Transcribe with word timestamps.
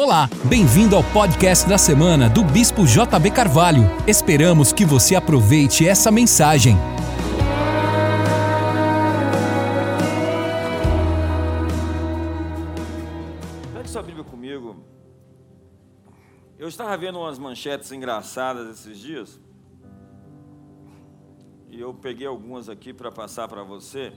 Olá, 0.00 0.30
bem-vindo 0.48 0.94
ao 0.94 1.02
podcast 1.12 1.68
da 1.68 1.76
semana 1.76 2.30
do 2.30 2.44
Bispo 2.44 2.86
JB 2.86 3.32
Carvalho. 3.32 3.82
Esperamos 4.06 4.72
que 4.72 4.84
você 4.84 5.16
aproveite 5.16 5.88
essa 5.88 6.08
mensagem. 6.12 6.76
Pegue 13.74 13.88
sua 13.88 14.04
Bíblia 14.04 14.22
comigo. 14.22 14.76
Eu 16.56 16.68
estava 16.68 16.96
vendo 16.96 17.18
umas 17.18 17.36
manchetes 17.36 17.90
engraçadas 17.90 18.68
esses 18.78 19.00
dias. 19.00 19.40
E 21.68 21.80
eu 21.80 21.92
peguei 21.92 22.28
algumas 22.28 22.68
aqui 22.68 22.94
para 22.94 23.10
passar 23.10 23.48
para 23.48 23.64
você. 23.64 24.12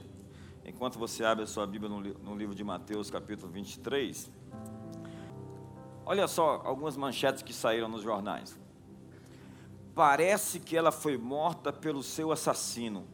Enquanto 0.64 0.96
você 0.96 1.24
abre 1.24 1.42
a 1.42 1.46
sua 1.48 1.66
Bíblia 1.66 1.90
no, 1.90 2.36
livro 2.36 2.54
de 2.54 2.62
Mateus, 2.62 3.10
capítulo 3.10 3.50
23. 3.50 4.41
Olha 6.04 6.26
só 6.26 6.60
algumas 6.64 6.96
manchetes 6.96 7.42
que 7.42 7.52
saíram 7.52 7.88
nos 7.88 8.02
jornais. 8.02 8.58
Parece 9.94 10.58
que 10.58 10.76
ela 10.76 10.90
foi 10.90 11.16
morta 11.16 11.72
pelo 11.72 12.02
seu 12.02 12.32
assassino. 12.32 13.06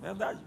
Verdade. 0.00 0.40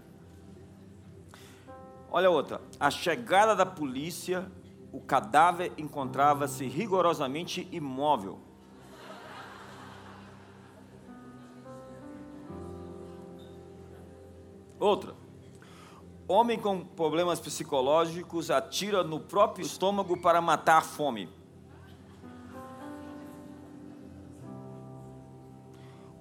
Olha 2.10 2.30
outra. 2.30 2.60
A 2.78 2.90
chegada 2.90 3.54
da 3.54 3.66
polícia, 3.66 4.50
o 4.90 5.00
cadáver 5.00 5.72
encontrava-se 5.76 6.66
rigorosamente 6.66 7.68
imóvel. 7.70 8.40
Outra. 14.78 15.14
Homem 16.32 16.56
com 16.56 16.84
problemas 16.84 17.40
psicológicos 17.40 18.52
atira 18.52 19.02
no 19.02 19.18
próprio 19.18 19.66
estômago 19.66 20.16
para 20.16 20.40
matar 20.40 20.78
a 20.78 20.80
fome. 20.80 21.28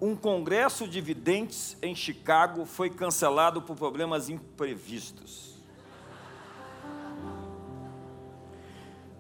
Um 0.02 0.16
congresso 0.16 0.88
de 0.88 1.00
videntes 1.00 1.78
em 1.80 1.94
Chicago 1.94 2.66
foi 2.66 2.90
cancelado 2.90 3.62
por 3.62 3.76
problemas 3.76 4.30
imprevistos. 4.30 5.62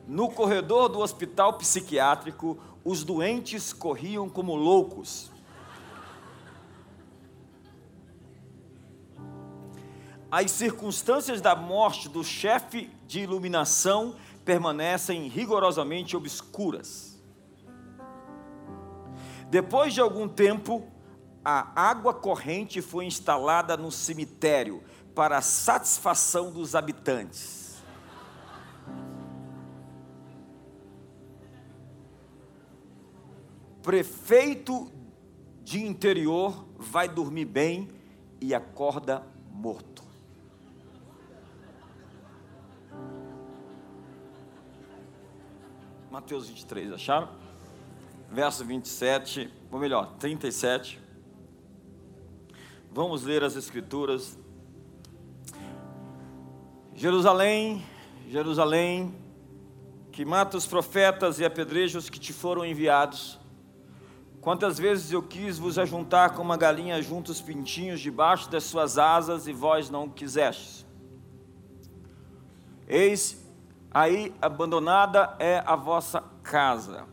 No 0.08 0.28
corredor 0.32 0.90
do 0.90 1.02
hospital 1.02 1.54
psiquiátrico, 1.54 2.58
os 2.84 3.04
doentes 3.04 3.72
corriam 3.72 4.28
como 4.28 4.56
loucos. 4.56 5.32
As 10.32 10.52
circunstâncias 10.52 11.42
da 11.42 11.56
morte 11.56 12.08
do 12.08 12.24
chefe 12.24 12.90
de 13.08 13.22
iluminação 13.22 14.16
permanecem 14.46 15.28
rigorosamente 15.28 16.16
obscuras. 16.16 17.20
Depois 19.50 19.94
de 19.94 20.02
algum 20.02 20.28
tempo, 20.28 20.88
a 21.44 21.72
água 21.90 22.14
corrente 22.14 22.82
foi 22.82 23.06
instalada 23.06 23.76
no 23.76 23.92
cemitério 23.92 24.84
para 25.16 25.38
a 25.38 25.42
satisfação 25.42 26.52
dos 26.52 26.76
habitantes. 26.76 27.82
Prefeito 33.82 34.92
de 35.64 35.84
interior 35.84 36.68
vai 36.78 37.08
dormir 37.08 37.46
bem 37.46 37.88
e 38.40 38.54
acorda 38.54 39.26
morto. 39.52 40.09
Mateus 46.12 46.48
23, 46.48 46.92
acharam? 46.92 47.30
Verso 48.32 48.66
27, 48.66 49.48
ou 49.72 49.78
melhor, 49.78 50.16
37. 50.18 51.00
Vamos 52.92 53.22
ler 53.22 53.44
as 53.44 53.56
Escrituras. 53.56 54.36
Jerusalém, 56.96 57.86
Jerusalém, 58.28 59.14
que 60.12 60.26
mata 60.26 60.58
os 60.58 60.66
profetas 60.66 61.40
e 61.40 61.46
apedrejos 61.46 62.10
que 62.10 62.20
te 62.20 62.34
foram 62.34 62.66
enviados. 62.66 63.40
Quantas 64.42 64.80
vezes 64.80 65.12
eu 65.12 65.22
quis 65.22 65.60
vos 65.60 65.78
ajuntar 65.78 66.32
como 66.32 66.46
uma 66.46 66.58
galinha 66.58 67.00
junto 67.04 67.32
os 67.32 67.40
pintinhos 67.40 68.00
debaixo 68.00 68.50
das 68.50 68.64
suas 68.64 68.98
asas 68.98 69.46
e 69.46 69.54
vós 69.54 69.92
não 69.92 70.10
quisestes. 70.10 70.84
Eis 72.88 73.48
aí 73.92 74.34
abandonada 74.42 75.36
é 75.40 75.64
a 75.66 75.76
vossa 75.76 76.24
casa. 76.44 77.06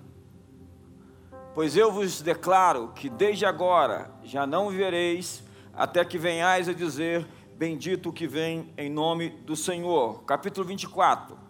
Pois 1.54 1.76
eu 1.76 1.90
vos 1.90 2.20
declaro 2.20 2.92
que 2.94 3.08
desde 3.08 3.46
agora 3.46 4.10
já 4.22 4.46
não 4.46 4.68
vereis, 4.68 5.42
até 5.72 6.04
que 6.04 6.18
venhais 6.18 6.68
a 6.68 6.72
dizer: 6.72 7.26
Bendito 7.56 8.12
que 8.12 8.26
vem 8.26 8.72
em 8.76 8.90
nome 8.90 9.30
do 9.30 9.56
Senhor. 9.56 10.22
Capítulo 10.24 10.66
24. 10.66 11.46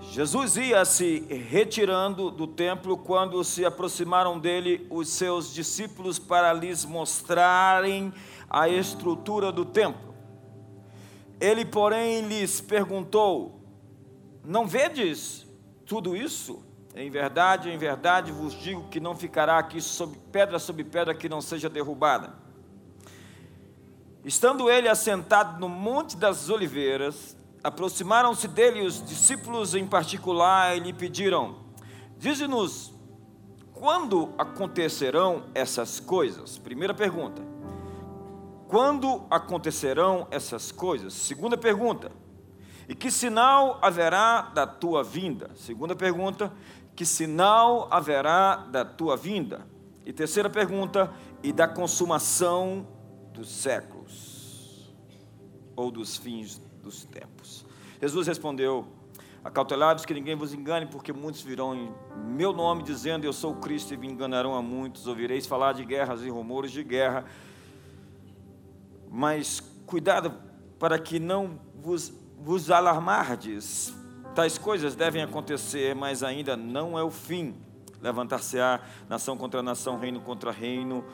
Jesus 0.00 0.56
ia 0.56 0.84
se 0.84 1.20
retirando 1.48 2.28
do 2.28 2.48
templo 2.48 2.96
quando 2.96 3.42
se 3.44 3.64
aproximaram 3.64 4.36
dele 4.36 4.84
os 4.90 5.08
seus 5.08 5.54
discípulos 5.54 6.18
para 6.18 6.52
lhes 6.52 6.84
mostrarem 6.84 8.12
a 8.50 8.68
estrutura 8.68 9.52
do 9.52 9.64
templo. 9.64 10.12
Ele, 11.40 11.64
porém, 11.64 12.22
lhes 12.22 12.60
perguntou: 12.60 13.61
não 14.44 14.66
vedes 14.66 15.46
tudo 15.86 16.16
isso? 16.16 16.64
Em 16.94 17.10
verdade, 17.10 17.70
em 17.70 17.78
verdade 17.78 18.30
vos 18.32 18.52
digo 18.54 18.88
que 18.88 19.00
não 19.00 19.16
ficará 19.16 19.58
aqui 19.58 19.78
pedra 20.30 20.58
sobre 20.58 20.84
pedra 20.84 21.14
que 21.14 21.28
não 21.28 21.40
seja 21.40 21.68
derrubada. 21.68 22.34
Estando 24.24 24.70
ele 24.70 24.88
assentado 24.88 25.58
no 25.58 25.68
Monte 25.68 26.16
das 26.16 26.48
Oliveiras, 26.48 27.36
aproximaram-se 27.64 28.46
dele 28.46 28.86
os 28.86 29.04
discípulos 29.04 29.74
em 29.74 29.86
particular 29.86 30.76
e 30.76 30.80
lhe 30.80 30.92
pediram: 30.92 31.56
Dize-nos, 32.18 32.92
quando 33.72 34.32
acontecerão 34.38 35.44
essas 35.54 35.98
coisas? 35.98 36.58
Primeira 36.58 36.94
pergunta. 36.94 37.42
Quando 38.68 39.24
acontecerão 39.28 40.26
essas 40.30 40.70
coisas? 40.70 41.12
Segunda 41.14 41.56
pergunta. 41.56 42.12
E 42.92 42.94
que 42.94 43.10
sinal 43.10 43.78
haverá 43.80 44.42
da 44.42 44.66
tua 44.66 45.02
vinda? 45.02 45.50
Segunda 45.54 45.96
pergunta, 45.96 46.52
que 46.94 47.06
sinal 47.06 47.88
haverá 47.90 48.56
da 48.56 48.84
tua 48.84 49.16
vinda? 49.16 49.66
E 50.04 50.12
terceira 50.12 50.50
pergunta, 50.50 51.10
e 51.42 51.54
da 51.54 51.66
consumação 51.66 52.86
dos 53.32 53.48
séculos, 53.48 54.94
ou 55.74 55.90
dos 55.90 56.18
fins 56.18 56.60
dos 56.82 57.06
tempos. 57.06 57.64
Jesus 57.98 58.26
respondeu: 58.26 58.86
Acautelados 59.42 60.04
que 60.04 60.12
ninguém 60.12 60.36
vos 60.36 60.52
engane, 60.52 60.84
porque 60.84 61.14
muitos 61.14 61.40
virão 61.40 61.74
em 61.74 61.90
meu 62.26 62.52
nome, 62.52 62.82
dizendo: 62.82 63.24
Eu 63.24 63.32
sou 63.32 63.54
Cristo, 63.54 63.94
e 63.94 63.96
me 63.96 64.06
enganarão 64.06 64.54
a 64.54 64.60
muitos. 64.60 65.06
Ouvireis 65.06 65.46
falar 65.46 65.72
de 65.72 65.82
guerras 65.82 66.20
e 66.20 66.28
rumores 66.28 66.70
de 66.70 66.84
guerra. 66.84 67.24
Mas 69.10 69.60
cuidado 69.86 70.34
para 70.78 70.98
que 70.98 71.18
não 71.18 71.58
vos 71.74 72.20
vos 72.42 72.70
alarmardes. 72.70 73.94
Tais 74.34 74.58
coisas 74.58 74.96
devem 74.96 75.22
acontecer, 75.22 75.94
mas 75.94 76.22
ainda 76.22 76.56
não 76.56 76.98
é 76.98 77.02
o 77.02 77.10
fim. 77.10 77.54
Levantar-se-á 78.00 78.80
nação 79.08 79.36
contra 79.36 79.62
nação, 79.62 79.98
reino 79.98 80.20
contra 80.20 80.50
reino, 80.50 81.04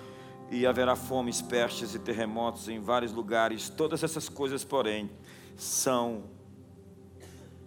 e 0.51 0.67
haverá 0.67 0.97
fomes, 0.97 1.43
pestes 1.43 1.95
e 1.95 1.99
terremotos 1.99 2.69
em 2.69 2.81
vários 2.81 3.13
lugares. 3.13 3.69
Todas 3.69 4.03
essas 4.03 4.29
coisas, 4.29 4.65
porém, 4.65 5.11
são 5.55 6.25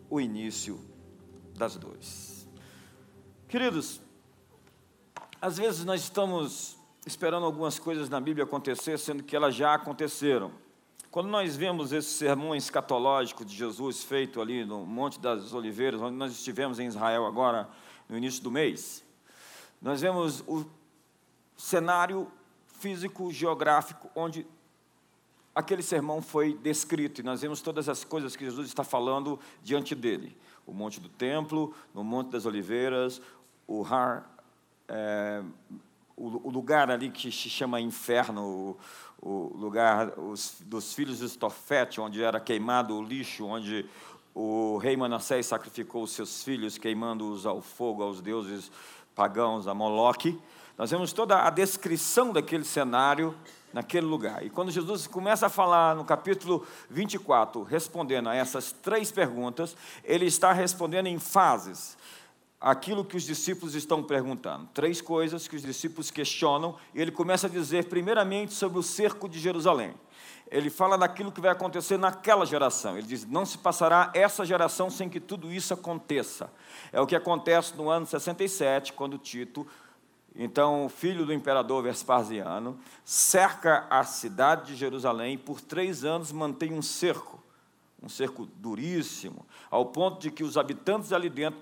o 0.09 0.19
início 0.19 0.79
das 1.55 1.75
dores. 1.75 2.49
Queridos, 3.47 4.01
às 5.39 5.57
vezes 5.57 5.85
nós 5.85 6.01
estamos 6.01 6.77
esperando 7.05 7.45
algumas 7.45 7.77
coisas 7.77 8.09
na 8.09 8.19
Bíblia 8.19 8.45
acontecer, 8.45 8.97
sendo 8.97 9.21
que 9.21 9.35
elas 9.35 9.53
já 9.53 9.75
aconteceram. 9.75 10.51
Quando 11.11 11.27
nós 11.27 11.57
vemos 11.57 11.91
esse 11.91 12.07
sermão 12.07 12.55
escatológico 12.55 13.43
de 13.43 13.53
Jesus 13.53 14.01
feito 14.01 14.39
ali 14.39 14.63
no 14.63 14.85
Monte 14.85 15.19
das 15.19 15.53
Oliveiras, 15.53 16.01
onde 16.01 16.15
nós 16.15 16.31
estivemos 16.31 16.79
em 16.79 16.87
Israel 16.87 17.25
agora 17.25 17.69
no 18.07 18.17
início 18.17 18.41
do 18.41 18.49
mês, 18.49 19.03
nós 19.81 19.99
vemos 19.99 20.41
o 20.47 20.65
cenário 21.57 22.31
físico, 22.79 23.29
geográfico, 23.29 24.09
onde 24.15 24.47
aquele 25.53 25.83
sermão 25.83 26.21
foi 26.21 26.53
descrito, 26.53 27.19
e 27.19 27.23
nós 27.25 27.41
vemos 27.41 27.61
todas 27.61 27.89
as 27.89 28.05
coisas 28.05 28.33
que 28.33 28.45
Jesus 28.45 28.69
está 28.69 28.85
falando 28.85 29.37
diante 29.61 29.93
dele. 29.93 30.37
O 30.65 30.71
Monte 30.71 31.01
do 31.01 31.09
Templo, 31.09 31.75
no 31.93 32.05
Monte 32.05 32.29
das 32.29 32.45
Oliveiras, 32.45 33.21
o 33.67 33.83
Har, 33.83 34.31
é, 34.87 35.43
o, 36.15 36.47
o 36.47 36.49
lugar 36.49 36.89
ali 36.89 37.11
que 37.11 37.29
se 37.29 37.49
chama 37.49 37.81
inferno, 37.81 38.77
o, 39.21 39.55
lugar 39.55 40.17
os, 40.17 40.55
dos 40.61 40.93
filhos 40.93 41.19
de 41.19 41.25
Estofete, 41.25 42.01
onde 42.01 42.23
era 42.23 42.39
queimado 42.39 42.97
o 42.97 43.03
lixo, 43.03 43.45
onde 43.45 43.85
o 44.33 44.77
rei 44.77 44.97
Manassés 44.97 45.45
sacrificou 45.45 46.03
os 46.03 46.11
seus 46.11 46.43
filhos, 46.43 46.77
queimando-os 46.77 47.45
ao 47.45 47.61
fogo, 47.61 48.01
aos 48.01 48.21
deuses 48.21 48.71
pagãos, 49.13 49.67
a 49.67 49.73
Moloque. 49.73 50.39
Nós 50.77 50.89
vemos 50.89 51.13
toda 51.13 51.43
a 51.43 51.49
descrição 51.49 52.33
daquele 52.33 52.63
cenário 52.63 53.35
naquele 53.73 54.05
lugar. 54.05 54.45
E 54.45 54.49
quando 54.49 54.69
Jesus 54.69 55.07
começa 55.07 55.45
a 55.45 55.49
falar 55.49 55.95
no 55.95 56.03
capítulo 56.03 56.65
24, 56.89 57.63
respondendo 57.63 58.27
a 58.27 58.35
essas 58.35 58.71
três 58.71 59.11
perguntas, 59.11 59.77
ele 60.03 60.25
está 60.25 60.51
respondendo 60.51 61.07
em 61.07 61.17
fases 61.17 61.97
aquilo 62.61 63.03
que 63.03 63.17
os 63.17 63.23
discípulos 63.23 63.73
estão 63.73 64.03
perguntando. 64.03 64.69
Três 64.73 65.01
coisas 65.01 65.47
que 65.47 65.55
os 65.55 65.63
discípulos 65.63 66.11
questionam, 66.11 66.77
e 66.93 67.01
ele 67.01 67.11
começa 67.11 67.47
a 67.47 67.49
dizer, 67.49 67.85
primeiramente, 67.85 68.53
sobre 68.53 68.77
o 68.77 68.83
cerco 68.83 69.27
de 69.27 69.39
Jerusalém. 69.39 69.95
Ele 70.49 70.69
fala 70.69 70.97
daquilo 70.97 71.31
que 71.31 71.41
vai 71.41 71.51
acontecer 71.51 71.97
naquela 71.97 72.45
geração. 72.45 72.97
Ele 72.97 73.07
diz: 73.07 73.25
não 73.25 73.45
se 73.45 73.57
passará 73.57 74.11
essa 74.13 74.45
geração 74.45 74.89
sem 74.89 75.09
que 75.09 75.19
tudo 75.19 75.51
isso 75.51 75.73
aconteça. 75.73 76.51
É 76.91 77.01
o 77.01 77.07
que 77.07 77.15
acontece 77.15 77.75
no 77.75 77.89
ano 77.89 78.05
67, 78.05 78.93
quando 78.93 79.17
Tito 79.17 79.65
então, 80.35 80.87
filho 80.87 81.25
do 81.25 81.33
imperador 81.33 81.83
Vespasiano 81.83 82.79
cerca 83.03 83.85
a 83.89 84.03
cidade 84.03 84.67
de 84.67 84.75
Jerusalém 84.75 85.33
e 85.33 85.37
por 85.37 85.59
três 85.59 86.05
anos 86.05 86.31
mantém 86.31 86.73
um 86.73 86.81
cerco, 86.81 87.40
um 88.01 88.09
cerco 88.09 88.47
duríssimo, 88.57 89.45
ao 89.69 89.85
ponto 89.85 90.19
de 90.19 90.31
que 90.31 90.43
os 90.43 90.57
habitantes 90.57 91.13
ali 91.13 91.29
dentro 91.29 91.61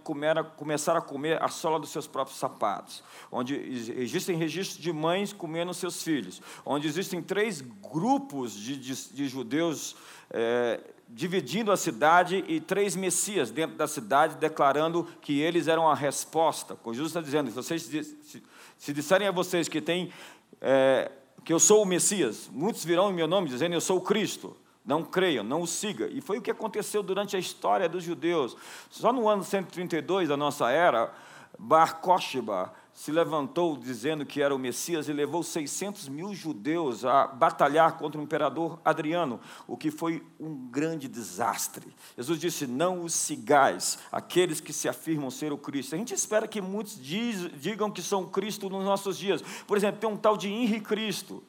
começaram 0.56 1.00
a 1.00 1.02
comer 1.02 1.42
a 1.44 1.50
sola 1.50 1.80
dos 1.80 1.90
seus 1.90 2.08
próprios 2.08 2.40
sapatos, 2.40 3.04
onde 3.30 3.56
existem 3.56 4.38
registros 4.38 4.82
de 4.82 4.94
mães 4.94 5.34
comendo 5.34 5.74
seus 5.74 6.02
filhos, 6.02 6.42
onde 6.66 6.88
existem 6.88 7.22
três 7.22 7.60
grupos 7.60 8.54
de, 8.54 8.78
de, 8.78 9.10
de 9.14 9.28
judeus 9.28 9.98
é, 10.30 10.80
dividindo 11.10 11.72
a 11.72 11.78
cidade 11.78 12.44
e 12.48 12.62
três 12.62 12.96
messias 12.96 13.52
dentro 13.52 13.76
da 13.76 13.88
cidade, 13.88 14.38
declarando 14.38 15.08
que 15.22 15.42
eles 15.42 15.68
eram 15.68 15.90
a 15.90 15.96
resposta. 15.96 16.78
O 16.84 16.94
Jesus 16.94 17.10
está 17.10 17.22
dizendo: 17.22 17.50
se 17.50 17.56
vocês 17.56 17.82
se, 17.82 18.44
se 18.78 18.94
disserem 18.94 19.28
a 19.28 19.32
vocês 19.32 19.68
que 19.68 19.82
tem, 19.82 20.14
é, 20.62 21.12
que 21.44 21.52
eu 21.52 21.60
sou 21.60 21.84
o 21.84 21.86
Messias, 21.86 22.50
muitos 22.52 22.86
virão 22.86 23.10
em 23.10 23.14
meu 23.14 23.28
nome 23.28 23.50
dizendo 23.50 23.74
eu 23.74 23.82
sou 23.82 23.98
o 23.98 24.02
Cristo. 24.02 24.56
Não 24.90 25.04
creiam, 25.04 25.44
não 25.44 25.62
o 25.62 25.68
siga. 25.68 26.08
E 26.12 26.20
foi 26.20 26.40
o 26.40 26.42
que 26.42 26.50
aconteceu 26.50 27.04
durante 27.04 27.36
a 27.36 27.40
história 27.40 27.88
dos 27.88 28.04
judeus. 28.04 28.58
Só 28.90 29.14
no 29.14 29.30
ano 29.30 29.44
132 29.44 30.30
da 30.30 30.36
nossa 30.36 30.72
era, 30.72 31.14
Bar 31.60 32.02
Kokhba 32.02 32.74
se 32.92 33.12
levantou 33.12 33.78
dizendo 33.78 34.26
que 34.26 34.42
era 34.42 34.54
o 34.54 34.58
Messias 34.58 35.08
e 35.08 35.14
levou 35.14 35.44
600 35.44 36.10
mil 36.10 36.34
judeus 36.34 37.06
a 37.06 37.28
batalhar 37.28 38.00
contra 38.00 38.20
o 38.20 38.24
imperador 38.24 38.80
Adriano, 38.84 39.40
o 39.68 39.78
que 39.78 39.92
foi 39.92 40.24
um 40.40 40.56
grande 40.56 41.08
desastre. 41.08 41.96
Jesus 42.18 42.40
disse: 42.40 42.66
Não 42.66 43.04
os 43.04 43.14
sigais, 43.14 44.00
aqueles 44.12 44.60
que 44.60 44.74
se 44.74 44.90
afirmam 44.90 45.30
ser 45.30 45.54
o 45.54 45.58
Cristo. 45.58 45.94
A 45.94 46.00
gente 46.00 46.16
espera 46.16 46.48
que 46.48 46.62
muitos 46.62 47.00
diz, 47.00 47.48
digam 47.62 47.92
que 47.92 48.02
são 48.02 48.26
Cristo 48.26 48.72
nos 48.72 48.84
nossos 48.84 49.20
dias. 49.20 49.44
Por 49.68 49.78
exemplo, 49.78 50.02
tem 50.02 50.10
um 50.10 50.18
tal 50.18 50.36
de 50.36 50.50
Henri 50.50 50.82
Cristo. 50.82 51.44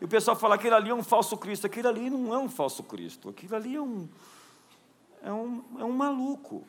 E 0.00 0.04
o 0.04 0.08
pessoal 0.08 0.36
fala: 0.36 0.54
aquele 0.54 0.74
ali 0.74 0.90
é 0.90 0.94
um 0.94 1.02
falso 1.02 1.36
Cristo. 1.36 1.66
Aquele 1.66 1.88
ali 1.88 2.10
não 2.10 2.34
é 2.34 2.38
um 2.38 2.48
falso 2.48 2.82
Cristo. 2.82 3.28
Aquilo 3.28 3.56
ali 3.56 3.76
é 3.76 3.80
um, 3.80 4.08
é 5.22 5.32
um, 5.32 5.64
é 5.78 5.84
um 5.84 5.92
maluco. 5.92 6.64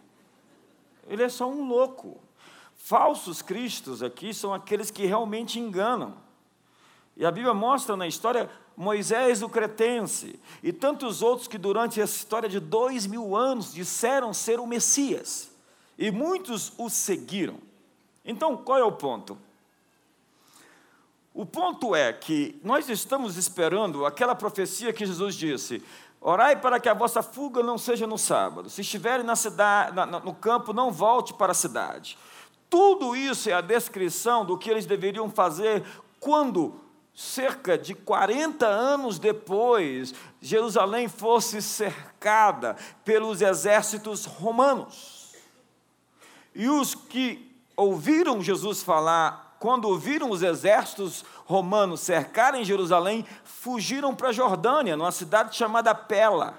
Ele 1.07 1.23
é 1.23 1.29
só 1.29 1.49
um 1.49 1.67
louco. 1.67 2.19
Falsos 2.75 3.41
cristos 3.41 4.01
aqui 4.01 4.33
são 4.33 4.53
aqueles 4.53 4.89
que 4.89 5.05
realmente 5.05 5.59
enganam. 5.59 6.15
E 7.15 7.25
a 7.25 7.31
Bíblia 7.31 7.53
mostra 7.53 7.95
na 7.95 8.07
história 8.07 8.49
Moisés 8.75 9.43
o 9.43 9.49
cretense 9.49 10.39
e 10.63 10.73
tantos 10.73 11.21
outros 11.21 11.47
que 11.47 11.57
durante 11.57 12.01
essa 12.01 12.15
história 12.15 12.49
de 12.49 12.59
dois 12.59 13.05
mil 13.05 13.35
anos 13.35 13.73
disseram 13.73 14.33
ser 14.33 14.59
o 14.59 14.65
Messias. 14.65 15.51
E 15.97 16.09
muitos 16.09 16.73
o 16.77 16.89
seguiram. 16.89 17.59
Então, 18.25 18.57
qual 18.57 18.79
é 18.79 18.83
o 18.83 18.91
ponto? 18.91 19.37
O 21.33 21.45
ponto 21.45 21.95
é 21.95 22.11
que 22.11 22.59
nós 22.63 22.89
estamos 22.89 23.37
esperando 23.37 24.05
aquela 24.05 24.35
profecia 24.35 24.91
que 24.91 25.05
Jesus 25.05 25.35
disse: 25.35 25.81
Orai 26.19 26.59
para 26.59 26.79
que 26.79 26.89
a 26.89 26.93
vossa 26.93 27.23
fuga 27.23 27.63
não 27.63 27.77
seja 27.77 28.05
no 28.05 28.17
sábado. 28.17 28.69
Se 28.69 28.81
estiverem 28.81 29.25
na 29.25 29.35
cidade, 29.35 29.95
na, 29.95 30.05
no 30.05 30.33
campo, 30.33 30.73
não 30.73 30.91
volte 30.91 31.33
para 31.33 31.51
a 31.51 31.55
cidade. 31.55 32.17
Tudo 32.69 33.15
isso 33.15 33.49
é 33.49 33.53
a 33.53 33.61
descrição 33.61 34.45
do 34.45 34.57
que 34.57 34.69
eles 34.69 34.85
deveriam 34.85 35.29
fazer 35.29 35.83
quando, 36.19 36.79
cerca 37.13 37.77
de 37.77 37.95
40 37.95 38.67
anos 38.67 39.17
depois, 39.17 40.13
Jerusalém 40.39 41.07
fosse 41.07 41.61
cercada 41.61 42.75
pelos 43.03 43.41
exércitos 43.41 44.25
romanos. 44.25 45.33
E 46.53 46.69
os 46.69 46.93
que 46.93 47.51
ouviram 47.75 48.41
Jesus 48.41 48.83
falar, 48.83 49.50
quando 49.61 49.85
ouviram 49.85 50.31
os 50.31 50.41
exércitos 50.41 51.23
romanos 51.45 51.99
cercarem 51.99 52.65
Jerusalém, 52.65 53.23
fugiram 53.43 54.15
para 54.15 54.29
a 54.29 54.33
Jordânia, 54.33 54.97
numa 54.97 55.11
cidade 55.11 55.55
chamada 55.55 55.93
Pela. 55.93 56.55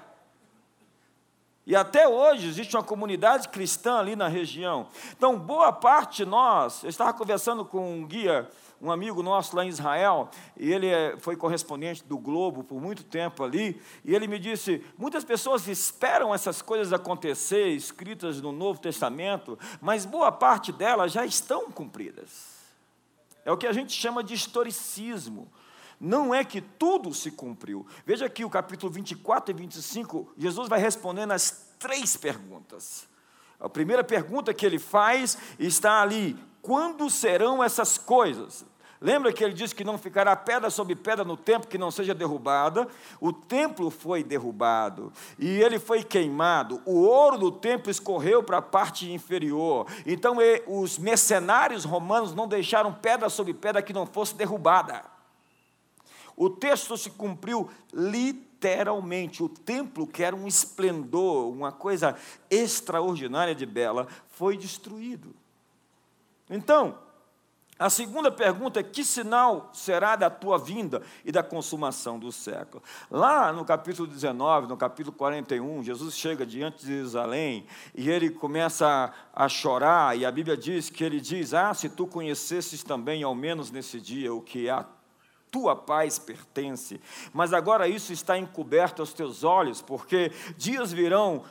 E 1.67 1.75
até 1.75 2.07
hoje 2.07 2.47
existe 2.47 2.77
uma 2.77 2.83
comunidade 2.83 3.49
cristã 3.49 3.99
ali 3.99 4.15
na 4.15 4.29
região. 4.29 4.87
Então, 5.17 5.37
boa 5.37 5.73
parte 5.73 6.23
de 6.23 6.25
nós, 6.25 6.81
eu 6.81 6.89
estava 6.89 7.11
conversando 7.13 7.65
com 7.65 7.93
um 7.93 8.07
guia, 8.07 8.49
um 8.81 8.89
amigo 8.89 9.21
nosso 9.21 9.53
lá 9.53 9.65
em 9.65 9.69
Israel, 9.69 10.29
e 10.55 10.71
ele 10.71 10.87
é, 10.87 11.17
foi 11.19 11.35
correspondente 11.35 12.05
do 12.05 12.17
Globo 12.17 12.63
por 12.63 12.79
muito 12.79 13.03
tempo 13.03 13.43
ali, 13.43 13.81
e 14.05 14.15
ele 14.15 14.27
me 14.27 14.39
disse: 14.39 14.81
muitas 14.97 15.25
pessoas 15.25 15.67
esperam 15.67 16.33
essas 16.33 16.61
coisas 16.61 16.93
acontecer, 16.93 17.67
escritas 17.67 18.39
no 18.41 18.53
Novo 18.53 18.79
Testamento, 18.79 19.59
mas 19.81 20.05
boa 20.05 20.31
parte 20.31 20.71
delas 20.71 21.11
já 21.11 21.25
estão 21.25 21.69
cumpridas. 21.69 22.62
É 23.45 23.51
o 23.51 23.57
que 23.57 23.67
a 23.67 23.73
gente 23.73 23.91
chama 23.93 24.23
de 24.23 24.33
historicismo. 24.33 25.51
Não 25.99 26.33
é 26.33 26.43
que 26.43 26.61
tudo 26.61 27.13
se 27.13 27.31
cumpriu. 27.31 27.85
Veja 28.05 28.25
aqui 28.25 28.43
o 28.43 28.49
capítulo 28.49 28.91
24 28.91 29.51
e 29.51 29.57
25, 29.57 30.33
Jesus 30.37 30.67
vai 30.67 30.79
respondendo 30.79 31.31
as 31.31 31.75
três 31.79 32.17
perguntas. 32.17 33.07
A 33.59 33.69
primeira 33.69 34.03
pergunta 34.03 34.53
que 34.53 34.65
ele 34.65 34.79
faz 34.79 35.37
está 35.57 36.01
ali: 36.01 36.37
quando 36.61 37.09
serão 37.09 37.63
essas 37.63 37.97
coisas? 37.97 38.65
Lembra 39.03 39.33
que 39.33 39.43
ele 39.43 39.53
disse 39.53 39.75
que 39.75 39.83
não 39.83 39.97
ficará 39.97 40.33
pedra 40.33 40.69
sobre 40.69 40.95
pedra 40.95 41.25
no 41.25 41.35
templo 41.35 41.67
que 41.67 41.77
não 41.77 41.91
seja 41.91 42.13
derrubada? 42.13 42.87
O 43.19 43.33
templo 43.33 43.89
foi 43.89 44.23
derrubado 44.23 45.11
e 45.37 45.61
ele 45.61 45.77
foi 45.77 46.01
queimado. 46.05 46.81
O 46.85 47.01
ouro 47.01 47.37
do 47.37 47.51
templo 47.51 47.91
escorreu 47.91 48.41
para 48.41 48.59
a 48.59 48.61
parte 48.61 49.11
inferior. 49.11 49.87
Então 50.05 50.37
os 50.65 50.97
mercenários 50.97 51.83
romanos 51.83 52.33
não 52.33 52.47
deixaram 52.47 52.93
pedra 52.93 53.27
sobre 53.27 53.53
pedra 53.53 53.81
que 53.81 53.91
não 53.91 54.05
fosse 54.05 54.35
derrubada. 54.35 55.03
O 56.33 56.49
texto 56.49 56.97
se 56.97 57.09
cumpriu 57.09 57.69
literalmente. 57.93 59.43
O 59.43 59.49
templo, 59.49 60.07
que 60.07 60.23
era 60.23 60.33
um 60.33 60.47
esplendor, 60.47 61.51
uma 61.51 61.73
coisa 61.73 62.15
extraordinária 62.49 63.53
de 63.53 63.65
bela, 63.65 64.07
foi 64.29 64.55
destruído. 64.55 65.35
Então, 66.49 66.97
a 67.77 67.89
segunda 67.89 68.31
pergunta 68.31 68.79
é: 68.79 68.83
que 68.83 69.03
sinal 69.03 69.69
será 69.73 70.15
da 70.15 70.29
tua 70.29 70.57
vinda 70.57 71.01
e 71.25 71.31
da 71.31 71.41
consumação 71.41 72.19
do 72.19 72.31
século? 72.31 72.83
Lá 73.09 73.51
no 73.51 73.65
capítulo 73.65 74.07
19, 74.07 74.67
no 74.67 74.77
capítulo 74.77 75.15
41, 75.15 75.83
Jesus 75.83 76.15
chega 76.15 76.45
diante 76.45 76.85
de 76.85 76.93
Jerusalém 76.93 77.65
e 77.95 78.09
ele 78.09 78.29
começa 78.29 79.13
a, 79.33 79.45
a 79.45 79.49
chorar, 79.49 80.17
e 80.17 80.25
a 80.25 80.31
Bíblia 80.31 80.55
diz 80.55 80.89
que 80.89 81.03
ele 81.03 81.19
diz: 81.19 81.53
Ah, 81.53 81.73
se 81.73 81.89
tu 81.89 82.05
conhecesses 82.05 82.83
também, 82.83 83.23
ao 83.23 83.33
menos 83.33 83.71
nesse 83.71 83.99
dia, 83.99 84.33
o 84.33 84.41
que 84.41 84.69
a 84.69 84.85
tua 85.49 85.75
paz 85.75 86.17
pertence. 86.17 86.99
Mas 87.31 87.53
agora 87.53 87.87
isso 87.87 88.11
está 88.11 88.35
encoberto 88.37 89.01
aos 89.03 89.13
teus 89.13 89.43
olhos, 89.43 89.83
porque 89.83 90.31
dias 90.57 90.91
virão 90.91 91.43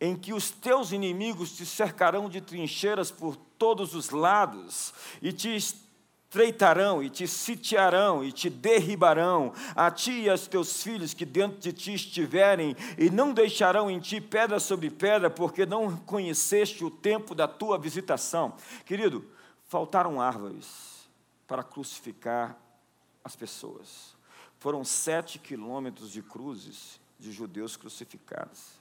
em 0.00 0.16
que 0.16 0.32
os 0.32 0.50
teus 0.50 0.92
inimigos 0.92 1.56
te 1.56 1.66
cercarão 1.66 2.28
de 2.28 2.40
trincheiras 2.40 3.10
por 3.10 3.36
todos 3.36 3.94
os 3.94 4.10
lados 4.10 4.94
e 5.20 5.32
te 5.32 5.56
estreitarão 5.56 7.02
e 7.02 7.10
te 7.10 7.26
sitiarão 7.26 8.22
e 8.22 8.30
te 8.30 8.48
derribarão, 8.48 9.52
a 9.74 9.90
ti 9.90 10.12
e 10.12 10.30
aos 10.30 10.46
teus 10.46 10.82
filhos 10.82 11.14
que 11.14 11.24
dentro 11.24 11.58
de 11.58 11.72
ti 11.72 11.94
estiverem, 11.94 12.76
e 12.96 13.10
não 13.10 13.32
deixarão 13.32 13.90
em 13.90 13.98
ti 13.98 14.20
pedra 14.20 14.60
sobre 14.60 14.90
pedra, 14.90 15.30
porque 15.30 15.66
não 15.66 15.96
conheceste 15.96 16.84
o 16.84 16.90
tempo 16.90 17.34
da 17.34 17.48
tua 17.48 17.78
visitação. 17.78 18.54
Querido, 18.84 19.24
faltaram 19.66 20.20
árvores 20.20 21.08
para 21.46 21.62
crucificar 21.62 22.56
as 23.24 23.34
pessoas. 23.34 24.16
Foram 24.58 24.84
sete 24.84 25.38
quilômetros 25.38 26.10
de 26.10 26.22
cruzes 26.22 27.00
de 27.18 27.32
judeus 27.32 27.76
crucificados. 27.76 28.77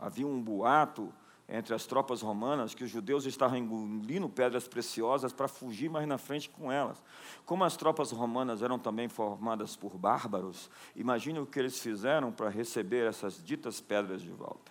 Havia 0.00 0.26
um 0.26 0.40
boato 0.40 1.12
entre 1.48 1.74
as 1.74 1.86
tropas 1.86 2.20
romanas 2.20 2.74
que 2.74 2.84
os 2.84 2.90
judeus 2.90 3.24
estavam 3.24 3.56
engolindo 3.56 4.28
pedras 4.28 4.68
preciosas 4.68 5.32
para 5.32 5.48
fugir 5.48 5.88
mais 5.88 6.06
na 6.06 6.18
frente 6.18 6.50
com 6.50 6.70
elas. 6.70 7.02
Como 7.46 7.64
as 7.64 7.74
tropas 7.74 8.10
romanas 8.10 8.62
eram 8.62 8.78
também 8.78 9.08
formadas 9.08 9.74
por 9.74 9.96
bárbaros, 9.96 10.70
imagine 10.94 11.38
o 11.38 11.46
que 11.46 11.58
eles 11.58 11.78
fizeram 11.78 12.30
para 12.30 12.50
receber 12.50 13.06
essas 13.06 13.42
ditas 13.42 13.80
pedras 13.80 14.20
de 14.20 14.30
volta. 14.30 14.70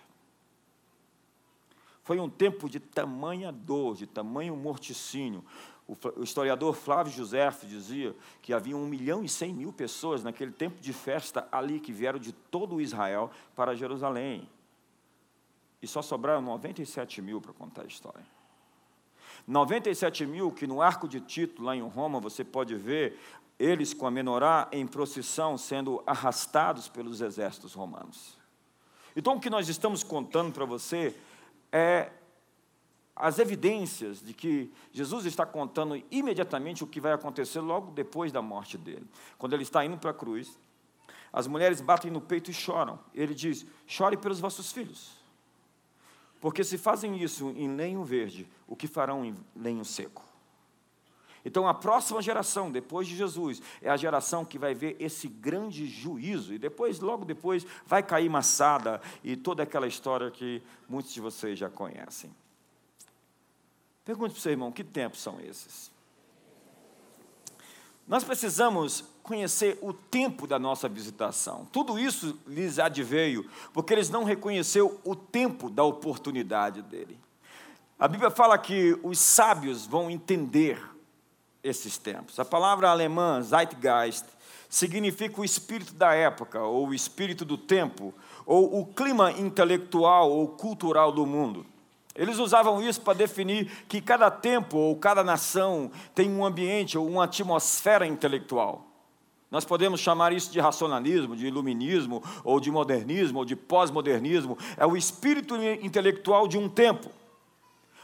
Foi 2.04 2.20
um 2.20 2.30
tempo 2.30 2.70
de 2.70 2.78
tamanha 2.78 3.50
dor, 3.50 3.96
de 3.96 4.06
tamanho 4.06 4.56
morticínio. 4.56 5.44
O 6.16 6.22
historiador 6.22 6.74
Flávio 6.74 7.12
José 7.12 7.50
dizia 7.64 8.14
que 8.40 8.52
havia 8.52 8.76
um 8.76 8.86
milhão 8.86 9.24
e 9.24 9.28
cem 9.28 9.52
mil 9.52 9.72
pessoas 9.72 10.22
naquele 10.22 10.52
tempo 10.52 10.80
de 10.80 10.92
festa 10.92 11.48
ali 11.50 11.80
que 11.80 11.92
vieram 11.92 12.18
de 12.18 12.32
todo 12.32 12.80
Israel 12.80 13.30
para 13.54 13.74
Jerusalém. 13.74 14.48
E 15.80 15.86
só 15.86 16.02
sobraram 16.02 16.42
97 16.42 17.22
mil 17.22 17.40
para 17.40 17.52
contar 17.52 17.82
a 17.82 17.86
história. 17.86 18.24
97 19.46 20.26
mil 20.26 20.50
que 20.50 20.66
no 20.66 20.82
arco 20.82 21.08
de 21.08 21.20
Tito, 21.20 21.62
lá 21.62 21.74
em 21.74 21.80
Roma, 21.80 22.20
você 22.20 22.44
pode 22.44 22.74
ver 22.74 23.18
eles 23.58 23.92
com 23.92 24.06
a 24.06 24.10
menorá 24.10 24.68
em 24.70 24.86
procissão 24.86 25.56
sendo 25.58 26.02
arrastados 26.06 26.88
pelos 26.88 27.20
exércitos 27.20 27.74
romanos. 27.74 28.38
Então, 29.16 29.36
o 29.36 29.40
que 29.40 29.50
nós 29.50 29.68
estamos 29.68 30.04
contando 30.04 30.52
para 30.52 30.64
você 30.64 31.14
é 31.72 32.10
as 33.16 33.40
evidências 33.40 34.20
de 34.22 34.32
que 34.32 34.72
Jesus 34.92 35.26
está 35.26 35.44
contando 35.44 36.00
imediatamente 36.08 36.84
o 36.84 36.86
que 36.86 37.00
vai 37.00 37.12
acontecer 37.12 37.58
logo 37.58 37.90
depois 37.90 38.30
da 38.30 38.40
morte 38.40 38.78
dele. 38.78 39.04
Quando 39.36 39.54
ele 39.54 39.64
está 39.64 39.84
indo 39.84 39.98
para 39.98 40.10
a 40.10 40.14
cruz, 40.14 40.56
as 41.32 41.48
mulheres 41.48 41.80
batem 41.80 42.12
no 42.12 42.20
peito 42.20 42.50
e 42.50 42.54
choram. 42.54 43.00
Ele 43.12 43.34
diz: 43.34 43.66
chore 43.86 44.16
pelos 44.16 44.38
vossos 44.38 44.70
filhos. 44.70 45.17
Porque 46.40 46.62
se 46.62 46.78
fazem 46.78 47.20
isso 47.22 47.50
em 47.56 47.74
lenho 47.74 48.04
verde, 48.04 48.48
o 48.66 48.76
que 48.76 48.86
farão 48.86 49.24
em 49.24 49.34
lenho 49.56 49.84
seco? 49.84 50.24
Então, 51.44 51.66
a 51.66 51.74
próxima 51.74 52.20
geração, 52.20 52.70
depois 52.70 53.06
de 53.08 53.16
Jesus, 53.16 53.62
é 53.80 53.88
a 53.88 53.96
geração 53.96 54.44
que 54.44 54.58
vai 54.58 54.74
ver 54.74 54.96
esse 55.00 55.28
grande 55.28 55.86
juízo. 55.86 56.52
E 56.52 56.58
depois, 56.58 57.00
logo 57.00 57.24
depois, 57.24 57.66
vai 57.86 58.02
cair 58.02 58.28
maçada 58.28 59.00
e 59.22 59.36
toda 59.36 59.62
aquela 59.62 59.86
história 59.86 60.30
que 60.30 60.62
muitos 60.88 61.12
de 61.12 61.20
vocês 61.20 61.58
já 61.58 61.70
conhecem. 61.70 62.34
Pergunte 64.04 64.32
para 64.32 64.38
o 64.38 64.42
seu 64.42 64.52
irmão: 64.52 64.72
que 64.72 64.84
tempos 64.84 65.20
são 65.20 65.40
esses? 65.40 65.90
Nós 68.06 68.24
precisamos 68.24 69.04
conhecer 69.28 69.78
o 69.82 69.92
tempo 69.92 70.46
da 70.46 70.58
nossa 70.58 70.88
visitação. 70.88 71.68
Tudo 71.70 71.98
isso 71.98 72.38
lhes 72.46 72.78
adveio, 72.78 73.44
porque 73.74 73.92
eles 73.92 74.08
não 74.08 74.24
reconheceu 74.24 74.98
o 75.04 75.14
tempo 75.14 75.68
da 75.68 75.84
oportunidade 75.84 76.80
dele. 76.80 77.18
A 77.98 78.08
Bíblia 78.08 78.30
fala 78.30 78.56
que 78.56 78.98
os 79.02 79.18
sábios 79.18 79.84
vão 79.84 80.10
entender 80.10 80.82
esses 81.62 81.98
tempos. 81.98 82.40
A 82.40 82.44
palavra 82.44 82.88
alemã 82.88 83.42
Zeitgeist 83.42 84.24
significa 84.66 85.42
o 85.42 85.44
espírito 85.44 85.92
da 85.92 86.14
época, 86.14 86.62
ou 86.62 86.88
o 86.88 86.94
espírito 86.94 87.44
do 87.44 87.58
tempo, 87.58 88.14
ou 88.46 88.80
o 88.80 88.86
clima 88.86 89.30
intelectual 89.32 90.30
ou 90.30 90.48
cultural 90.48 91.12
do 91.12 91.26
mundo. 91.26 91.66
Eles 92.14 92.38
usavam 92.38 92.82
isso 92.82 93.02
para 93.02 93.12
definir 93.12 93.84
que 93.88 94.00
cada 94.00 94.30
tempo 94.30 94.78
ou 94.78 94.96
cada 94.96 95.22
nação 95.22 95.90
tem 96.14 96.30
um 96.30 96.46
ambiente 96.46 96.96
ou 96.96 97.06
uma 97.06 97.24
atmosfera 97.24 98.06
intelectual. 98.06 98.87
Nós 99.50 99.64
podemos 99.64 100.00
chamar 100.00 100.32
isso 100.32 100.50
de 100.50 100.60
racionalismo, 100.60 101.34
de 101.34 101.46
iluminismo, 101.46 102.22
ou 102.44 102.60
de 102.60 102.70
modernismo, 102.70 103.38
ou 103.38 103.44
de 103.44 103.56
pós-modernismo. 103.56 104.58
É 104.76 104.86
o 104.86 104.96
espírito 104.96 105.56
intelectual 105.56 106.46
de 106.46 106.58
um 106.58 106.68
tempo, 106.68 107.08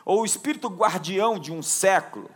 ou 0.04 0.22
o 0.22 0.24
espírito 0.24 0.68
guardião 0.68 1.38
de 1.38 1.52
um 1.52 1.62
século. 1.62 2.30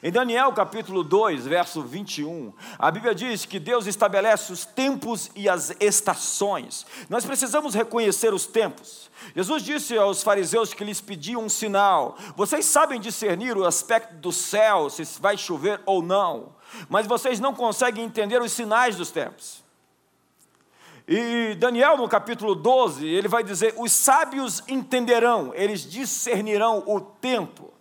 Em 0.00 0.12
Daniel 0.12 0.52
capítulo 0.52 1.02
2, 1.02 1.46
verso 1.46 1.82
21, 1.82 2.52
a 2.78 2.88
Bíblia 2.88 3.12
diz 3.12 3.44
que 3.44 3.58
Deus 3.58 3.86
estabelece 3.86 4.52
os 4.52 4.64
tempos 4.64 5.28
e 5.34 5.48
as 5.48 5.74
estações. 5.80 6.86
Nós 7.08 7.24
precisamos 7.24 7.74
reconhecer 7.74 8.32
os 8.32 8.46
tempos. 8.46 9.10
Jesus 9.34 9.62
disse 9.64 9.98
aos 9.98 10.22
fariseus 10.22 10.72
que 10.72 10.84
lhes 10.84 11.00
pediam 11.00 11.42
um 11.42 11.48
sinal. 11.48 12.16
Vocês 12.36 12.64
sabem 12.64 13.00
discernir 13.00 13.56
o 13.56 13.66
aspecto 13.66 14.14
do 14.14 14.30
céu, 14.30 14.88
se 14.88 15.04
vai 15.20 15.36
chover 15.36 15.80
ou 15.84 16.00
não, 16.00 16.50
mas 16.88 17.06
vocês 17.06 17.40
não 17.40 17.54
conseguem 17.54 18.04
entender 18.04 18.40
os 18.40 18.52
sinais 18.52 18.96
dos 18.96 19.10
tempos. 19.10 19.62
E 21.06 21.54
Daniel, 21.54 21.96
no 21.96 22.06
capítulo 22.06 22.54
12, 22.54 23.06
ele 23.06 23.28
vai 23.28 23.42
dizer: 23.42 23.74
os 23.78 23.92
sábios 23.92 24.62
entenderão, 24.68 25.52
eles 25.54 25.80
discernirão 25.80 26.82
o 26.86 27.00
tempo. 27.00 27.72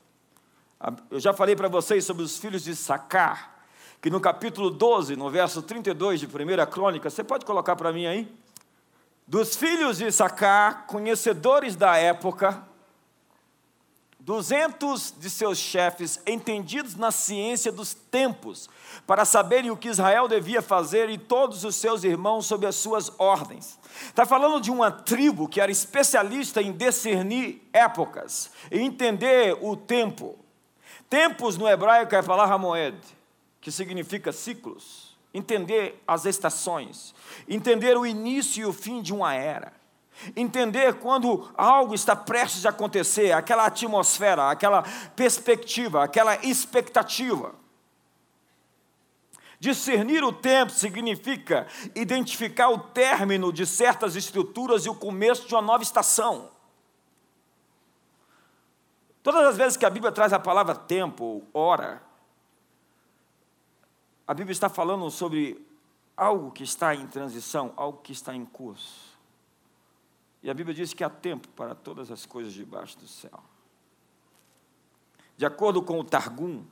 Eu 1.09 1.19
já 1.19 1.33
falei 1.33 1.55
para 1.55 1.67
vocês 1.67 2.05
sobre 2.05 2.23
os 2.23 2.37
filhos 2.37 2.63
de 2.63 2.75
Sacar, 2.75 3.63
que 4.01 4.09
no 4.09 4.21
capítulo 4.21 4.69
12, 4.69 5.15
no 5.15 5.29
verso 5.29 5.61
32 5.61 6.19
de 6.19 6.25
1 6.25 6.29
Crônica, 6.71 7.09
você 7.09 7.23
pode 7.23 7.45
colocar 7.45 7.75
para 7.75 7.91
mim 7.91 8.05
aí? 8.05 8.31
Dos 9.27 9.55
filhos 9.55 9.97
de 9.97 10.09
Sacar, 10.11 10.85
conhecedores 10.85 11.75
da 11.75 11.97
época, 11.97 12.63
duzentos 14.27 15.13
de 15.17 15.29
seus 15.29 15.57
chefes, 15.57 16.19
entendidos 16.27 16.97
na 16.97 17.11
ciência 17.11 17.71
dos 17.71 17.93
tempos, 17.93 18.69
para 19.07 19.23
saberem 19.23 19.71
o 19.71 19.77
que 19.77 19.87
Israel 19.87 20.27
devia 20.27 20.61
fazer 20.61 21.09
e 21.09 21.17
todos 21.17 21.63
os 21.63 21.77
seus 21.77 22.03
irmãos 22.03 22.45
sob 22.45 22.67
as 22.67 22.75
suas 22.75 23.09
ordens. 23.17 23.79
Está 24.03 24.25
falando 24.25 24.59
de 24.59 24.69
uma 24.69 24.91
tribo 24.91 25.47
que 25.47 25.61
era 25.61 25.71
especialista 25.71 26.61
em 26.61 26.73
discernir 26.73 27.65
épocas, 27.71 28.51
e 28.69 28.81
entender 28.81 29.57
o 29.61 29.77
tempo. 29.77 30.37
Tempos 31.09 31.55
no 31.55 31.65
hebraico 31.65 32.13
é 32.13 32.17
a 32.17 32.23
palavra 32.23 32.57
moed, 32.57 32.99
que 33.61 33.71
significa 33.71 34.33
ciclos. 34.33 35.15
Entender 35.33 36.03
as 36.05 36.25
estações, 36.25 37.15
entender 37.47 37.95
o 37.97 38.05
início 38.05 38.61
e 38.61 38.65
o 38.65 38.73
fim 38.73 39.01
de 39.01 39.13
uma 39.13 39.33
era. 39.33 39.76
Entender 40.35 40.95
quando 40.95 41.51
algo 41.55 41.93
está 41.93 42.15
prestes 42.15 42.65
a 42.65 42.69
acontecer, 42.69 43.31
aquela 43.31 43.65
atmosfera, 43.65 44.49
aquela 44.49 44.83
perspectiva, 45.15 46.03
aquela 46.03 46.35
expectativa. 46.45 47.53
Discernir 49.59 50.23
o 50.23 50.31
tempo 50.31 50.71
significa 50.71 51.67
identificar 51.95 52.69
o 52.69 52.77
término 52.77 53.51
de 53.51 53.65
certas 53.65 54.15
estruturas 54.15 54.85
e 54.85 54.89
o 54.89 54.95
começo 54.95 55.47
de 55.47 55.55
uma 55.55 55.61
nova 55.61 55.81
estação. 55.81 56.51
Todas 59.23 59.45
as 59.45 59.57
vezes 59.57 59.77
que 59.77 59.85
a 59.85 59.89
Bíblia 59.89 60.11
traz 60.11 60.31
a 60.31 60.39
palavra 60.39 60.75
tempo, 60.75 61.43
hora, 61.53 62.01
a 64.27 64.33
Bíblia 64.33 64.51
está 64.51 64.69
falando 64.69 65.09
sobre 65.09 65.65
algo 66.15 66.51
que 66.51 66.63
está 66.63 66.93
em 66.93 67.07
transição, 67.07 67.73
algo 67.75 67.99
que 68.01 68.11
está 68.11 68.35
em 68.35 68.45
curso. 68.45 69.06
E 70.41 70.49
a 70.49 70.53
Bíblia 70.53 70.75
diz 70.75 70.93
que 70.93 71.03
há 71.03 71.09
tempo 71.09 71.47
para 71.49 71.73
todas 71.73 72.11
as 72.11 72.25
coisas 72.25 72.53
debaixo 72.53 72.97
do 72.97 73.07
céu. 73.07 73.43
De 75.35 75.45
acordo 75.45 75.81
com 75.81 75.99
o 75.99 76.03
Targum, 76.03 76.63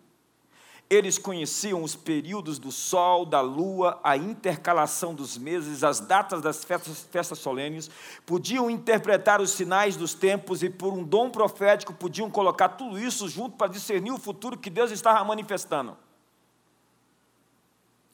eles 0.89 1.17
conheciam 1.17 1.81
os 1.81 1.95
períodos 1.95 2.59
do 2.59 2.71
sol, 2.71 3.25
da 3.25 3.41
lua, 3.41 3.99
a 4.03 4.15
intercalação 4.15 5.15
dos 5.15 5.35
meses, 5.35 5.83
as 5.83 5.99
datas 5.99 6.41
das 6.41 6.63
festas, 6.63 7.07
festas 7.11 7.39
solenes, 7.39 7.89
podiam 8.25 8.69
interpretar 8.69 9.41
os 9.41 9.51
sinais 9.51 9.95
dos 9.95 10.13
tempos 10.13 10.61
e, 10.61 10.69
por 10.69 10.93
um 10.93 11.03
dom 11.03 11.31
profético, 11.31 11.93
podiam 11.93 12.29
colocar 12.29 12.69
tudo 12.69 12.99
isso 12.99 13.27
junto 13.27 13.57
para 13.57 13.71
discernir 13.71 14.11
o 14.11 14.19
futuro 14.19 14.57
que 14.57 14.69
Deus 14.69 14.91
estava 14.91 15.23
manifestando. 15.23 15.97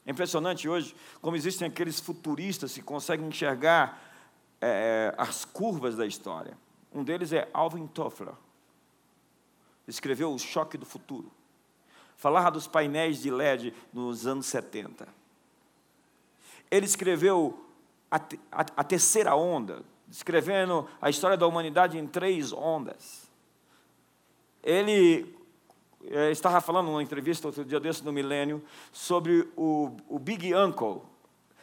É 0.06 0.10
impressionante 0.10 0.68
hoje 0.68 0.96
como 1.20 1.36
existem 1.36 1.68
aqueles 1.68 2.00
futuristas 2.00 2.72
que 2.72 2.82
conseguem 2.82 3.28
enxergar 3.28 4.11
é, 4.62 5.14
as 5.18 5.44
curvas 5.44 5.96
da 5.96 6.06
história. 6.06 6.56
Um 6.94 7.04
deles 7.04 7.32
é 7.32 7.48
Alvin 7.52 7.86
Toffler. 7.86 8.34
Escreveu 9.86 10.32
O 10.32 10.38
Choque 10.38 10.78
do 10.78 10.86
Futuro 10.86 11.30
falava 12.22 12.52
dos 12.52 12.68
painéis 12.68 13.20
de 13.20 13.32
LED 13.32 13.74
nos 13.92 14.28
anos 14.28 14.46
70. 14.46 15.08
Ele 16.70 16.86
escreveu 16.86 17.66
a, 18.08 18.16
a, 18.16 18.60
a 18.76 18.84
terceira 18.84 19.34
onda, 19.34 19.82
descrevendo 20.06 20.88
a 21.00 21.10
história 21.10 21.36
da 21.36 21.48
humanidade 21.48 21.98
em 21.98 22.06
três 22.06 22.52
ondas. 22.52 23.28
Ele 24.62 25.34
é, 26.04 26.30
estava 26.30 26.60
falando 26.60 26.86
numa 26.86 27.02
entrevista 27.02 27.48
outro 27.48 27.64
dia 27.64 27.80
desse 27.80 28.04
no 28.04 28.12
Milênio 28.12 28.62
sobre 28.92 29.48
o, 29.56 29.90
o 30.08 30.16
Big 30.16 30.54
Uncle, 30.54 31.02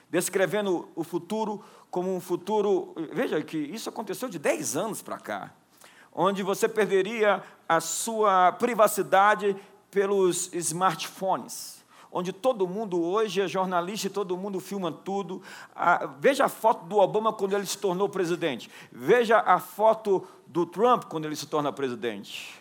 descrevendo 0.10 0.90
o 0.94 1.06
futuro 1.06 1.64
como 1.90 2.16
um 2.16 2.20
futuro. 2.20 2.94
Veja 3.12 3.42
que 3.42 3.58
isso 3.58 3.90
aconteceu 3.90 4.30
de 4.30 4.38
10 4.40 4.78
anos 4.78 5.02
para 5.02 5.18
cá, 5.18 5.54
onde 6.14 6.44
você 6.44 6.68
perderia 6.68 7.44
a 7.68 7.80
sua 7.80 8.52
privacidade 8.54 9.56
pelos 9.92 10.54
smartphones, 10.54 11.84
onde 12.12 12.34
todo 12.34 12.68
mundo 12.68 13.02
hoje 13.02 13.42
é 13.42 13.48
jornalista 13.48 14.08
e 14.08 14.10
todo 14.10 14.38
mundo 14.38 14.60
filma 14.60 14.92
tudo. 14.92 15.42
Veja 16.20 16.46
a 16.46 16.50
foto 16.50 16.86
do 16.86 16.98
Obama 16.98 17.32
quando 17.32 17.56
ele 17.56 17.66
se 17.66 17.78
tornou 17.78 18.10
presidente. 18.10 18.70
Veja 18.92 19.40
a 19.40 19.60
foto 19.60 20.28
do 20.48 20.66
Trump 20.66 21.06
quando 21.06 21.26
ele 21.26 21.36
se 21.36 21.46
torna 21.46 21.72
presidente. 21.72 22.60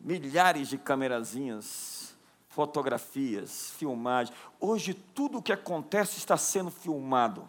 Milhares 0.00 0.68
de 0.68 0.76
camerazinhas, 0.76 2.14
fotografias, 2.48 3.70
filmagens. 3.78 4.36
Hoje 4.60 4.92
tudo 4.94 5.38
o 5.38 5.42
que 5.42 5.52
acontece 5.52 6.18
está 6.18 6.36
sendo 6.36 6.70
filmado. 6.70 7.48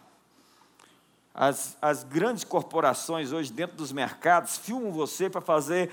As, 1.34 1.78
as 1.82 2.04
grandes 2.04 2.44
corporações 2.44 3.32
hoje 3.32 3.52
dentro 3.52 3.76
dos 3.76 3.92
mercados 3.92 4.58
filmam 4.58 4.92
você 4.92 5.30
para 5.30 5.42
fazer 5.42 5.90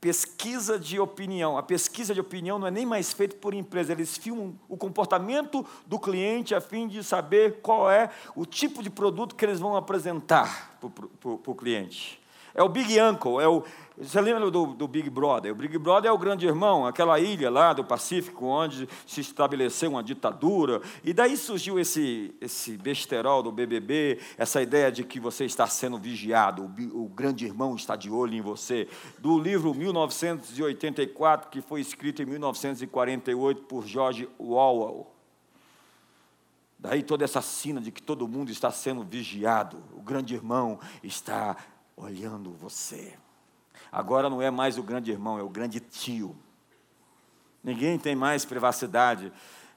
pesquisa 0.00 0.76
de 0.76 0.98
opinião. 0.98 1.56
A 1.56 1.62
pesquisa 1.62 2.12
de 2.12 2.20
opinião 2.20 2.58
não 2.58 2.66
é 2.66 2.70
nem 2.70 2.84
mais 2.84 3.12
feita 3.12 3.36
por 3.36 3.54
empresa, 3.54 3.92
eles 3.92 4.16
filmam 4.16 4.58
o 4.68 4.76
comportamento 4.76 5.64
do 5.86 5.98
cliente 5.98 6.54
a 6.54 6.60
fim 6.60 6.88
de 6.88 7.04
saber 7.04 7.60
qual 7.62 7.88
é 7.88 8.10
o 8.34 8.44
tipo 8.44 8.82
de 8.82 8.90
produto 8.90 9.36
que 9.36 9.44
eles 9.44 9.60
vão 9.60 9.76
apresentar 9.76 10.76
para 10.80 11.30
o 11.30 11.54
cliente. 11.54 12.21
É 12.54 12.62
o 12.62 12.68
Big 12.68 13.00
Uncle, 13.00 13.40
é 13.40 13.48
o, 13.48 13.64
você 13.96 14.20
lembra 14.20 14.50
do, 14.50 14.66
do, 14.66 14.88
Big 14.88 15.08
Brother? 15.10 15.52
O 15.52 15.54
Big 15.54 15.76
Brother 15.78 16.10
é 16.10 16.12
o 16.12 16.18
grande 16.18 16.46
irmão, 16.46 16.86
aquela 16.86 17.20
ilha 17.20 17.50
lá 17.50 17.72
do 17.72 17.84
Pacífico, 17.84 18.46
onde 18.46 18.88
se 19.06 19.20
estabeleceu 19.20 19.90
uma 19.90 20.02
ditadura. 20.02 20.80
E 21.04 21.12
daí 21.12 21.36
surgiu 21.36 21.78
esse, 21.78 22.34
esse 22.40 22.76
besterol 22.78 23.42
do 23.42 23.52
BBB, 23.52 24.18
essa 24.38 24.62
ideia 24.62 24.90
de 24.90 25.04
que 25.04 25.20
você 25.20 25.44
está 25.44 25.66
sendo 25.66 25.98
vigiado, 25.98 26.62
o, 26.94 27.04
o 27.04 27.08
grande 27.08 27.44
irmão 27.44 27.76
está 27.76 27.94
de 27.94 28.10
olho 28.10 28.34
em 28.34 28.40
você. 28.40 28.88
Do 29.18 29.38
livro 29.38 29.74
1984, 29.74 31.50
que 31.50 31.60
foi 31.60 31.80
escrito 31.80 32.22
em 32.22 32.26
1948 32.26 33.62
por 33.64 33.86
George 33.86 34.28
Orwell. 34.38 35.12
Daí 36.78 37.04
toda 37.04 37.24
essa 37.24 37.40
cena 37.40 37.80
de 37.80 37.92
que 37.92 38.02
todo 38.02 38.26
mundo 38.26 38.50
está 38.50 38.72
sendo 38.72 39.04
vigiado, 39.04 39.80
o 39.96 40.02
grande 40.02 40.34
irmão 40.34 40.80
está 41.00 41.56
olhando 41.96 42.52
você. 42.52 43.14
Agora 43.90 44.30
não 44.30 44.40
é 44.40 44.50
mais 44.50 44.78
o 44.78 44.82
grande 44.82 45.10
irmão, 45.10 45.38
é 45.38 45.42
o 45.42 45.48
grande 45.48 45.80
tio. 45.80 46.36
Ninguém 47.62 47.98
tem 47.98 48.16
mais 48.16 48.44
privacidade. 48.44 49.32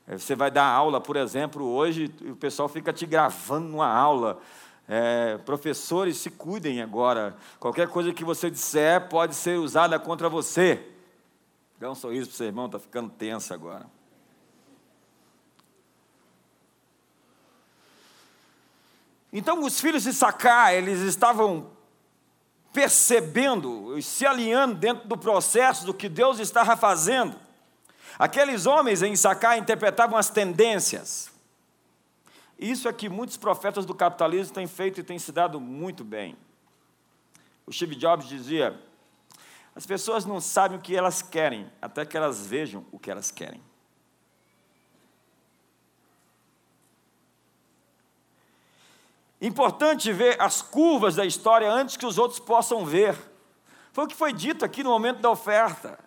É, 0.08 0.18
você 0.18 0.36
vai 0.36 0.50
dar 0.50 0.66
aula, 0.66 1.02
por 1.02 1.16
exemplo, 1.16 1.66
hoje 1.66 2.14
o 2.22 2.36
pessoal 2.36 2.70
fica 2.70 2.94
te 2.94 3.06
gravando 3.06 3.68
numa 3.68 3.88
aula. 3.88 4.40
É, 4.88 5.38
professores, 5.40 6.18
se 6.18 6.30
cuidem 6.30 6.82
agora. 6.82 7.36
Qualquer 7.60 7.88
coisa 7.88 8.14
que 8.14 8.24
você 8.24 8.50
disser 8.50 9.10
pode 9.10 9.36
ser 9.36 9.58
usada 9.58 10.00
contra 10.00 10.30
você. 10.30 10.92
Dá 11.80 11.90
um 11.90 11.96
sorriso 11.96 12.28
para 12.28 12.34
o 12.34 12.38
seu 12.38 12.46
irmão, 12.46 12.68
está 12.68 12.80
ficando 12.80 13.10
tenso 13.10 13.54
agora. 13.54 13.86
Então, 19.34 19.62
os 19.64 19.82
filhos 19.82 20.04
de 20.04 20.14
Sacá, 20.14 20.74
eles 20.74 21.02
estavam 21.02 21.75
percebendo, 22.76 24.00
se 24.02 24.26
alinhando 24.26 24.76
dentro 24.76 25.08
do 25.08 25.18
processo 25.18 25.86
do 25.86 25.94
que 25.94 26.10
Deus 26.10 26.40
estava 26.40 26.76
fazendo. 26.76 27.40
Aqueles 28.20 28.66
homens 28.66 29.02
em 29.02 29.14
Issacar 29.14 29.58
interpretavam 29.58 30.18
as 30.18 30.30
tendências. 30.30 31.32
Isso 32.60 32.90
é 32.90 32.94
que 32.94 33.08
muitos 33.08 33.38
profetas 33.38 33.86
do 33.86 33.96
capitalismo 33.96 34.54
têm 34.54 34.68
feito 34.68 35.00
e 35.00 35.04
têm 35.04 35.18
se 35.18 35.32
dado 35.32 35.58
muito 35.58 36.04
bem. 36.04 36.36
O 37.66 37.72
Steve 37.72 37.96
Jobs 37.96 38.28
dizia: 38.28 38.78
as 39.74 39.86
pessoas 39.86 40.26
não 40.26 40.42
sabem 40.42 40.78
o 40.78 40.82
que 40.82 40.98
elas 40.98 41.22
querem, 41.22 41.72
até 41.82 42.06
que 42.06 42.18
elas 42.18 42.46
vejam 42.46 42.86
o 42.92 43.00
que 43.00 43.10
elas 43.10 43.32
querem. 43.32 43.62
Importante 49.46 50.12
ver 50.12 50.42
as 50.42 50.64
curvas 50.64 51.14
da 51.14 51.24
história 51.24 51.72
antes 51.72 51.96
que 51.96 52.06
os 52.06 52.18
outros 52.18 52.40
possam 52.40 52.84
ver. 52.84 53.16
Foi 53.94 54.06
o 54.06 54.08
que 54.08 54.16
foi 54.16 54.34
dito 54.34 54.66
aqui 54.66 54.84
no 54.84 54.90
momento 54.90 55.20
da 55.20 55.30
oferta. 55.30 56.00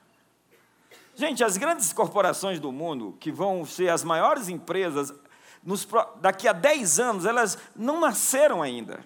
Gente, 1.14 1.45
as 1.45 1.57
grandes 1.57 1.92
corporações 1.92 2.59
do 2.59 2.73
mundo, 2.73 3.16
que 3.21 3.30
vão 3.30 3.64
ser 3.64 3.90
as 3.90 4.02
maiores 4.02 4.48
empresas, 4.48 5.14
nos, 5.62 5.87
daqui 6.20 6.48
a 6.48 6.53
10 6.53 6.98
anos, 6.98 7.27
elas 7.27 7.57
não 7.77 8.01
nasceram 8.01 8.61
ainda. 8.61 9.05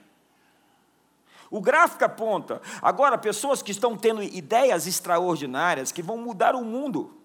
O 1.50 1.60
gráfico 1.60 2.02
aponta. 2.02 2.62
Agora, 2.80 3.18
pessoas 3.18 3.60
que 3.60 3.70
estão 3.70 3.98
tendo 3.98 4.22
ideias 4.22 4.86
extraordinárias 4.86 5.92
que 5.92 6.02
vão 6.02 6.16
mudar 6.16 6.54
o 6.54 6.64
mundo. 6.64 7.21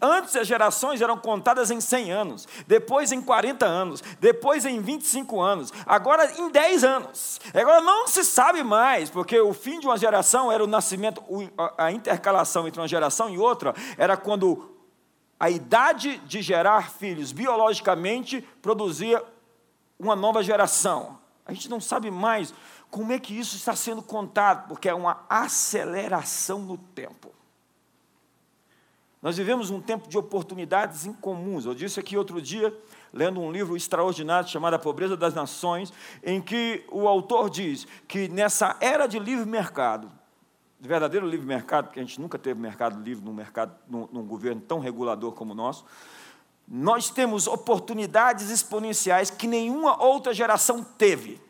Antes 0.00 0.36
as 0.36 0.46
gerações 0.46 1.00
eram 1.00 1.16
contadas 1.16 1.70
em 1.70 1.80
100 1.80 2.10
anos, 2.10 2.48
depois 2.66 3.12
em 3.12 3.20
40 3.20 3.66
anos, 3.66 4.02
depois 4.20 4.64
em 4.64 4.80
25 4.80 5.40
anos, 5.40 5.72
agora 5.86 6.30
em 6.38 6.50
10 6.50 6.84
anos. 6.84 7.40
Agora 7.54 7.80
não 7.80 8.06
se 8.06 8.24
sabe 8.24 8.62
mais, 8.62 9.10
porque 9.10 9.38
o 9.40 9.52
fim 9.52 9.80
de 9.80 9.86
uma 9.86 9.96
geração 9.96 10.50
era 10.50 10.62
o 10.62 10.66
nascimento, 10.66 11.22
a 11.76 11.92
intercalação 11.92 12.66
entre 12.66 12.80
uma 12.80 12.88
geração 12.88 13.30
e 13.30 13.38
outra 13.38 13.74
era 13.96 14.16
quando 14.16 14.76
a 15.38 15.48
idade 15.48 16.18
de 16.18 16.42
gerar 16.42 16.90
filhos 16.90 17.30
biologicamente 17.30 18.40
produzia 18.60 19.22
uma 19.98 20.16
nova 20.16 20.42
geração. 20.42 21.18
A 21.46 21.52
gente 21.52 21.68
não 21.68 21.80
sabe 21.80 22.10
mais 22.10 22.52
como 22.90 23.12
é 23.12 23.18
que 23.18 23.38
isso 23.38 23.56
está 23.56 23.74
sendo 23.74 24.02
contado, 24.02 24.68
porque 24.68 24.88
é 24.88 24.94
uma 24.94 25.24
aceleração 25.28 26.58
no 26.58 26.76
tempo. 26.76 27.37
Nós 29.20 29.36
vivemos 29.36 29.68
um 29.70 29.80
tempo 29.80 30.08
de 30.08 30.16
oportunidades 30.16 31.04
incomuns. 31.04 31.64
Eu 31.64 31.74
disse 31.74 31.98
aqui 31.98 32.16
outro 32.16 32.40
dia, 32.40 32.72
lendo 33.12 33.40
um 33.40 33.50
livro 33.50 33.76
extraordinário 33.76 34.48
chamado 34.48 34.74
A 34.74 34.78
Pobreza 34.78 35.16
das 35.16 35.34
Nações, 35.34 35.92
em 36.22 36.40
que 36.40 36.84
o 36.90 37.08
autor 37.08 37.50
diz 37.50 37.86
que 38.06 38.28
nessa 38.28 38.76
era 38.80 39.06
de 39.06 39.18
livre 39.18 39.44
mercado, 39.44 40.10
de 40.78 40.88
verdadeiro 40.88 41.26
livre 41.26 41.44
mercado, 41.44 41.86
porque 41.86 41.98
a 41.98 42.02
gente 42.04 42.20
nunca 42.20 42.38
teve 42.38 42.60
mercado 42.60 43.02
livre 43.02 43.24
num, 43.24 43.32
mercado, 43.32 43.74
num, 43.88 44.08
num 44.12 44.24
governo 44.24 44.60
tão 44.60 44.78
regulador 44.78 45.32
como 45.32 45.52
o 45.52 45.56
nosso, 45.56 45.84
nós 46.70 47.10
temos 47.10 47.48
oportunidades 47.48 48.50
exponenciais 48.50 49.30
que 49.30 49.48
nenhuma 49.48 50.00
outra 50.00 50.32
geração 50.32 50.84
teve. 50.84 51.40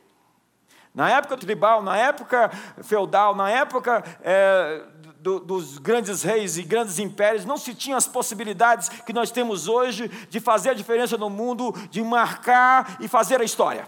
Na 0.94 1.10
época 1.10 1.36
tribal, 1.36 1.82
na 1.82 1.96
época 1.96 2.50
feudal, 2.82 3.34
na 3.34 3.50
época 3.50 4.02
é, 4.22 4.84
do, 5.20 5.40
dos 5.40 5.78
grandes 5.78 6.22
reis 6.22 6.56
e 6.56 6.62
grandes 6.62 6.98
impérios, 6.98 7.44
não 7.44 7.56
se 7.56 7.74
tinha 7.74 7.96
as 7.96 8.06
possibilidades 8.06 8.88
que 8.88 9.12
nós 9.12 9.30
temos 9.30 9.68
hoje 9.68 10.08
de 10.28 10.40
fazer 10.40 10.70
a 10.70 10.74
diferença 10.74 11.16
no 11.16 11.28
mundo, 11.28 11.72
de 11.90 12.02
marcar 12.02 12.98
e 13.00 13.08
fazer 13.08 13.40
a 13.40 13.44
história. 13.44 13.86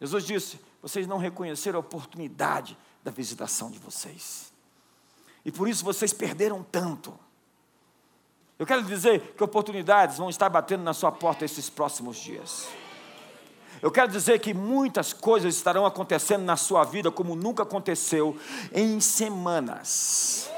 Jesus 0.00 0.24
disse: 0.24 0.60
vocês 0.80 1.06
não 1.06 1.18
reconheceram 1.18 1.78
a 1.78 1.80
oportunidade 1.80 2.76
da 3.04 3.10
visitação 3.10 3.70
de 3.70 3.78
vocês, 3.78 4.52
e 5.44 5.52
por 5.52 5.68
isso 5.68 5.84
vocês 5.84 6.12
perderam 6.12 6.62
tanto. 6.62 7.18
Eu 8.58 8.66
quero 8.66 8.82
dizer 8.84 9.34
que 9.36 9.42
oportunidades 9.42 10.18
vão 10.18 10.30
estar 10.30 10.48
batendo 10.48 10.84
na 10.84 10.94
sua 10.94 11.10
porta 11.10 11.44
esses 11.44 11.68
próximos 11.68 12.16
dias. 12.16 12.68
Eu 13.82 13.90
quero 13.90 14.12
dizer 14.12 14.38
que 14.38 14.54
muitas 14.54 15.12
coisas 15.12 15.56
estarão 15.56 15.84
acontecendo 15.84 16.44
na 16.44 16.56
sua 16.56 16.84
vida 16.84 17.10
como 17.10 17.34
nunca 17.34 17.64
aconteceu 17.64 18.36
em 18.72 19.00
semanas. 19.00 20.48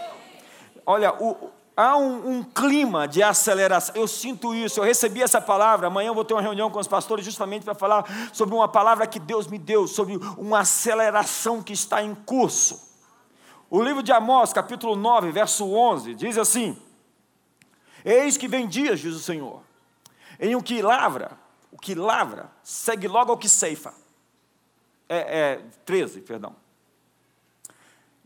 Olha, 0.84 1.14
o, 1.14 1.50
há 1.74 1.96
um, 1.96 2.36
um, 2.36 2.42
clima 2.42 3.08
de 3.08 3.22
aceleração. 3.22 3.96
Eu 3.96 4.06
sinto 4.06 4.54
isso, 4.54 4.78
eu 4.78 4.84
recebi 4.84 5.22
essa 5.22 5.40
palavra. 5.40 5.86
Amanhã 5.86 6.08
eu 6.08 6.14
vou 6.14 6.22
ter 6.22 6.34
uma 6.34 6.42
reunião 6.42 6.70
com 6.70 6.78
os 6.78 6.86
pastores 6.86 7.24
justamente 7.24 7.64
para 7.64 7.74
falar 7.74 8.04
sobre 8.30 8.54
uma 8.54 8.68
palavra 8.68 9.06
que 9.06 9.18
Deus 9.18 9.46
me 9.46 9.56
deu, 9.56 9.86
sobre 9.86 10.16
uma 10.36 10.58
aceleração 10.58 11.62
que 11.62 11.72
está 11.72 12.02
em 12.02 12.14
curso. 12.14 12.92
O 13.70 13.82
livro 13.82 14.02
de 14.02 14.12
Amós, 14.12 14.52
capítulo 14.52 14.94
9, 14.96 15.32
verso 15.32 15.64
11, 15.72 16.14
diz 16.14 16.36
assim: 16.36 16.76
Eis 18.04 18.36
que 18.36 18.46
vem 18.46 18.68
dias, 18.68 19.00
diz 19.00 19.14
o 19.14 19.20
Senhor, 19.20 19.62
em 20.38 20.54
o 20.54 20.62
que 20.62 20.82
lavra 20.82 21.42
o 21.74 21.78
que 21.78 21.92
lavra 21.92 22.52
segue 22.62 23.08
logo 23.08 23.32
ao 23.32 23.36
que 23.36 23.48
ceifa. 23.48 23.92
É, 25.08 25.40
é 25.40 25.56
13, 25.84 26.20
perdão. 26.20 26.54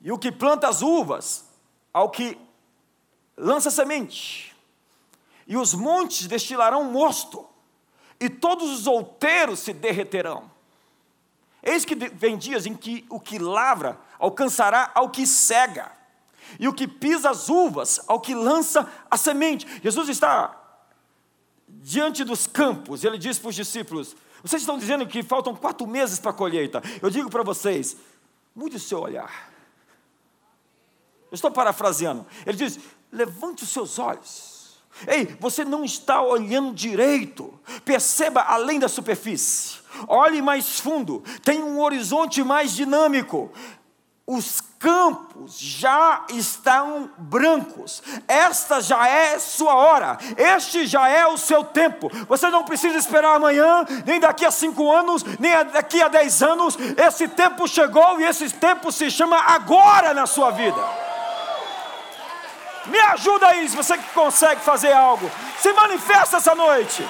E 0.03 0.13
o 0.13 0.19
que 0.19 0.31
planta 0.31 0.69
as 0.69 0.83
uvas 0.83 1.47
ao 1.91 2.11
que 2.11 2.39
lança 3.35 3.71
semente. 3.71 4.55
E 5.47 5.57
os 5.57 5.73
montes 5.73 6.27
destilarão 6.27 6.85
mosto, 6.85 7.49
e 8.21 8.29
todos 8.29 8.71
os 8.71 8.87
outeiros 8.87 9.61
se 9.61 9.73
derreterão. 9.73 10.51
Eis 11.63 11.87
que 11.87 11.95
vem 11.95 12.37
dias 12.37 12.67
em 12.67 12.75
que 12.75 13.07
o 13.09 13.19
que 13.19 13.39
lavra 13.39 13.99
alcançará 14.19 14.91
ao 14.95 15.09
que 15.09 15.27
cega, 15.27 15.91
e 16.61 16.69
o 16.69 16.75
que 16.75 16.87
pisa 16.87 17.31
as 17.31 17.49
uvas 17.49 17.99
ao 18.07 18.21
que 18.21 18.35
lança 18.35 18.87
a 19.11 19.17
semente. 19.17 19.67
Jesus 19.83 20.11
está 20.11 20.68
diante 21.88 22.22
dos 22.22 22.46
campos, 22.46 23.03
ele 23.03 23.16
disse 23.16 23.40
para 23.40 23.48
os 23.48 23.55
discípulos: 23.55 24.14
Vocês 24.42 24.61
estão 24.61 24.77
dizendo 24.77 25.07
que 25.07 25.22
faltam 25.22 25.57
quatro 25.57 25.87
meses 25.87 26.18
para 26.18 26.33
a 26.33 26.35
colheita. 26.35 26.83
Eu 27.01 27.09
digo 27.09 27.31
para 27.31 27.42
vocês: 27.42 27.96
mude 28.55 28.77
o 28.77 28.81
seu 28.81 29.01
olhar. 29.01 29.51
Eu 31.31 31.35
estou 31.35 31.51
parafraseando. 31.51 32.27
Ele 32.44 32.59
diz: 32.59 32.79
levante 33.11 33.64
os 33.64 33.70
seus 33.70 33.98
olhos. 33.98 34.59
Ei, 35.07 35.37
você 35.40 35.64
não 35.64 35.83
está 35.83 36.20
olhando 36.20 36.74
direito. 36.74 37.59
Perceba 37.87 38.42
além 38.42 38.79
da 38.79 38.88
superfície. 38.88 39.79
Olhe 40.07 40.42
mais 40.42 40.81
fundo. 40.81 41.22
Tem 41.42 41.62
um 41.62 41.81
horizonte 41.81 42.42
mais 42.42 42.74
dinâmico 42.74 43.51
os 44.31 44.61
campos 44.79 45.59
já 45.59 46.23
estão 46.29 47.11
brancos, 47.17 48.03
esta 48.29 48.79
já 48.79 49.09
é 49.09 49.38
sua 49.38 49.75
hora, 49.75 50.19
este 50.37 50.87
já 50.87 51.09
é 51.09 51.27
o 51.27 51.38
seu 51.38 51.64
tempo. 51.64 52.11
Você 52.29 52.51
não 52.51 52.62
precisa 52.62 52.99
esperar 52.99 53.37
amanhã, 53.37 53.87
nem 54.05 54.21
daqui 54.21 54.45
a 54.45 54.51
cinco 54.51 54.93
anos, 54.93 55.25
nem 55.41 55.64
daqui 55.73 56.03
a 56.03 56.09
dez 56.09 56.43
anos. 56.43 56.77
Esse 56.99 57.27
tempo 57.27 57.67
chegou 57.67 58.21
e 58.21 58.25
esse 58.25 58.51
tempo 58.51 58.93
se 58.93 59.11
chama 59.11 59.38
agora 59.38 60.12
na 60.12 60.27
sua 60.27 60.51
vida. 60.51 60.81
Me 62.85 63.01
ajuda 63.01 63.47
aí, 63.47 63.67
se 63.67 63.75
você 63.75 63.97
consegue 64.12 64.61
fazer 64.61 64.93
algo. 64.93 65.31
Se 65.59 65.73
manifesta 65.73 66.37
essa 66.37 66.55
noite. 66.55 67.03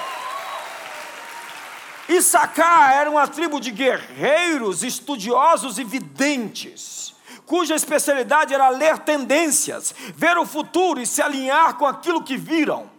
Issacar 2.09 2.93
era 2.93 3.11
uma 3.11 3.27
tribo 3.27 3.61
de 3.61 3.73
guerreiros, 3.73 4.85
estudiosos 4.85 5.81
e 5.81 5.85
videntes 5.85 7.08
cuja 7.49 7.75
especialidade 7.75 8.53
era 8.53 8.69
ler 8.69 8.99
tendências, 8.99 9.95
ver 10.15 10.37
o 10.37 10.45
futuro 10.45 11.01
e 11.01 11.07
se 11.07 11.23
alinhar 11.23 11.79
com 11.79 11.87
aquilo 11.87 12.23
que 12.23 12.37
viram. 12.37 12.91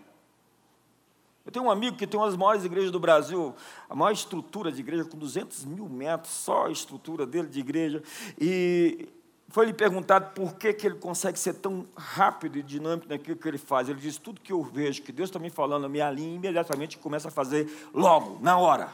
Eu 1.46 1.52
tenho 1.52 1.66
um 1.66 1.72
amigo 1.72 1.96
que 1.96 2.08
tem 2.08 2.20
uma 2.20 2.26
das 2.26 2.36
maiores 2.36 2.66
igrejas 2.66 2.92
do 2.92 3.00
Brasil, 3.00 3.56
a 3.88 3.96
maior 3.96 4.12
estrutura 4.12 4.72
de 4.72 4.80
igreja, 4.82 5.06
com 5.06 5.18
200 5.18 5.66
mil 5.66 5.88
metros, 5.88 6.34
só 6.34 6.66
a 6.66 6.72
estrutura 6.72 7.28
dele 7.28 7.48
de 7.48 7.60
igreja, 7.60 8.04
e 8.42 9.08
foi 9.50 9.68
lhe 9.68 9.74
perguntado 9.74 10.32
por 10.34 10.56
que, 10.56 10.74
que 10.74 10.88
ele 10.88 10.96
consegue 10.96 11.40
ser 11.40 11.54
tão 11.54 11.86
rápido 11.96 12.58
e 12.58 12.64
dinâmico 12.64 13.08
naquilo 13.08 13.38
que 13.38 13.48
ele 13.48 13.58
faz. 13.58 13.88
Ele 13.88 14.00
diz: 14.00 14.18
tudo 14.18 14.42
que 14.42 14.52
eu 14.52 14.64
vejo, 14.64 15.02
que 15.04 15.12
Deus 15.12 15.30
está 15.30 15.40
me 15.40 15.50
falando, 15.52 15.88
me 15.88 16.02
alinha 16.02 16.36
imediatamente 16.36 16.94
e 16.94 16.98
começa 16.98 17.28
a 17.28 17.32
fazer 17.32 17.70
logo, 17.94 18.40
na 18.42 18.58
hora. 18.58 18.94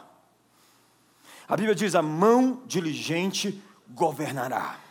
A 1.48 1.56
Bíblia 1.56 1.76
diz: 1.76 1.96
a 1.96 2.02
mão 2.02 2.62
diligente 2.66 3.62
governará. 3.90 4.85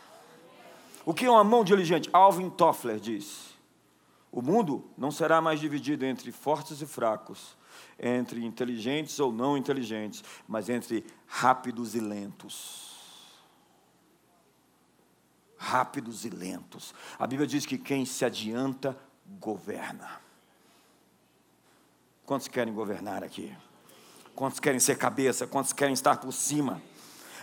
O 1.05 1.13
que 1.13 1.25
é 1.25 1.29
uma 1.29 1.43
mão 1.43 1.63
diligente? 1.63 2.09
Alvin 2.11 2.49
Toffler 2.49 2.99
diz: 2.99 3.55
o 4.35 4.41
mundo 4.41 4.83
não 4.97 5.11
será 5.11 5.39
mais 5.39 5.61
dividido 5.61 6.05
entre 6.05 6.29
fortes 6.29 6.81
e 6.81 6.85
fracos, 6.85 7.55
entre 7.97 8.43
inteligentes 8.43 9.17
ou 9.17 9.31
não 9.31 9.57
inteligentes, 9.57 10.21
mas 10.45 10.67
entre 10.67 11.05
rápidos 11.25 11.95
e 11.95 12.01
lentos. 12.01 12.93
Rápidos 15.57 16.25
e 16.25 16.29
lentos. 16.29 16.93
A 17.17 17.25
Bíblia 17.25 17.47
diz 17.47 17.65
que 17.65 17.77
quem 17.77 18.05
se 18.05 18.25
adianta, 18.25 18.97
governa. 19.39 20.19
Quantos 22.25 22.49
querem 22.49 22.73
governar 22.73 23.23
aqui? 23.23 23.55
Quantos 24.35 24.59
querem 24.59 24.81
ser 24.81 24.97
cabeça? 24.97 25.47
Quantos 25.47 25.71
querem 25.71 25.93
estar 25.93 26.17
por 26.17 26.33
cima? 26.33 26.81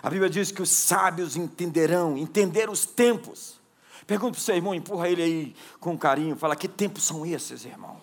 A 0.03 0.11
Bíblia 0.11 0.29
diz 0.29 0.51
que 0.51 0.61
os 0.61 0.71
sábios 0.71 1.37
entenderão, 1.37 2.19
entender 2.19 2.69
os 2.69 2.85
tempos. 2.85 3.61
Pergunta 4.05 4.33
para 4.33 4.41
o 4.41 4.43
seu 4.43 4.57
irmão, 4.57 4.75
empurra 4.75 5.09
ele 5.09 5.23
aí 5.23 5.57
com 5.79 5.97
carinho, 5.97 6.35
fala: 6.35 6.57
que 6.57 6.67
tempos 6.67 7.05
são 7.05 7.25
esses, 7.25 7.65
irmão? 7.65 7.97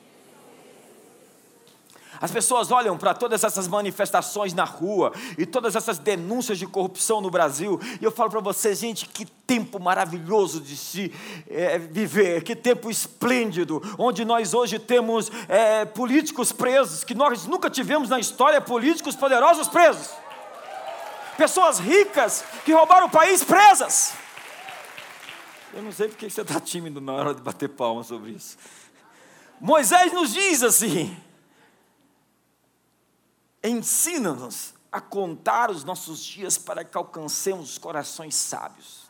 As 2.21 2.31
pessoas 2.31 2.69
olham 2.69 2.97
para 2.97 3.13
todas 3.13 3.43
essas 3.43 3.67
manifestações 3.67 4.53
na 4.53 4.65
rua 4.65 5.13
e 5.37 5.45
todas 5.45 5.75
essas 5.75 5.97
denúncias 5.97 6.57
de 6.57 6.67
corrupção 6.67 7.21
no 7.21 7.29
Brasil, 7.29 7.79
e 8.01 8.03
eu 8.03 8.11
falo 8.11 8.29
para 8.29 8.41
você, 8.41 8.75
gente, 8.75 9.05
que 9.05 9.25
tempo 9.25 9.79
maravilhoso 9.79 10.59
de 10.59 10.75
se 10.75 11.13
é, 11.49 11.77
viver, 11.77 12.43
que 12.43 12.55
tempo 12.55 12.89
esplêndido, 12.89 13.81
onde 13.97 14.25
nós 14.25 14.53
hoje 14.53 14.79
temos 14.79 15.31
é, 15.47 15.85
políticos 15.85 16.51
presos, 16.51 17.05
que 17.05 17.15
nós 17.15 17.45
nunca 17.45 17.69
tivemos 17.69 18.09
na 18.09 18.19
história 18.19 18.59
políticos 18.59 19.15
poderosos 19.15 19.69
presos 19.69 20.09
pessoas 21.39 21.79
ricas 21.79 22.43
que 22.65 22.73
roubaram 22.73 23.07
o 23.07 23.09
país 23.09 23.41
presas. 23.43 24.13
Eu 25.73 25.81
não 25.81 25.91
sei 25.91 26.09
porque 26.09 26.29
você 26.29 26.41
está 26.41 26.59
tímido 26.59 26.99
na 26.99 27.13
hora 27.13 27.33
de 27.33 27.41
bater 27.41 27.69
palma 27.69 28.03
sobre 28.03 28.31
isso. 28.31 28.57
Moisés 29.61 30.11
nos 30.11 30.33
diz 30.33 30.61
assim: 30.63 31.17
ensina-nos 33.63 34.73
a 34.91 34.99
contar 34.99 35.71
os 35.71 35.85
nossos 35.85 36.21
dias 36.21 36.57
para 36.57 36.83
que 36.83 36.97
alcancemos 36.97 37.71
os 37.71 37.77
corações 37.77 38.35
sábios. 38.35 39.07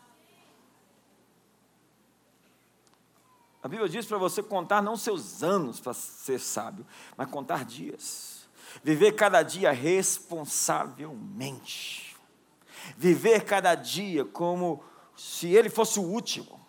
A 3.63 3.68
Bíblia 3.68 3.89
diz 3.89 4.06
para 4.06 4.20
você 4.20 4.44
contar 4.44 4.82
não 4.82 4.96
seus 4.96 5.44
anos 5.44 5.80
para 5.80 5.94
ser 5.94 6.39
sábio, 6.39 6.86
mas 7.18 7.30
contar 7.30 7.65
dias. 7.65 8.48
Viver 8.84 9.13
cada 9.13 9.42
dia 9.42 9.72
responsavelmente 9.72 12.09
viver 12.97 13.45
cada 13.45 13.75
dia 13.75 14.25
como 14.25 14.84
se 15.15 15.47
ele 15.47 15.69
fosse 15.69 15.99
o 15.99 16.04
último, 16.04 16.60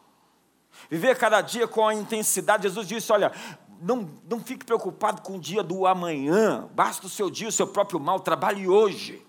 viver 0.89 1.17
cada 1.17 1.41
dia 1.41 1.69
com 1.69 1.87
a 1.87 1.95
intensidade. 1.95 2.65
Jesus 2.65 2.87
disse: 2.87 3.13
Olha, 3.13 3.33
não, 3.81 4.09
não 4.29 4.41
fique 4.41 4.65
preocupado 4.65 5.23
com 5.23 5.37
o 5.37 5.41
dia 5.41 5.63
do 5.63 5.87
amanhã, 5.87 6.69
basta 6.75 7.07
o 7.07 7.11
seu 7.11 7.31
dia, 7.31 7.49
o 7.49 7.53
seu 7.53 7.67
próprio 7.67 8.01
mal, 8.01 8.21
trabalhe 8.21 8.69
hoje, 8.69 9.25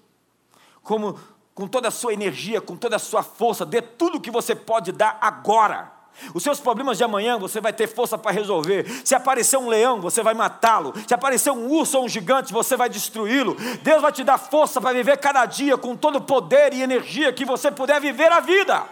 como 0.83 1.19
com 1.53 1.67
toda 1.67 1.89
a 1.89 1.91
sua 1.91 2.13
energia, 2.13 2.61
com 2.61 2.75
toda 2.75 2.95
a 2.95 2.99
sua 2.99 3.23
força, 3.23 3.65
dê 3.65 3.81
tudo 3.81 4.17
o 4.17 4.21
que 4.21 4.31
você 4.31 4.55
pode 4.55 4.91
dar 4.91 5.17
agora. 5.21 6.00
Os 6.33 6.43
seus 6.43 6.59
problemas 6.59 6.97
de 6.97 7.03
amanhã 7.03 7.37
você 7.37 7.59
vai 7.59 7.73
ter 7.73 7.87
força 7.87 8.17
para 8.17 8.31
resolver. 8.31 8.85
Se 9.03 9.15
aparecer 9.15 9.57
um 9.57 9.67
leão, 9.67 9.99
você 9.99 10.21
vai 10.21 10.33
matá-lo. 10.33 10.93
Se 11.07 11.13
aparecer 11.13 11.51
um 11.51 11.67
urso 11.67 11.97
ou 11.97 12.05
um 12.05 12.09
gigante, 12.09 12.53
você 12.53 12.77
vai 12.77 12.89
destruí-lo. 12.89 13.55
Deus 13.81 14.01
vai 14.01 14.11
te 14.11 14.23
dar 14.23 14.37
força 14.37 14.79
para 14.79 14.93
viver 14.93 15.17
cada 15.17 15.45
dia 15.45 15.77
com 15.77 15.95
todo 15.95 16.17
o 16.17 16.21
poder 16.21 16.73
e 16.73 16.81
energia 16.81 17.33
que 17.33 17.45
você 17.45 17.71
puder 17.71 17.99
viver 17.99 18.31
a 18.31 18.39
vida. 18.39 18.85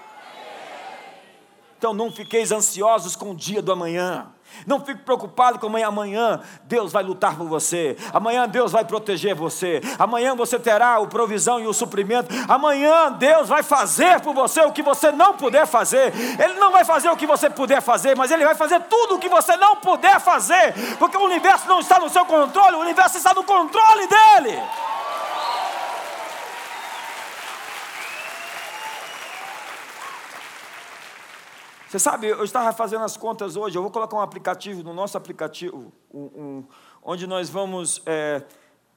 Então 1.78 1.94
não 1.94 2.12
fiqueis 2.12 2.52
ansiosos 2.52 3.16
com 3.16 3.32
o 3.32 3.36
dia 3.36 3.62
do 3.62 3.72
amanhã. 3.72 4.28
Não 4.66 4.80
fique 4.80 5.02
preocupado 5.02 5.60
com 5.60 5.68
amanhã. 5.68 5.88
Amanhã 6.00 6.42
Deus 6.64 6.92
vai 6.92 7.04
lutar 7.04 7.36
por 7.36 7.48
você. 7.48 7.98
Amanhã 8.14 8.48
Deus 8.48 8.72
vai 8.72 8.86
proteger 8.86 9.36
você. 9.36 9.82
Amanhã 9.98 10.36
você 10.36 10.58
terá 10.58 10.96
a 10.96 11.06
provisão 11.08 11.60
e 11.60 11.68
o 11.68 11.74
suprimento. 11.74 12.34
Amanhã 12.48 13.12
Deus 13.12 13.50
vai 13.50 13.64
fazer 13.64 14.20
por 14.22 14.34
você 14.34 14.62
o 14.62 14.72
que 14.72 14.82
você 14.82 15.12
não 15.12 15.34
puder 15.34 15.66
fazer. 15.66 16.14
Ele 16.40 16.54
não 16.56 16.72
vai 16.72 16.86
fazer 16.86 17.10
o 17.10 17.18
que 17.18 17.26
você 17.26 17.50
puder 17.50 17.82
fazer, 17.82 18.16
mas 18.16 18.32
Ele 18.32 18.46
vai 18.46 18.56
fazer 18.56 18.80
tudo 18.82 19.16
o 19.16 19.20
que 19.20 19.30
você 19.30 19.56
não 19.58 19.76
puder 19.78 20.20
fazer. 20.20 20.74
Porque 20.98 21.18
o 21.18 21.26
universo 21.26 21.68
não 21.68 21.80
está 21.80 22.00
no 22.00 22.10
seu 22.10 22.26
controle, 22.26 22.76
o 22.76 22.82
universo 22.82 23.18
está 23.18 23.34
no 23.34 23.44
controle 23.44 24.08
dele. 24.08 24.60
Você 31.90 31.98
sabe, 31.98 32.28
eu 32.28 32.44
estava 32.44 32.72
fazendo 32.72 33.04
as 33.04 33.18
contas 33.18 33.56
hoje, 33.56 33.76
eu 33.76 33.82
vou 33.82 33.90
colocar 33.90 34.16
um 34.16 34.22
aplicativo 34.22 34.84
no 34.84 34.94
nosso 34.94 35.18
aplicativo, 35.18 35.92
um, 36.14 36.20
um, 36.20 36.64
onde 37.02 37.26
nós 37.26 37.50
vamos 37.50 38.00
é, 38.06 38.44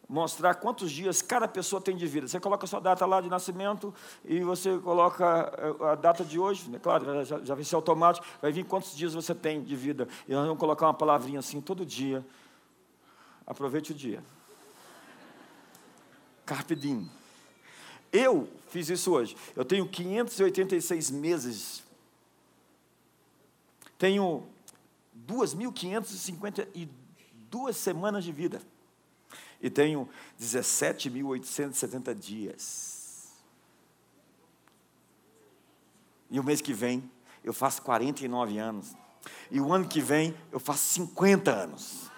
mostrar 0.07 0.57
quantos 0.57 0.93
dias 0.93 1.23
cada 1.23 1.49
pessoa 1.49 1.81
tem 1.81 1.97
de 1.97 2.07
vida. 2.07 2.29
Você 2.29 2.39
coloca 2.39 2.67
a 2.67 2.69
sua 2.69 2.81
data 2.81 3.07
lá 3.07 3.23
de 3.23 3.31
nascimento 3.31 3.95
e 4.23 4.41
você 4.41 4.77
coloca 4.77 5.25
é, 5.57 5.87
a 5.87 5.95
data 5.95 6.23
de 6.23 6.39
hoje, 6.39 6.69
né? 6.69 6.79
claro, 6.83 7.25
já, 7.25 7.41
já 7.41 7.55
vai 7.55 7.65
ser 7.65 7.77
automático, 7.77 8.27
vai 8.43 8.53
vir 8.53 8.67
quantos 8.67 8.95
dias 8.95 9.15
você 9.15 9.35
tem 9.35 9.63
de 9.63 9.75
vida. 9.75 10.07
E 10.29 10.35
nós 10.35 10.45
vamos 10.45 10.61
colocar 10.61 10.85
uma 10.85 10.93
palavrinha 10.93 11.39
assim 11.39 11.63
todo 11.63 11.87
dia. 11.87 12.23
Aproveite 13.47 13.93
o 13.93 13.95
dia. 13.95 14.23
Carpe 16.45 16.77
diem. 16.77 17.11
Eu 18.13 18.47
fiz 18.69 18.91
isso 18.91 19.13
hoje. 19.13 19.35
Eu 19.57 19.65
tenho 19.65 19.89
586 19.89 21.11
meses 21.11 21.83
tenho 24.03 24.43
2.552 25.29 27.73
semanas 27.73 28.25
de 28.25 28.33
vida. 28.33 28.61
E 29.61 29.71
tenho 29.71 30.09
17.870 30.41 32.13
dias. 32.13 33.29
E 36.29 36.41
o 36.41 36.43
mês 36.43 36.61
que 36.61 36.73
vem 36.73 37.09
eu 37.45 37.53
faço 37.53 37.81
49 37.83 38.59
anos. 38.59 38.97
E 39.53 39.61
o 39.61 39.73
ano 39.73 39.87
que 39.87 40.01
vem 40.01 40.37
eu 40.51 40.59
faço 40.59 40.83
50 40.95 41.53
anos. 41.53 42.11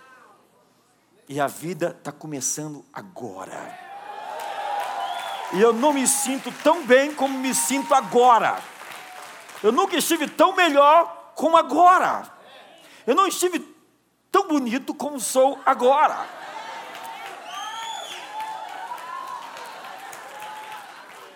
E 1.28 1.38
a 1.38 1.46
vida 1.46 1.94
está 1.98 2.10
começando 2.10 2.82
agora. 2.94 3.78
E 5.52 5.60
eu 5.60 5.74
não 5.74 5.92
me 5.92 6.08
sinto 6.08 6.50
tão 6.62 6.86
bem 6.86 7.14
como 7.14 7.38
me 7.38 7.54
sinto 7.54 7.92
agora. 7.92 8.58
Eu 9.62 9.70
nunca 9.70 9.98
estive 9.98 10.26
tão 10.26 10.56
melhor 10.56 11.23
como 11.34 11.56
agora. 11.56 12.22
Eu 13.06 13.14
não 13.14 13.26
estive 13.26 13.60
tão 14.30 14.48
bonito 14.48 14.94
como 14.94 15.20
sou 15.20 15.58
agora. 15.64 16.26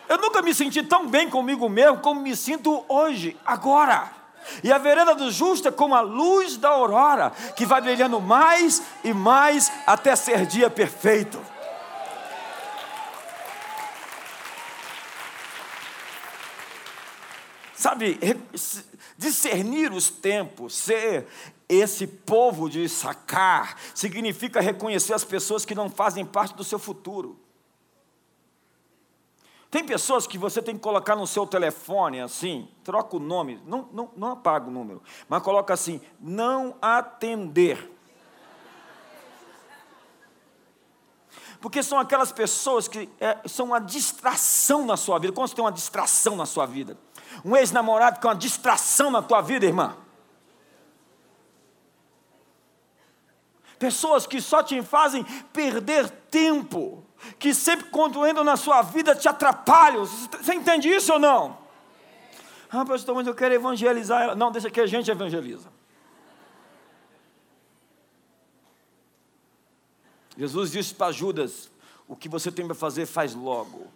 Eu 0.09 0.17
nunca 0.17 0.41
me 0.41 0.55
senti 0.55 0.83
tão 0.83 1.07
bem 1.07 1.29
comigo 1.29 1.69
mesmo 1.69 1.99
como 1.99 2.21
me 2.21 2.35
sinto 2.35 2.85
hoje, 2.89 3.37
agora. 3.45 4.11
E 4.65 4.73
a 4.73 4.79
vereda 4.79 5.15
do 5.15 5.31
justo 5.31 5.69
é 5.69 5.71
como 5.71 5.95
a 5.95 6.01
luz 6.01 6.57
da 6.57 6.71
aurora, 6.71 7.31
que 7.55 7.67
vai 7.67 7.81
brilhando 7.83 8.19
mais 8.21 8.83
e 9.05 9.13
mais 9.13 9.71
até 9.87 10.17
ser 10.17 10.47
dia 10.47 10.71
perfeito. 10.71 11.39
Sabe, 17.79 18.19
discernir 19.17 19.93
os 19.93 20.11
tempos, 20.11 20.75
ser 20.75 21.29
esse 21.69 22.09
povo 22.09 22.69
de 22.69 22.89
sacar, 22.89 23.79
significa 23.95 24.61
reconhecer 24.61 25.15
as 25.15 25.23
pessoas 25.23 25.65
que 25.65 25.77
não 25.77 25.89
fazem 25.89 26.27
parte 26.27 26.57
do 26.57 26.65
seu 26.65 26.81
futuro. 26.81 27.39
Tem 29.71 29.85
pessoas 29.85 30.27
que 30.27 30.37
você 30.37 30.61
tem 30.61 30.75
que 30.75 30.81
colocar 30.81 31.15
no 31.15 31.25
seu 31.25 31.47
telefone 31.47 32.21
assim, 32.21 32.69
troca 32.83 33.15
o 33.15 33.21
nome, 33.21 33.63
não, 33.65 33.89
não, 33.93 34.11
não 34.17 34.33
apaga 34.33 34.67
o 34.67 34.73
número, 34.73 35.01
mas 35.29 35.41
coloca 35.41 35.73
assim, 35.73 36.01
não 36.19 36.75
atender. 36.83 37.89
Porque 41.61 41.81
são 41.81 42.01
aquelas 42.01 42.33
pessoas 42.33 42.89
que 42.89 43.09
é, 43.21 43.39
são 43.47 43.67
uma 43.67 43.79
distração 43.79 44.85
na 44.85 44.97
sua 44.97 45.21
vida. 45.21 45.33
Como 45.33 45.47
você 45.47 45.55
tem 45.55 45.65
uma 45.65 45.71
distração 45.71 46.35
na 46.35 46.47
sua 46.47 46.67
vida? 46.67 46.97
Um 47.45 47.57
ex-namorado 47.57 48.21
que 48.21 48.27
é 48.27 48.31
uma 48.31 48.37
distração 48.37 49.11
na 49.11 49.23
tua 49.23 49.41
vida, 49.41 49.67
irmã. 49.67 49.97
Pessoas 53.79 54.27
que 54.27 54.41
só 54.41 54.63
te 54.63 54.83
fazem 54.83 55.25
perder 55.53 56.11
tempo 56.31 57.05
que 57.39 57.55
sempre 57.55 57.91
quando 57.91 58.27
entram 58.27 58.45
na 58.45 58.57
sua 58.57 58.83
vida 58.83 59.15
te 59.15 59.29
atrapalham. 59.29 60.05
Você 60.05 60.55
entende 60.55 60.89
isso 60.89 61.13
ou 61.13 61.19
não? 61.19 61.59
Ah, 62.71 62.85
pastor, 62.85 63.15
mas 63.15 63.27
eu 63.27 63.35
quero 63.35 63.55
evangelizar 63.55 64.23
ela. 64.23 64.35
Não, 64.35 64.51
deixa 64.51 64.71
que 64.71 64.81
a 64.81 64.87
gente 64.87 65.11
evangeliza. 65.11 65.69
Jesus 70.37 70.71
disse 70.71 70.95
para 70.95 71.11
Judas: 71.13 71.71
O 72.07 72.15
que 72.15 72.29
você 72.29 72.53
tem 72.53 72.67
para 72.67 72.75
fazer, 72.75 73.07
faz 73.07 73.35
logo. 73.35 73.87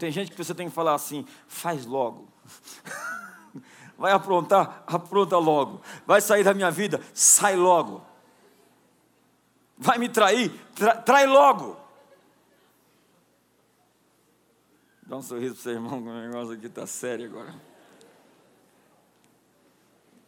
Tem 0.00 0.10
gente 0.10 0.32
que 0.32 0.36
você 0.36 0.52
tem 0.52 0.68
que 0.68 0.74
falar 0.74 0.94
assim: 0.94 1.24
faz 1.46 1.86
logo. 1.86 2.26
Vai 3.96 4.10
aprontar, 4.12 4.82
apronta 4.86 5.36
logo. 5.36 5.80
Vai 6.06 6.20
sair 6.20 6.42
da 6.42 6.54
minha 6.54 6.70
vida, 6.70 7.00
sai 7.14 7.54
logo 7.54 8.10
vai 9.80 9.96
me 9.96 10.10
trair, 10.10 10.52
tra, 10.74 10.94
trai 10.94 11.26
logo. 11.26 11.80
Dá 15.06 15.16
um 15.16 15.22
sorriso 15.22 15.54
para 15.54 15.60
o 15.60 15.62
seu 15.62 15.72
irmão, 15.72 16.02
que 16.02 16.08
o 16.08 16.20
negócio 16.20 16.52
aqui 16.52 16.66
está 16.66 16.86
sério 16.86 17.24
agora. 17.24 17.54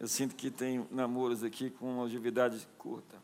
Eu 0.01 0.09
sinto 0.09 0.35
que 0.35 0.51
tem 0.51 0.85
namoros 0.91 1.45
aqui 1.45 1.71
com 1.71 1.97
longevidade 1.97 2.67
curta. 2.79 3.23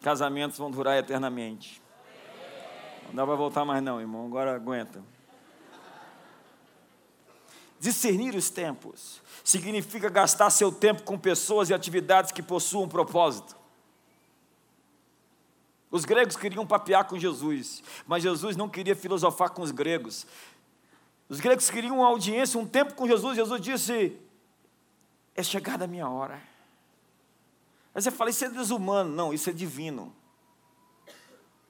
Casamentos 0.00 0.58
vão 0.58 0.70
durar 0.70 0.96
eternamente. 0.96 1.80
Não 3.08 3.14
dá 3.14 3.26
para 3.26 3.34
voltar 3.34 3.64
mais 3.64 3.82
não, 3.82 4.00
irmão. 4.00 4.26
Agora 4.26 4.54
aguenta. 4.54 5.02
Discernir 7.80 8.34
os 8.34 8.50
tempos 8.50 9.22
significa 9.44 10.10
gastar 10.10 10.50
seu 10.50 10.70
tempo 10.70 11.02
com 11.04 11.18
pessoas 11.18 11.70
e 11.70 11.74
atividades 11.74 12.32
que 12.32 12.42
possuam 12.42 12.88
propósito. 12.88 13.56
Os 15.90 16.04
gregos 16.04 16.36
queriam 16.36 16.66
papear 16.66 17.06
com 17.06 17.18
Jesus, 17.18 17.82
mas 18.06 18.22
Jesus 18.22 18.56
não 18.56 18.68
queria 18.68 18.94
filosofar 18.94 19.50
com 19.50 19.62
os 19.62 19.70
gregos. 19.70 20.26
Os 21.28 21.40
gregos 21.40 21.70
queriam 21.70 21.98
uma 21.98 22.08
audiência, 22.08 22.60
um 22.60 22.66
tempo 22.66 22.94
com 22.94 23.06
Jesus. 23.06 23.36
Jesus 23.36 23.60
disse: 23.60 24.18
É 25.34 25.42
chegada 25.42 25.84
a 25.84 25.88
minha 25.88 26.08
hora. 26.08 26.42
Aí 27.94 28.02
você 28.02 28.10
fala: 28.10 28.28
Isso 28.28 28.44
é 28.44 28.50
desumano. 28.50 29.10
Não, 29.10 29.32
isso 29.32 29.48
é 29.48 29.52
divino. 29.52 30.14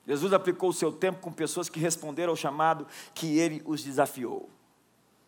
Jesus 0.09 0.33
aplicou 0.33 0.71
o 0.71 0.73
seu 0.73 0.91
tempo 0.91 1.21
com 1.21 1.31
pessoas 1.31 1.69
que 1.69 1.79
responderam 1.79 2.31
ao 2.31 2.37
chamado 2.37 2.87
que 3.15 3.39
ele 3.39 3.63
os 3.67 3.85
desafiou. 3.85 4.49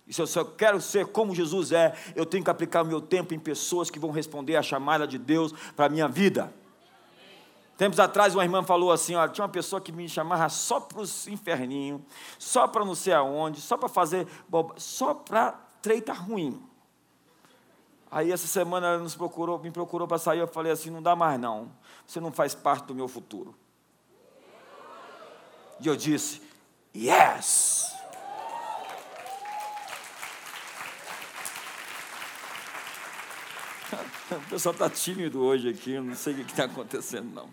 E 0.09 0.15
se 0.15 0.23
eu 0.23 0.27
só 0.27 0.43
quero 0.43 0.81
ser 0.81 1.09
como 1.09 1.35
Jesus 1.35 1.71
é, 1.71 1.95
eu 2.17 2.25
tenho 2.25 2.43
que 2.43 2.49
aplicar 2.49 2.83
o 2.83 2.87
meu 2.87 3.01
tempo 3.01 3.35
em 3.35 3.39
pessoas 3.39 3.91
que 3.91 3.99
vão 3.99 4.11
responder 4.11 4.57
à 4.57 4.63
chamada 4.63 5.07
de 5.07 5.19
Deus 5.19 5.53
para 5.77 5.85
a 5.85 5.89
minha 5.91 6.09
vida. 6.09 6.53
Tempos 7.77 8.01
atrás, 8.01 8.35
uma 8.35 8.43
irmã 8.43 8.63
falou 8.63 8.91
assim: 8.91 9.15
ó, 9.15 9.29
tinha 9.29 9.45
uma 9.45 9.53
pessoa 9.53 9.83
que 9.83 9.93
me 9.93 10.09
chamava 10.09 10.49
só 10.49 10.81
para 10.81 11.03
os 11.03 11.29
inferninhos, 11.29 12.01
só 12.39 12.67
para 12.67 12.83
não 12.83 12.95
sei 12.95 13.13
aonde, 13.13 13.61
só 13.61 13.77
para 13.77 13.89
fazer, 13.89 14.27
só 14.79 15.13
para 15.13 15.53
treita 15.83 16.15
ruim. 16.15 16.61
Aí 18.11 18.33
essa 18.33 18.47
semana 18.47 18.87
ela 18.89 18.99
nos 18.99 19.15
procurou, 19.15 19.59
me 19.59 19.71
procurou 19.71 20.09
para 20.09 20.19
sair, 20.19 20.39
eu 20.39 20.49
falei 20.49 20.73
assim: 20.73 20.89
não 20.89 21.03
dá 21.03 21.15
mais 21.15 21.39
não, 21.39 21.71
você 22.07 22.19
não 22.19 22.33
faz 22.33 22.55
parte 22.55 22.87
do 22.87 22.95
meu 22.95 23.07
futuro. 23.07 23.55
E 25.81 25.87
eu 25.87 25.97
disse: 25.97 26.43
yes! 26.95 27.91
O 34.31 34.51
pessoal 34.51 34.73
está 34.73 34.89
tímido 34.89 35.43
hoje 35.43 35.69
aqui, 35.69 35.93
eu 35.93 36.05
não 36.05 36.15
sei 36.15 36.35
o 36.35 36.45
que 36.45 36.53
está 36.53 36.65
acontecendo, 36.65 37.33
não. 37.33 37.51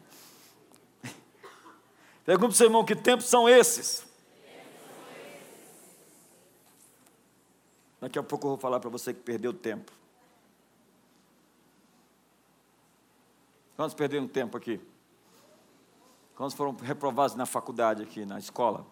Pergunta 2.24 2.50
para 2.50 2.54
o 2.54 2.58
seu 2.58 2.68
irmão: 2.68 2.86
que 2.86 2.96
tempos 2.96 3.26
são 3.26 3.50
esses? 3.50 4.06
Daqui 8.00 8.20
a 8.20 8.24
pouco 8.24 8.46
eu 8.46 8.50
vou 8.50 8.58
falar 8.60 8.80
para 8.80 8.90
você 8.90 9.14
que 9.14 9.22
perdeu 9.22 9.54
tempo. 9.54 9.92
Quantos 13.76 13.96
perderam 13.96 14.28
tempo 14.28 14.58
aqui? 14.58 14.80
Quantos 16.38 16.56
foram 16.56 16.76
reprovados 16.76 17.36
na 17.36 17.48
faculdade 17.48 18.04
aqui, 18.04 18.24
na 18.24 18.38
escola? 18.38 18.86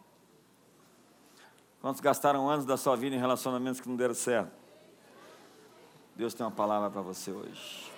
Quantos 1.79 2.01
gastaram 2.01 2.49
anos 2.49 2.65
da 2.65 2.75
sua 2.75 2.95
vida 2.95 3.15
em 3.15 3.19
relacionamentos 3.19 3.79
que 3.79 3.88
não 3.88 3.95
deram 3.95 4.15
certo? 4.15 4.51
Deus 6.15 6.34
tem 6.34 6.43
uma 6.43 6.51
palavra 6.51 6.89
para 6.89 7.01
você 7.01 7.29
hoje. 7.29 7.93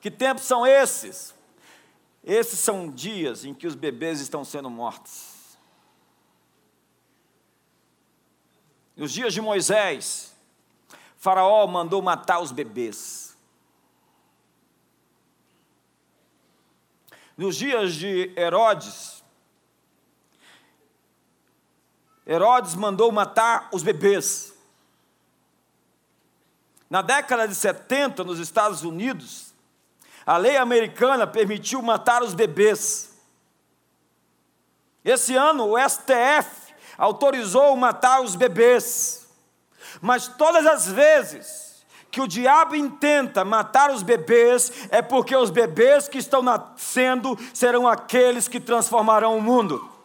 Que 0.00 0.10
tempos 0.10 0.42
são 0.42 0.66
esses? 0.66 1.32
Esses 2.24 2.58
são 2.58 2.90
dias 2.90 3.44
em 3.44 3.54
que 3.54 3.68
os 3.68 3.76
bebês 3.76 4.20
estão 4.20 4.44
sendo 4.44 4.68
mortos. 4.68 5.56
Nos 8.96 9.12
dias 9.12 9.32
de 9.32 9.40
Moisés, 9.40 10.34
Faraó 11.16 11.64
mandou 11.68 12.02
matar 12.02 12.40
os 12.40 12.50
bebês. 12.50 13.27
Nos 17.38 17.54
dias 17.54 17.94
de 17.94 18.32
Herodes, 18.36 19.22
Herodes 22.26 22.74
mandou 22.74 23.12
matar 23.12 23.68
os 23.72 23.84
bebês. 23.84 24.52
Na 26.90 27.00
década 27.00 27.46
de 27.46 27.54
70, 27.54 28.24
nos 28.24 28.40
Estados 28.40 28.82
Unidos, 28.82 29.54
a 30.26 30.36
lei 30.36 30.56
americana 30.56 31.28
permitiu 31.28 31.80
matar 31.80 32.24
os 32.24 32.34
bebês. 32.34 33.16
Esse 35.04 35.36
ano, 35.36 35.68
o 35.68 35.78
STF 35.78 36.74
autorizou 36.98 37.76
matar 37.76 38.20
os 38.20 38.34
bebês. 38.34 39.28
Mas 40.02 40.26
todas 40.26 40.66
as 40.66 40.88
vezes 40.88 41.67
que 42.10 42.20
o 42.20 42.26
diabo 42.26 42.74
intenta 42.74 43.44
matar 43.44 43.90
os 43.90 44.02
bebês, 44.02 44.88
é 44.90 45.02
porque 45.02 45.36
os 45.36 45.50
bebês 45.50 46.08
que 46.08 46.18
estão 46.18 46.42
nascendo 46.42 47.38
serão 47.52 47.86
aqueles 47.86 48.48
que 48.48 48.58
transformarão 48.58 49.36
o 49.36 49.42
mundo. 49.42 49.98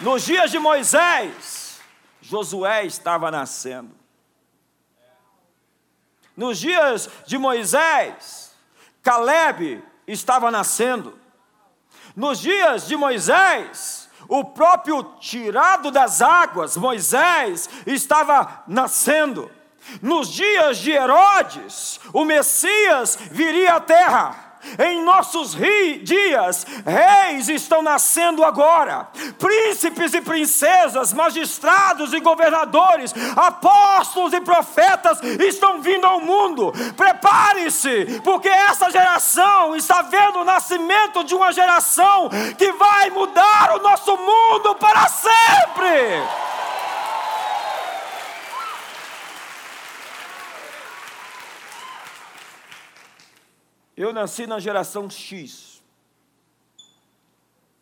Nos 0.00 0.24
dias 0.24 0.50
de 0.50 0.58
Moisés, 0.58 1.80
Josué 2.20 2.84
estava 2.84 3.30
nascendo. 3.30 3.94
Nos 6.36 6.58
dias 6.58 7.08
de 7.24 7.38
Moisés, 7.38 8.54
Caleb 9.02 9.82
estava 10.06 10.50
nascendo. 10.50 11.18
Nos 12.14 12.40
dias 12.40 12.86
de 12.86 12.96
Moisés, 12.96 14.05
o 14.28 14.44
próprio 14.44 15.02
tirado 15.20 15.90
das 15.90 16.22
águas, 16.22 16.76
Moisés, 16.76 17.68
estava 17.86 18.64
nascendo. 18.66 19.50
Nos 20.02 20.32
dias 20.32 20.78
de 20.78 20.90
Herodes, 20.92 22.00
o 22.12 22.24
Messias 22.24 23.16
viria 23.30 23.74
à 23.74 23.80
terra. 23.80 24.45
Em 24.78 25.02
nossos 25.02 25.56
dias, 26.02 26.66
reis 26.84 27.48
estão 27.48 27.82
nascendo 27.82 28.44
agora, 28.44 29.08
príncipes 29.38 30.14
e 30.14 30.20
princesas, 30.20 31.12
magistrados 31.12 32.12
e 32.12 32.20
governadores, 32.20 33.14
apóstolos 33.36 34.32
e 34.32 34.40
profetas 34.40 35.22
estão 35.22 35.80
vindo 35.80 36.06
ao 36.06 36.20
mundo. 36.20 36.72
Prepare-se, 36.96 38.20
porque 38.22 38.48
essa 38.48 38.90
geração 38.90 39.76
está 39.76 40.02
vendo 40.02 40.40
o 40.40 40.44
nascimento 40.44 41.24
de 41.24 41.34
uma 41.34 41.52
geração 41.52 42.28
que 42.58 42.72
vai 42.72 43.10
mudar 43.10 43.76
o 43.76 43.82
nosso 43.82 44.16
mundo 44.16 44.74
para 44.76 45.08
sempre. 45.08 46.45
Eu 53.96 54.12
nasci 54.12 54.46
na 54.46 54.60
geração 54.60 55.08
X. 55.08 55.82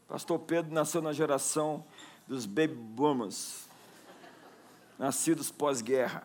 Pastor 0.07 0.39
Pedro 0.39 0.73
nasceu 0.73 1.03
na 1.03 1.13
geração 1.13 1.85
dos 2.29 2.47
baby 2.47 2.75
boomers, 2.75 3.69
nascidos 4.97 5.51
pós-guerra. 5.51 6.25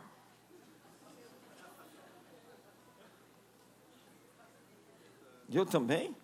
Eu 5.52 5.66
também? 5.66 6.16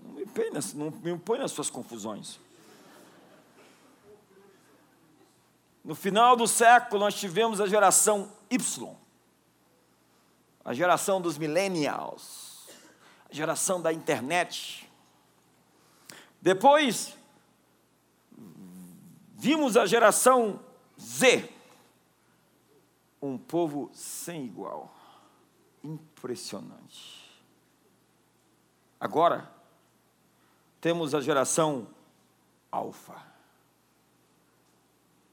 Não 0.00 0.14
me, 0.14 0.26
põe 0.26 0.50
não 0.74 0.90
me 0.90 1.18
põe 1.18 1.38
nas 1.38 1.52
suas 1.52 1.70
confusões. 1.70 2.40
No 5.84 5.94
final 5.94 6.34
do 6.34 6.48
século, 6.48 6.98
nós 6.98 7.14
tivemos 7.14 7.60
a 7.60 7.68
geração 7.68 8.32
Y, 8.50 8.96
a 10.64 10.74
geração 10.74 11.20
dos 11.20 11.38
millennials 11.38 12.43
geração 13.34 13.82
da 13.82 13.92
internet. 13.92 14.88
Depois, 16.40 17.16
vimos 19.34 19.76
a 19.76 19.84
geração 19.86 20.60
Z, 21.00 21.50
um 23.20 23.36
povo 23.36 23.90
sem 23.92 24.44
igual, 24.44 24.94
impressionante. 25.82 27.24
Agora, 29.00 29.50
temos 30.80 31.12
a 31.12 31.20
geração 31.20 31.88
Alfa. 32.70 33.20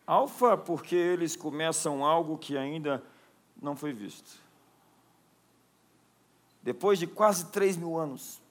Alfa 0.08 0.58
porque 0.58 0.96
eles 0.96 1.36
começam 1.36 2.04
algo 2.04 2.38
que 2.38 2.58
ainda 2.58 3.04
não 3.62 3.76
foi 3.76 3.94
visto 3.94 4.42
depois 6.62 7.00
de 7.00 7.08
quase 7.08 7.45
três 7.52 7.76
mil 7.76 7.97
anos, 7.97 8.41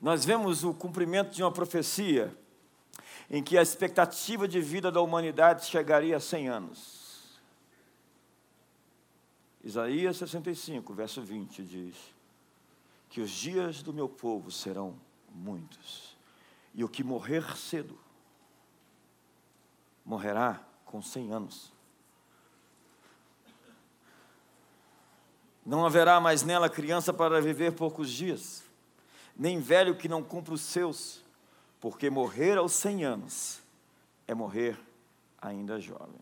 nós 0.00 0.24
vemos 0.24 0.64
o 0.64 0.74
cumprimento 0.74 1.30
de 1.30 1.42
uma 1.42 1.50
profecia 1.50 2.36
em 3.30 3.42
que 3.42 3.56
a 3.56 3.62
expectativa 3.62 4.46
de 4.46 4.60
vida 4.60 4.90
da 4.92 5.00
humanidade 5.00 5.66
chegaria 5.66 6.16
a 6.16 6.20
100 6.20 6.48
anos. 6.48 7.40
Isaías 9.64 10.16
65, 10.18 10.94
verso 10.94 11.22
20 11.22 11.64
diz: 11.64 11.96
Que 13.08 13.20
os 13.20 13.30
dias 13.30 13.82
do 13.82 13.92
meu 13.92 14.08
povo 14.08 14.50
serão 14.50 14.94
muitos, 15.34 16.16
e 16.72 16.84
o 16.84 16.88
que 16.88 17.02
morrer 17.02 17.56
cedo 17.56 17.98
morrerá 20.04 20.62
com 20.84 21.02
100 21.02 21.32
anos. 21.32 21.75
Não 25.66 25.84
haverá 25.84 26.20
mais 26.20 26.44
nela 26.44 26.70
criança 26.70 27.12
para 27.12 27.42
viver 27.42 27.72
poucos 27.72 28.08
dias, 28.08 28.62
nem 29.36 29.60
velho 29.60 29.96
que 29.96 30.08
não 30.08 30.22
cumpra 30.22 30.54
os 30.54 30.60
seus, 30.60 31.24
porque 31.80 32.08
morrer 32.08 32.56
aos 32.56 32.72
cem 32.72 33.04
anos 33.04 33.60
é 34.28 34.32
morrer 34.32 34.78
ainda 35.42 35.80
jovem. 35.80 36.20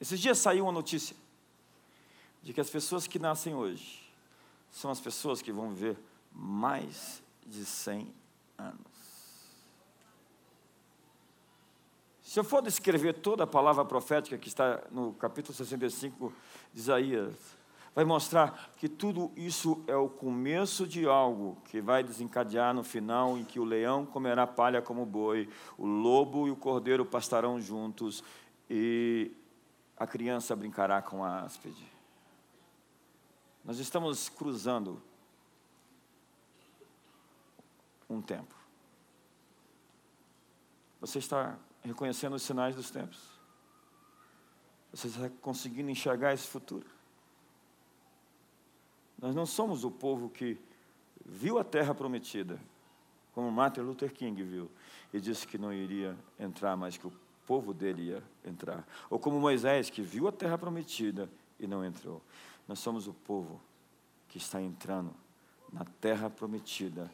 Esses 0.00 0.20
dias 0.20 0.38
saiu 0.38 0.64
uma 0.66 0.72
notícia 0.72 1.16
de 2.42 2.52
que 2.52 2.60
as 2.60 2.70
pessoas 2.70 3.08
que 3.08 3.18
nascem 3.18 3.54
hoje 3.54 4.00
são 4.70 4.90
as 4.90 5.00
pessoas 5.00 5.42
que 5.42 5.52
vão 5.52 5.70
viver 5.70 5.98
mais 6.32 7.22
de 7.44 7.64
100 7.64 8.12
anos. 8.56 8.92
Se 12.22 12.38
eu 12.38 12.44
for 12.44 12.62
descrever 12.62 13.14
toda 13.14 13.44
a 13.44 13.46
palavra 13.46 13.84
profética 13.84 14.38
que 14.38 14.48
está 14.48 14.82
no 14.90 15.12
capítulo 15.12 15.54
65 15.54 16.32
de 16.72 16.80
Isaías, 16.80 17.34
vai 17.94 18.04
mostrar 18.04 18.72
que 18.76 18.88
tudo 18.88 19.30
isso 19.36 19.84
é 19.86 19.94
o 19.94 20.08
começo 20.08 20.86
de 20.86 21.06
algo 21.06 21.58
que 21.64 21.80
vai 21.80 22.02
desencadear 22.02 22.72
no 22.74 22.82
final, 22.82 23.36
em 23.36 23.44
que 23.44 23.60
o 23.60 23.64
leão 23.64 24.06
comerá 24.06 24.46
palha 24.46 24.80
como 24.80 25.04
boi, 25.04 25.48
o 25.76 25.86
lobo 25.86 26.48
e 26.48 26.50
o 26.50 26.56
cordeiro 26.56 27.04
pastarão 27.04 27.60
juntos 27.60 28.24
e 28.68 29.30
a 29.96 30.06
criança 30.06 30.56
brincará 30.56 31.02
com 31.02 31.22
a 31.22 31.42
áspide. 31.42 31.86
Nós 33.64 33.78
estamos 33.78 34.28
cruzando 34.28 35.00
um 38.08 38.20
tempo. 38.20 38.54
Você 41.00 41.18
está 41.18 41.58
reconhecendo 41.82 42.34
os 42.34 42.42
sinais 42.42 42.74
dos 42.74 42.90
tempos? 42.90 43.18
Você 44.92 45.08
está 45.08 45.30
conseguindo 45.40 45.90
enxergar 45.90 46.32
esse 46.32 46.46
futuro? 46.46 46.86
Nós 49.22 49.36
não 49.36 49.46
somos 49.46 49.84
o 49.84 49.90
povo 49.90 50.28
que 50.28 50.58
viu 51.24 51.56
a 51.56 51.62
terra 51.62 51.94
prometida, 51.94 52.58
como 53.32 53.52
Martin 53.52 53.82
Luther 53.82 54.12
King 54.12 54.42
viu, 54.42 54.68
e 55.14 55.20
disse 55.20 55.46
que 55.46 55.56
não 55.56 55.72
iria 55.72 56.16
entrar, 56.40 56.76
mas 56.76 56.98
que 56.98 57.06
o 57.06 57.12
povo 57.46 57.72
dele 57.72 58.08
ia 58.08 58.22
entrar. 58.44 58.84
Ou 59.08 59.20
como 59.20 59.38
Moisés, 59.38 59.88
que 59.88 60.02
viu 60.02 60.26
a 60.26 60.32
terra 60.32 60.58
prometida 60.58 61.30
e 61.60 61.68
não 61.68 61.84
entrou. 61.84 62.20
Nós 62.66 62.80
somos 62.80 63.06
o 63.06 63.14
povo 63.14 63.60
que 64.28 64.38
está 64.38 64.60
entrando 64.60 65.14
na 65.72 65.84
terra 66.00 66.28
prometida 66.28 67.08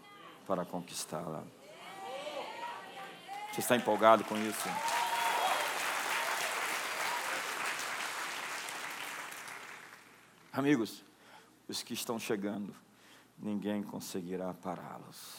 para 0.46 0.64
conquistá-la. 0.64 1.44
Você 3.52 3.60
está 3.60 3.76
empolgado 3.76 4.24
com 4.24 4.36
isso? 4.38 4.68
Amigos, 10.50 11.04
os 11.68 11.82
que 11.82 11.92
estão 11.92 12.18
chegando, 12.18 12.74
ninguém 13.38 13.82
conseguirá 13.82 14.54
pará-los. 14.54 15.36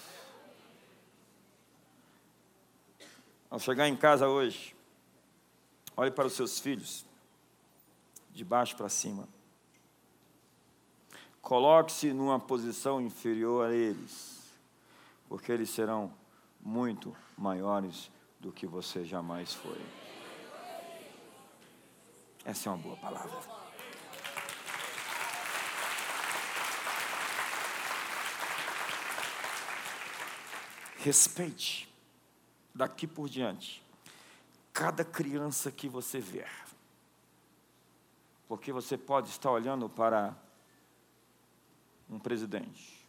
Ao 3.49 3.59
chegar 3.59 3.87
em 3.87 3.95
casa 3.95 4.27
hoje, 4.27 4.75
olhe 5.97 6.11
para 6.11 6.27
os 6.27 6.33
seus 6.33 6.59
filhos, 6.59 7.03
de 8.31 8.45
baixo 8.45 8.75
para 8.77 8.89
cima. 8.89 9.27
Coloque-se 11.41 12.13
numa 12.13 12.39
posição 12.39 13.01
inferior 13.01 13.69
a 13.69 13.73
eles, 13.73 14.39
porque 15.27 15.51
eles 15.51 15.69
serão 15.71 16.13
muito 16.61 17.15
maiores 17.35 18.11
do 18.39 18.51
que 18.51 18.67
você 18.67 19.03
jamais 19.03 19.53
foi. 19.53 19.81
Essa 22.45 22.69
é 22.69 22.71
uma 22.71 22.77
boa 22.77 22.97
palavra. 22.97 23.58
Respeite, 31.01 31.89
daqui 32.75 33.07
por 33.07 33.29
diante, 33.29 33.81
cada 34.73 35.05
criança 35.05 35.71
que 35.71 35.87
você 35.87 36.19
ver. 36.19 36.51
Porque 38.49 38.69
você 38.73 38.97
pode 38.97 39.29
estar 39.29 39.49
olhando 39.49 39.87
para 39.87 40.35
um 42.09 42.19
presidente, 42.19 43.07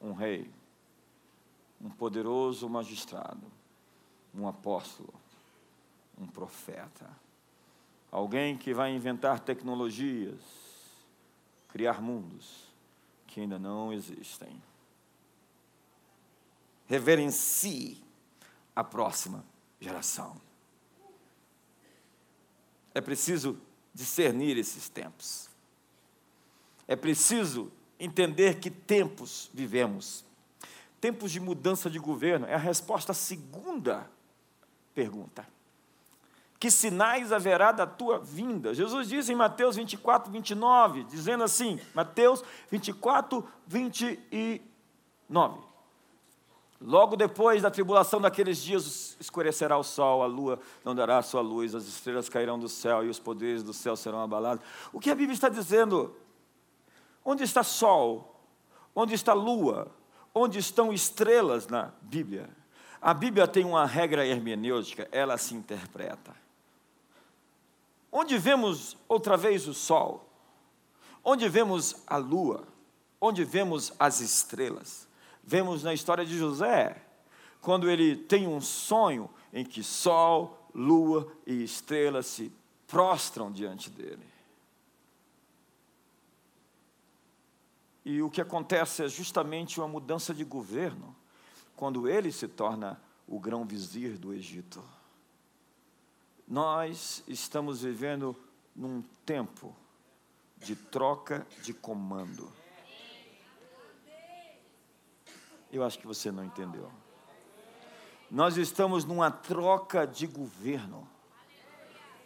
um 0.00 0.12
rei, 0.12 0.48
um 1.80 1.90
poderoso 1.90 2.68
magistrado, 2.68 3.42
um 4.32 4.46
apóstolo, 4.46 5.12
um 6.16 6.28
profeta, 6.28 7.10
alguém 8.08 8.56
que 8.56 8.72
vai 8.72 8.94
inventar 8.94 9.40
tecnologias, 9.40 10.38
criar 11.70 12.00
mundos 12.00 12.68
que 13.26 13.40
ainda 13.40 13.58
não 13.58 13.92
existem 13.92 14.62
reverencie 16.86 18.02
a 18.74 18.84
próxima 18.84 19.44
geração. 19.80 20.40
É 22.94 23.00
preciso 23.00 23.58
discernir 23.92 24.56
esses 24.56 24.88
tempos. 24.88 25.48
É 26.88 26.94
preciso 26.96 27.70
entender 27.98 28.60
que 28.60 28.70
tempos 28.70 29.50
vivemos. 29.52 30.24
Tempos 31.00 31.30
de 31.30 31.40
mudança 31.40 31.90
de 31.90 31.98
governo 31.98 32.46
é 32.46 32.54
a 32.54 32.58
resposta 32.58 33.12
à 33.12 33.14
segunda 33.14 34.08
pergunta. 34.94 35.46
que 36.58 36.70
sinais 36.70 37.32
haverá 37.32 37.70
da 37.70 37.86
tua 37.86 38.18
vinda? 38.18 38.72
Jesus 38.72 39.08
disse 39.08 39.30
em 39.30 39.36
Mateus 39.36 39.76
24, 39.76 40.32
29, 40.32 41.04
dizendo 41.04 41.44
assim, 41.44 41.78
Mateus 41.94 42.42
24, 42.70 43.46
29. 43.66 45.60
Logo 46.80 47.16
depois 47.16 47.62
da 47.62 47.70
tribulação 47.70 48.20
daqueles 48.20 48.62
dias, 48.62 49.16
escurecerá 49.18 49.78
o 49.78 49.82
sol, 49.82 50.22
a 50.22 50.26
lua 50.26 50.60
não 50.84 50.94
dará 50.94 51.22
sua 51.22 51.40
luz, 51.40 51.74
as 51.74 51.86
estrelas 51.86 52.28
cairão 52.28 52.58
do 52.58 52.68
céu 52.68 53.04
e 53.04 53.08
os 53.08 53.18
poderes 53.18 53.62
do 53.62 53.72
céu 53.72 53.96
serão 53.96 54.20
abalados. 54.20 54.64
O 54.92 55.00
que 55.00 55.10
a 55.10 55.14
Bíblia 55.14 55.34
está 55.34 55.48
dizendo? 55.48 56.14
Onde 57.24 57.42
está 57.42 57.62
sol? 57.62 58.40
Onde 58.94 59.14
está 59.14 59.32
lua? 59.32 59.90
Onde 60.34 60.58
estão 60.58 60.92
estrelas 60.92 61.66
na 61.66 61.92
Bíblia? 62.02 62.50
A 63.00 63.14
Bíblia 63.14 63.48
tem 63.48 63.64
uma 63.64 63.86
regra 63.86 64.26
hermenêutica, 64.26 65.08
ela 65.10 65.38
se 65.38 65.54
interpreta. 65.54 66.36
Onde 68.12 68.36
vemos 68.36 68.96
outra 69.08 69.36
vez 69.36 69.66
o 69.66 69.72
sol? 69.72 70.28
Onde 71.24 71.48
vemos 71.48 72.02
a 72.06 72.16
lua? 72.18 72.66
Onde 73.20 73.44
vemos 73.44 73.92
as 73.98 74.20
estrelas? 74.20 75.05
Vemos 75.46 75.84
na 75.84 75.94
história 75.94 76.26
de 76.26 76.36
José, 76.36 77.00
quando 77.60 77.88
ele 77.88 78.16
tem 78.16 78.48
um 78.48 78.60
sonho 78.60 79.30
em 79.52 79.64
que 79.64 79.80
sol, 79.80 80.68
lua 80.74 81.32
e 81.46 81.62
estrelas 81.62 82.26
se 82.26 82.52
prostram 82.88 83.52
diante 83.52 83.88
dele. 83.88 84.26
E 88.04 88.20
o 88.20 88.28
que 88.28 88.40
acontece 88.40 89.04
é 89.04 89.08
justamente 89.08 89.80
uma 89.80 89.88
mudança 89.88 90.34
de 90.34 90.44
governo, 90.44 91.14
quando 91.76 92.08
ele 92.08 92.32
se 92.32 92.48
torna 92.48 93.00
o 93.26 93.38
grão-vizir 93.38 94.18
do 94.18 94.32
Egito. 94.32 94.82
Nós 96.46 97.22
estamos 97.26 97.82
vivendo 97.82 98.36
num 98.74 99.02
tempo 99.24 99.74
de 100.58 100.74
troca 100.74 101.46
de 101.62 101.72
comando. 101.72 102.52
Eu 105.76 105.84
acho 105.84 105.98
que 105.98 106.06
você 106.06 106.32
não 106.32 106.42
entendeu. 106.42 106.90
Nós 108.30 108.56
estamos 108.56 109.04
numa 109.04 109.30
troca 109.30 110.06
de 110.06 110.26
governo, 110.26 111.06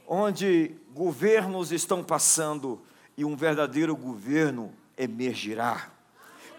onde 0.07 0.77
governos 0.95 1.73
estão 1.73 2.05
passando 2.05 2.81
e 3.17 3.25
um 3.25 3.35
verdadeiro 3.35 3.97
governo 3.97 4.73
emergirá. 4.97 5.91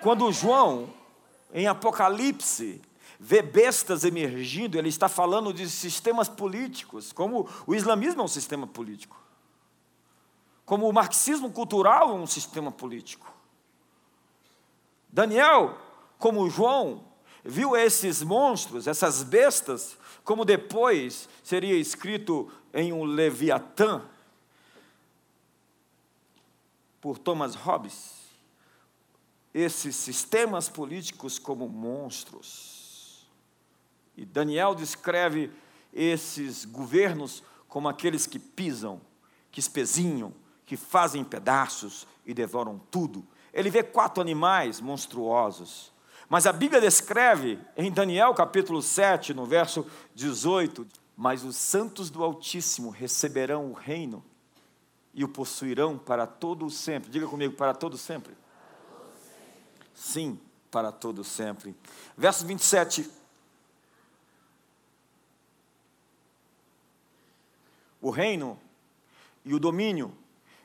Quando 0.01 0.29
João, 0.33 0.93
em 1.53 1.65
Apocalipse, 1.65 2.81
vê 3.17 3.41
bestas 3.41 4.03
emergindo, 4.03 4.77
ele 4.77 4.89
está 4.89 5.07
falando 5.07 5.53
de 5.53 5.69
sistemas 5.69 6.27
políticos, 6.27 7.13
como 7.13 7.47
o 7.65 7.73
islamismo 7.73 8.21
é 8.21 8.25
um 8.25 8.27
sistema 8.27 8.67
político, 8.67 9.17
como 10.65 10.89
o 10.89 10.93
marxismo 10.93 11.49
cultural 11.51 12.09
é 12.09 12.13
um 12.13 12.27
sistema 12.27 12.69
político. 12.69 13.31
Daniel, 15.09 15.77
como 16.22 16.47
João, 16.51 17.03
viu 17.43 17.76
esses 17.76 18.22
monstros, 18.22 18.86
essas 18.86 19.24
bestas, 19.24 19.97
como 20.24 20.45
depois 20.45 21.28
seria 21.43 21.76
escrito 21.76 22.49
em 22.72 22.93
um 22.93 23.03
Leviatã, 23.03 24.03
por 27.01 27.17
Thomas 27.17 27.55
Hobbes, 27.55 28.22
esses 29.51 29.95
sistemas 29.95 30.69
políticos 30.69 31.39
como 31.39 31.67
monstros. 31.67 33.28
E 34.15 34.24
Daniel 34.24 34.76
descreve 34.76 35.51
esses 35.91 36.65
governos 36.65 37.43
como 37.67 37.89
aqueles 37.89 38.28
que 38.28 38.38
pisam, 38.38 39.01
que 39.51 39.59
espezinham, 39.59 40.32
que 40.67 40.78
fazem 40.78 41.24
pedaços 41.24 42.05
e 42.24 42.32
devoram 42.32 42.80
tudo. 42.91 43.26
Ele 43.51 43.72
vê 43.72 43.82
quatro 43.82 44.22
animais 44.22 44.80
monstruosos. 44.80 45.91
Mas 46.32 46.47
a 46.47 46.53
Bíblia 46.53 46.79
descreve 46.79 47.59
em 47.75 47.91
Daniel 47.91 48.34
capítulo 48.34 48.82
7, 48.82 49.34
no 49.34 49.45
verso 49.45 49.86
18: 50.15 50.88
Mas 51.13 51.43
os 51.43 51.57
santos 51.57 52.09
do 52.09 52.23
Altíssimo 52.23 52.89
receberão 52.89 53.69
o 53.69 53.73
reino 53.73 54.23
e 55.13 55.25
o 55.25 55.27
possuirão 55.27 55.97
para 55.97 56.25
todo 56.25 56.65
o 56.65 56.69
sempre. 56.71 57.11
Diga 57.11 57.27
comigo, 57.27 57.53
para 57.53 57.73
todo 57.73 57.97
sempre. 57.97 58.34
Sim, 59.93 60.39
para 60.71 60.89
todo 60.89 61.21
sempre. 61.21 61.75
Verso 62.15 62.45
27. 62.45 63.11
o 68.01 68.09
reino 68.09 68.57
e 69.43 69.53
o 69.53 69.59
domínio 69.59 70.15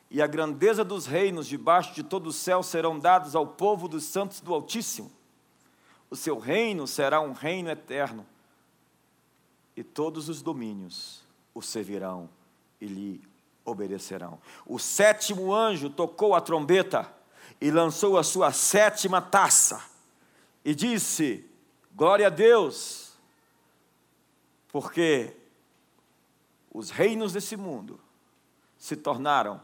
e 0.09 0.21
a 0.21 0.27
grandeza 0.27 0.81
dos 0.85 1.05
reinos 1.05 1.45
debaixo 1.45 1.93
de 1.93 2.03
todo 2.03 2.27
o 2.27 2.33
céu 2.33 2.63
serão 2.63 2.97
dados 2.97 3.35
ao 3.35 3.45
povo 3.45 3.89
dos 3.89 4.05
santos 4.05 4.39
do 4.39 4.53
Altíssimo. 4.53 5.16
O 6.09 6.15
seu 6.15 6.37
reino 6.39 6.87
será 6.87 7.19
um 7.19 7.33
reino 7.33 7.69
eterno, 7.69 8.25
e 9.75 9.83
todos 9.83 10.29
os 10.29 10.41
domínios 10.41 11.23
o 11.53 11.61
servirão 11.61 12.29
e 12.79 12.85
lhe 12.85 13.21
obedecerão. 13.65 14.39
O 14.65 14.79
sétimo 14.79 15.53
anjo 15.53 15.89
tocou 15.89 16.33
a 16.33 16.41
trombeta 16.41 17.11
e 17.59 17.69
lançou 17.69 18.17
a 18.17 18.23
sua 18.23 18.51
sétima 18.51 19.21
taça, 19.21 19.83
e 20.63 20.73
disse: 20.73 21.45
Glória 21.93 22.27
a 22.27 22.29
Deus, 22.29 23.13
porque 24.69 25.35
os 26.71 26.89
reinos 26.89 27.33
desse 27.33 27.57
mundo 27.57 27.99
se 28.77 28.95
tornaram 28.95 29.59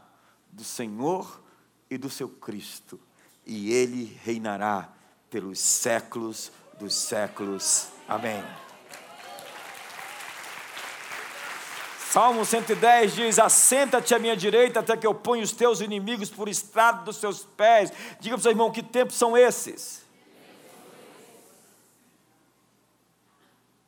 do 0.50 0.64
Senhor 0.64 1.40
e 1.88 1.96
do 1.96 2.10
seu 2.10 2.28
Cristo, 2.28 3.00
e 3.46 3.72
ele 3.72 4.04
reinará 4.22 4.92
pelos 5.34 5.58
séculos 5.58 6.52
dos 6.78 6.94
séculos. 6.94 7.88
Amém. 8.06 8.40
Salmo 12.08 12.44
110 12.44 13.16
diz: 13.16 13.40
Assenta-te 13.40 14.14
à 14.14 14.20
minha 14.20 14.36
direita 14.36 14.78
até 14.78 14.96
que 14.96 15.04
eu 15.04 15.12
ponha 15.12 15.42
os 15.42 15.50
teus 15.50 15.80
inimigos 15.80 16.30
por 16.30 16.48
estrado 16.48 17.04
dos 17.04 17.16
seus 17.16 17.42
pés. 17.42 17.92
Diga 18.20 18.36
para 18.36 18.38
o 18.38 18.42
seu 18.42 18.52
irmão: 18.52 18.70
que 18.70 18.80
tempos 18.80 19.16
são 19.16 19.36
esses? 19.36 20.04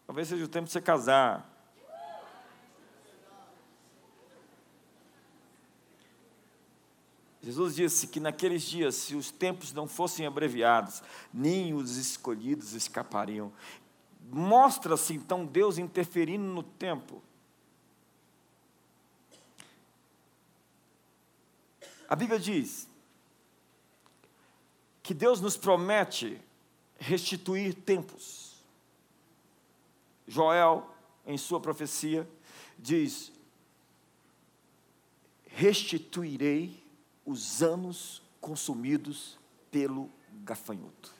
Talvez 0.04 0.26
seja 0.26 0.44
o 0.44 0.48
tempo 0.48 0.66
de 0.66 0.72
você 0.72 0.80
casar. 0.80 1.48
Jesus 7.46 7.76
disse 7.76 8.08
que 8.08 8.18
naqueles 8.18 8.64
dias, 8.64 8.96
se 8.96 9.14
os 9.14 9.30
tempos 9.30 9.72
não 9.72 9.86
fossem 9.86 10.26
abreviados, 10.26 11.00
nem 11.32 11.72
os 11.74 11.96
escolhidos 11.96 12.72
escapariam. 12.72 13.52
Mostra-se 14.32 15.14
então 15.14 15.46
Deus 15.46 15.78
interferindo 15.78 16.42
no 16.42 16.64
tempo. 16.64 17.22
A 22.08 22.16
Bíblia 22.16 22.40
diz 22.40 22.88
que 25.00 25.14
Deus 25.14 25.40
nos 25.40 25.56
promete 25.56 26.40
restituir 26.98 27.74
tempos. 27.74 28.56
Joel, 30.26 30.92
em 31.24 31.38
sua 31.38 31.60
profecia, 31.60 32.28
diz: 32.76 33.30
Restituirei 35.46 36.84
os 37.26 37.62
anos 37.62 38.22
consumidos 38.40 39.36
pelo 39.70 40.08
gafanhoto. 40.44 41.12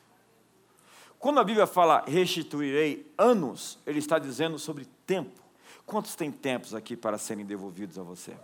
Quando 1.18 1.40
a 1.40 1.44
Bíblia 1.44 1.66
fala 1.66 2.04
restituirei 2.06 3.12
anos, 3.18 3.78
ele 3.84 3.98
está 3.98 4.18
dizendo 4.18 4.58
sobre 4.58 4.86
tempo. 5.04 5.42
Quantos 5.84 6.14
tem 6.14 6.30
tempos 6.30 6.74
aqui 6.74 6.96
para 6.96 7.18
serem 7.18 7.44
devolvidos 7.44 7.98
a 7.98 8.02
você? 8.02 8.36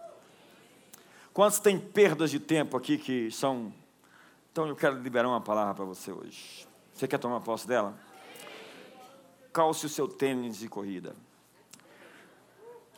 Quantos 1.32 1.60
tem 1.60 1.78
perdas 1.78 2.30
de 2.30 2.40
tempo 2.40 2.76
aqui 2.76 2.98
que 2.98 3.30
são. 3.30 3.72
Então 4.50 4.66
eu 4.66 4.76
quero 4.76 5.00
liberar 5.00 5.28
uma 5.28 5.40
palavra 5.40 5.74
para 5.74 5.84
você 5.84 6.10
hoje. 6.10 6.66
Você 6.92 7.06
quer 7.06 7.18
tomar 7.18 7.40
posse 7.40 7.66
dela? 7.66 7.98
Calce 9.52 9.86
o 9.86 9.88
seu 9.88 10.08
tênis 10.08 10.58
de 10.58 10.68
corrida. 10.68 11.14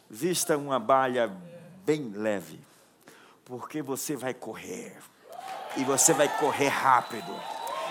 Vista 0.08 0.56
uma 0.56 0.78
balha 0.78 1.28
bem 1.84 2.10
leve 2.10 2.58
porque 3.44 3.82
você 3.82 4.16
vai 4.16 4.34
correr. 4.34 4.96
E 5.76 5.84
você 5.84 6.12
vai 6.12 6.28
correr 6.38 6.68
rápido. 6.68 7.34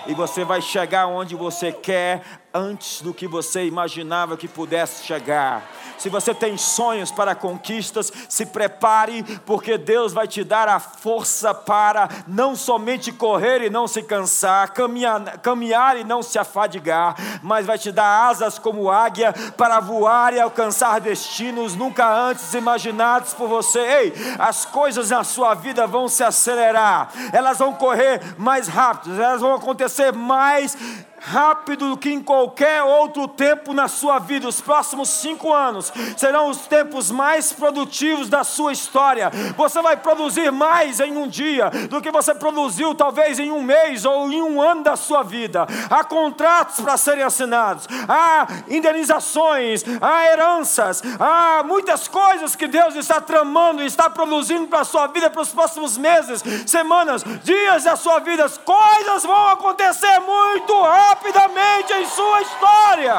E 0.06 0.14
você 0.14 0.44
vai 0.44 0.60
chegar 0.60 1.06
onde 1.06 1.34
você 1.34 1.72
quer 1.72 2.43
antes 2.54 3.02
do 3.02 3.12
que 3.12 3.26
você 3.26 3.66
imaginava 3.66 4.36
que 4.36 4.46
pudesse 4.46 5.04
chegar. 5.04 5.68
Se 5.98 6.08
você 6.08 6.32
tem 6.32 6.56
sonhos 6.56 7.10
para 7.10 7.34
conquistas, 7.34 8.12
se 8.28 8.46
prepare, 8.46 9.24
porque 9.44 9.76
Deus 9.76 10.12
vai 10.12 10.28
te 10.28 10.44
dar 10.44 10.68
a 10.68 10.78
força 10.78 11.52
para 11.52 12.08
não 12.28 12.54
somente 12.54 13.10
correr 13.10 13.62
e 13.62 13.70
não 13.70 13.88
se 13.88 14.02
cansar, 14.02 14.72
caminhar, 14.72 15.38
caminhar 15.38 15.96
e 15.96 16.04
não 16.04 16.22
se 16.22 16.38
afadigar, 16.38 17.16
mas 17.42 17.66
vai 17.66 17.76
te 17.76 17.90
dar 17.90 18.28
asas 18.28 18.56
como 18.56 18.88
águia 18.88 19.32
para 19.56 19.80
voar 19.80 20.32
e 20.32 20.40
alcançar 20.40 21.00
destinos 21.00 21.74
nunca 21.74 22.08
antes 22.08 22.54
imaginados 22.54 23.34
por 23.34 23.48
você. 23.48 23.80
Ei, 23.80 24.14
as 24.38 24.64
coisas 24.64 25.10
na 25.10 25.24
sua 25.24 25.54
vida 25.54 25.88
vão 25.88 26.08
se 26.08 26.22
acelerar, 26.22 27.10
elas 27.32 27.58
vão 27.58 27.72
correr 27.72 28.20
mais 28.38 28.68
rápido, 28.68 29.20
elas 29.20 29.40
vão 29.40 29.54
acontecer 29.54 30.12
mais 30.12 30.76
rápido 31.24 31.90
do 31.90 31.96
que 31.96 32.10
em 32.10 32.22
qualquer 32.22 32.82
outro 32.82 33.26
tempo 33.26 33.72
na 33.72 33.88
sua 33.88 34.18
vida. 34.18 34.46
Os 34.46 34.60
próximos 34.60 35.08
cinco 35.08 35.52
anos 35.52 35.90
serão 36.18 36.50
os 36.50 36.66
tempos 36.66 37.10
mais 37.10 37.50
produtivos 37.50 38.28
da 38.28 38.44
sua 38.44 38.72
história. 38.72 39.30
Você 39.56 39.80
vai 39.80 39.96
produzir 39.96 40.52
mais 40.52 41.00
em 41.00 41.16
um 41.16 41.26
dia 41.26 41.70
do 41.88 42.02
que 42.02 42.10
você 42.10 42.34
produziu 42.34 42.94
talvez 42.94 43.38
em 43.38 43.50
um 43.50 43.62
mês 43.62 44.04
ou 44.04 44.30
em 44.30 44.42
um 44.42 44.60
ano 44.60 44.82
da 44.82 44.96
sua 44.96 45.22
vida. 45.22 45.66
Há 45.88 46.04
contratos 46.04 46.80
para 46.80 46.96
serem 46.98 47.24
assinados, 47.24 47.86
há 48.06 48.46
indenizações, 48.68 49.82
há 50.02 50.26
heranças, 50.26 51.02
há 51.18 51.62
muitas 51.64 52.06
coisas 52.06 52.54
que 52.54 52.66
Deus 52.66 52.94
está 52.96 53.18
tramando 53.20 53.82
e 53.82 53.86
está 53.86 54.10
produzindo 54.10 54.66
para 54.66 54.80
a 54.80 54.84
sua 54.84 55.06
vida 55.06 55.30
para 55.30 55.40
os 55.40 55.48
próximos 55.48 55.96
meses, 55.96 56.42
semanas, 56.66 57.24
dias 57.42 57.84
da 57.84 57.96
sua 57.96 58.18
vida. 58.18 58.44
As 58.44 58.58
coisas 58.58 59.22
vão 59.22 59.48
acontecer 59.48 60.20
muito 60.20 60.82
rápido 60.82 61.13
rapidamente 61.14 61.92
em 61.92 62.06
sua 62.06 62.42
história. 62.42 63.14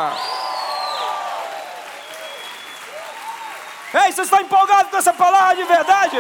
Ei, 4.06 4.12
você 4.12 4.22
está 4.24 4.42
empolgado 4.42 4.90
com 4.90 4.98
essa 4.98 5.14
palavra 5.14 5.56
de 5.56 5.64
verdade? 5.64 6.18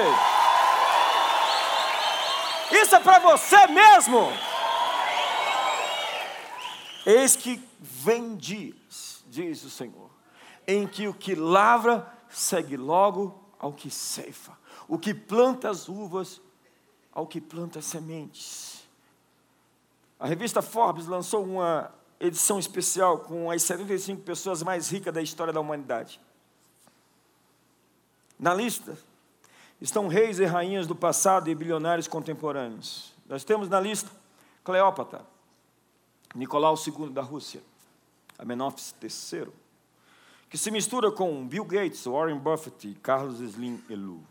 Isso 2.71 2.95
é 2.95 2.99
para 2.99 3.19
você 3.19 3.67
mesmo. 3.67 4.31
Eis 7.05 7.35
que 7.35 7.61
vem 7.79 8.35
dias, 8.35 9.23
diz 9.27 9.63
o 9.63 9.69
Senhor, 9.69 10.09
em 10.65 10.87
que 10.87 11.07
o 11.07 11.13
que 11.13 11.35
lavra 11.35 12.11
segue 12.29 12.77
logo 12.77 13.53
ao 13.59 13.73
que 13.73 13.91
ceifa, 13.91 14.57
o 14.87 14.97
que 14.97 15.13
planta 15.13 15.69
as 15.69 15.89
uvas 15.89 16.41
ao 17.11 17.27
que 17.27 17.41
planta 17.41 17.81
sementes. 17.81 18.64
A 20.19 20.27
revista 20.27 20.61
Forbes 20.61 21.07
lançou 21.07 21.43
uma 21.43 21.91
edição 22.19 22.57
especial 22.57 23.19
com 23.19 23.51
as 23.51 23.61
75 23.63 24.21
pessoas 24.21 24.63
mais 24.63 24.89
ricas 24.89 25.13
da 25.13 25.21
história 25.21 25.51
da 25.51 25.59
humanidade. 25.59 26.19
Na 28.39 28.53
lista 28.53 28.97
estão 29.81 30.07
reis 30.07 30.39
e 30.39 30.45
rainhas 30.45 30.87
do 30.87 30.95
passado 30.95 31.49
e 31.49 31.55
bilionários 31.55 32.07
contemporâneos. 32.07 33.13
Nós 33.27 33.43
temos 33.43 33.67
na 33.67 33.79
lista 33.79 34.09
Cleópatra, 34.63 35.25
Nicolau 36.33 36.75
II 36.75 37.09
da 37.09 37.21
Rússia, 37.21 37.61
Amenófis 38.37 38.95
III, 39.01 39.47
que 40.49 40.57
se 40.57 40.71
mistura 40.71 41.11
com 41.11 41.45
Bill 41.47 41.65
Gates, 41.65 42.05
Warren 42.05 42.37
Buffett 42.37 42.87
e 42.87 42.95
Carlos 42.95 43.39
Slim 43.39 43.83
Elu. 43.89 44.21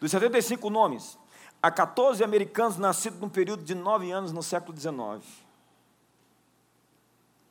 Dos 0.00 0.10
75 0.10 0.68
nomes, 0.70 1.18
a 1.62 1.70
14 1.70 2.24
americanos 2.24 2.76
nascidos 2.76 3.20
num 3.20 3.28
período 3.28 3.62
de 3.62 3.74
nove 3.74 4.10
anos 4.10 4.32
no 4.32 4.42
século 4.42 4.78
XIX. 4.78 5.26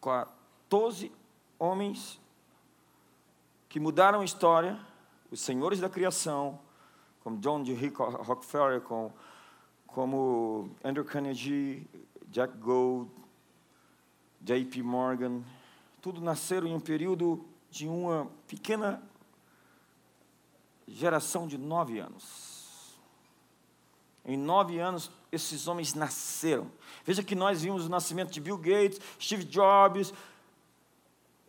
14 0.01 1.11
homens 1.59 2.19
que 3.67 3.79
mudaram 3.79 4.21
a 4.21 4.25
história, 4.25 4.79
os 5.29 5.41
senhores 5.41 5.79
da 5.79 5.89
criação, 5.89 6.59
como 7.23 7.37
John 7.37 7.61
D. 7.61 7.73
Rockefeller, 7.95 8.81
como, 8.81 9.13
como 9.85 10.71
Andrew 10.83 11.05
Carnegie, 11.05 11.87
Jack 12.29 12.57
Gold, 12.57 13.11
J.P. 14.41 14.81
Morgan, 14.81 15.43
tudo 16.01 16.21
nasceram 16.21 16.65
em 16.67 16.73
um 16.73 16.79
período 16.79 17.45
de 17.69 17.87
uma 17.87 18.27
pequena 18.47 19.03
geração 20.87 21.47
de 21.47 21.57
nove 21.57 21.99
anos. 21.99 22.58
Em 24.29 24.37
nove 24.37 24.77
anos, 24.77 25.09
esses 25.31 25.67
homens 25.67 25.95
nasceram. 25.95 26.67
Veja 27.03 27.23
que 27.23 27.33
nós 27.33 27.63
vimos 27.63 27.87
o 27.87 27.89
nascimento 27.89 28.31
de 28.31 28.39
Bill 28.39 28.59
Gates, 28.59 29.01
Steve 29.19 29.43
Jobs, 29.43 30.13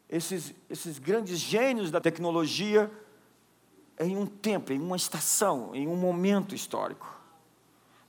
esses, 0.09 0.55
esses 0.71 0.99
grandes 0.99 1.39
gênios 1.39 1.91
da 1.91 2.01
tecnologia, 2.01 2.91
em 3.99 4.17
um 4.17 4.25
tempo, 4.25 4.73
em 4.73 4.81
uma 4.81 4.97
estação, 4.97 5.75
em 5.75 5.87
um 5.87 5.95
momento 5.95 6.55
histórico. 6.55 7.07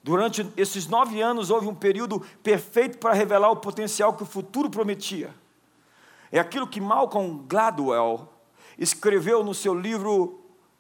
Durante 0.01 0.49
esses 0.55 0.88
nove 0.88 1.22
anos, 1.22 1.49
houve 1.49 1.67
um 1.67 1.76
período 1.76 2.22
perfeito 2.41 2.97
para 2.97 3.13
revelar 3.13 3.51
o 3.51 3.57
potencial 3.57 4.13
que 4.13 4.24
o 4.24 4.26
futuro 4.26 4.69
prometia. 4.69 5.36
É 6.32 6.39
aquilo 6.39 6.65
que 6.65 6.80
Malcolm 6.80 7.43
Gladwell 7.45 8.26
escreveu 8.78 9.43
no 9.43 9.53
seu 9.53 9.78
livro 9.78 10.39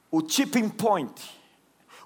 O 0.09 0.21
Tipping 0.21 0.69
Point. 0.69 1.41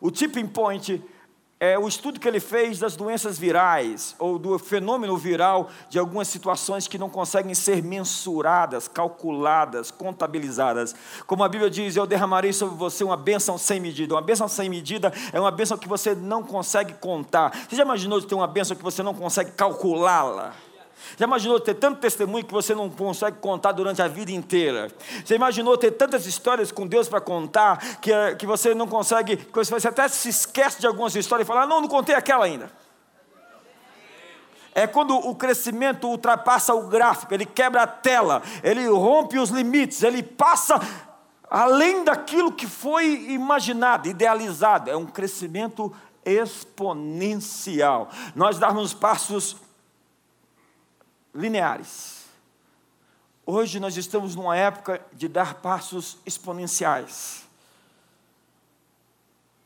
O 0.01 0.09
Tipping 0.09 0.47
Point 0.47 1.13
é, 1.59 1.79
o 1.79 1.87
estudo 1.87 2.19
que 2.19 2.27
ele 2.27 2.39
fez 2.39 2.79
das 2.79 2.95
doenças 2.95 3.39
virais, 3.39 4.13
ou 4.19 4.37
do 4.37 4.59
fenômeno 4.59 5.17
viral 5.17 5.69
de 5.89 5.97
algumas 5.97 6.27
situações 6.27 6.87
que 6.87 6.97
não 6.97 7.09
conseguem 7.09 7.53
ser 7.53 7.81
mensuradas, 7.81 8.87
calculadas, 8.87 9.89
contabilizadas. 9.89 10.93
Como 11.25 11.43
a 11.43 11.49
Bíblia 11.49 11.69
diz, 11.69 11.95
eu 11.95 12.05
derramarei 12.05 12.51
sobre 12.51 12.75
você 12.75 13.03
uma 13.03 13.15
bênção 13.15 13.57
sem 13.57 13.79
medida. 13.79 14.15
Uma 14.15 14.21
bênção 14.21 14.47
sem 14.47 14.69
medida 14.69 15.13
é 15.31 15.39
uma 15.39 15.51
bênção 15.51 15.77
que 15.77 15.87
você 15.87 16.13
não 16.13 16.43
consegue 16.43 16.93
contar. 16.95 17.51
Você 17.69 17.75
já 17.77 17.83
imaginou 17.83 18.19
de 18.19 18.27
ter 18.27 18.35
uma 18.35 18.47
bênção 18.47 18.75
que 18.75 18.83
você 18.83 19.01
não 19.01 19.13
consegue 19.13 19.51
calculá-la? 19.51 20.53
Já 21.17 21.25
imaginou 21.25 21.59
ter 21.59 21.75
tanto 21.75 21.99
testemunho 21.99 22.45
que 22.45 22.53
você 22.53 22.75
não 22.75 22.89
consegue 22.89 23.37
contar 23.37 23.71
durante 23.71 24.01
a 24.01 24.07
vida 24.07 24.31
inteira? 24.31 24.91
Já 25.23 25.35
imaginou 25.35 25.77
ter 25.77 25.91
tantas 25.91 26.25
histórias 26.25 26.71
com 26.71 26.85
Deus 26.85 27.07
para 27.07 27.21
contar 27.21 27.99
que, 27.99 28.11
eh, 28.11 28.35
que 28.35 28.45
você 28.45 28.73
não 28.75 28.87
consegue, 28.87 29.37
que 29.37 29.53
você 29.53 29.87
até 29.87 30.07
se 30.07 30.29
esquece 30.29 30.79
de 30.79 30.87
algumas 30.87 31.15
histórias 31.15 31.45
e 31.45 31.47
fala, 31.47 31.63
ah, 31.63 31.67
não, 31.67 31.81
não 31.81 31.87
contei 31.87 32.15
aquela 32.15 32.45
ainda. 32.45 32.71
É 34.73 34.85
quando 34.85 35.15
o 35.15 35.33
crescimento 35.33 36.05
ultrapassa 36.05 36.73
o 36.73 36.87
gráfico, 36.87 37.33
ele 37.33 37.45
quebra 37.45 37.83
a 37.83 37.87
tela, 37.87 38.41
ele 38.61 38.85
rompe 38.87 39.39
os 39.39 39.49
limites, 39.49 40.03
ele 40.03 40.21
passa 40.21 40.81
além 41.49 42.03
daquilo 42.03 42.51
que 42.51 42.67
foi 42.67 43.27
imaginado, 43.29 44.09
idealizado. 44.09 44.89
É 44.89 44.97
um 44.97 45.05
crescimento 45.05 45.93
exponencial. 46.25 48.09
Nós 48.35 48.59
darmos 48.59 48.93
passos 48.93 49.55
lineares. 51.35 52.25
Hoje 53.45 53.79
nós 53.79 53.95
estamos 53.97 54.35
numa 54.35 54.55
época 54.55 55.05
de 55.13 55.27
dar 55.27 55.55
passos 55.55 56.17
exponenciais. 56.25 57.43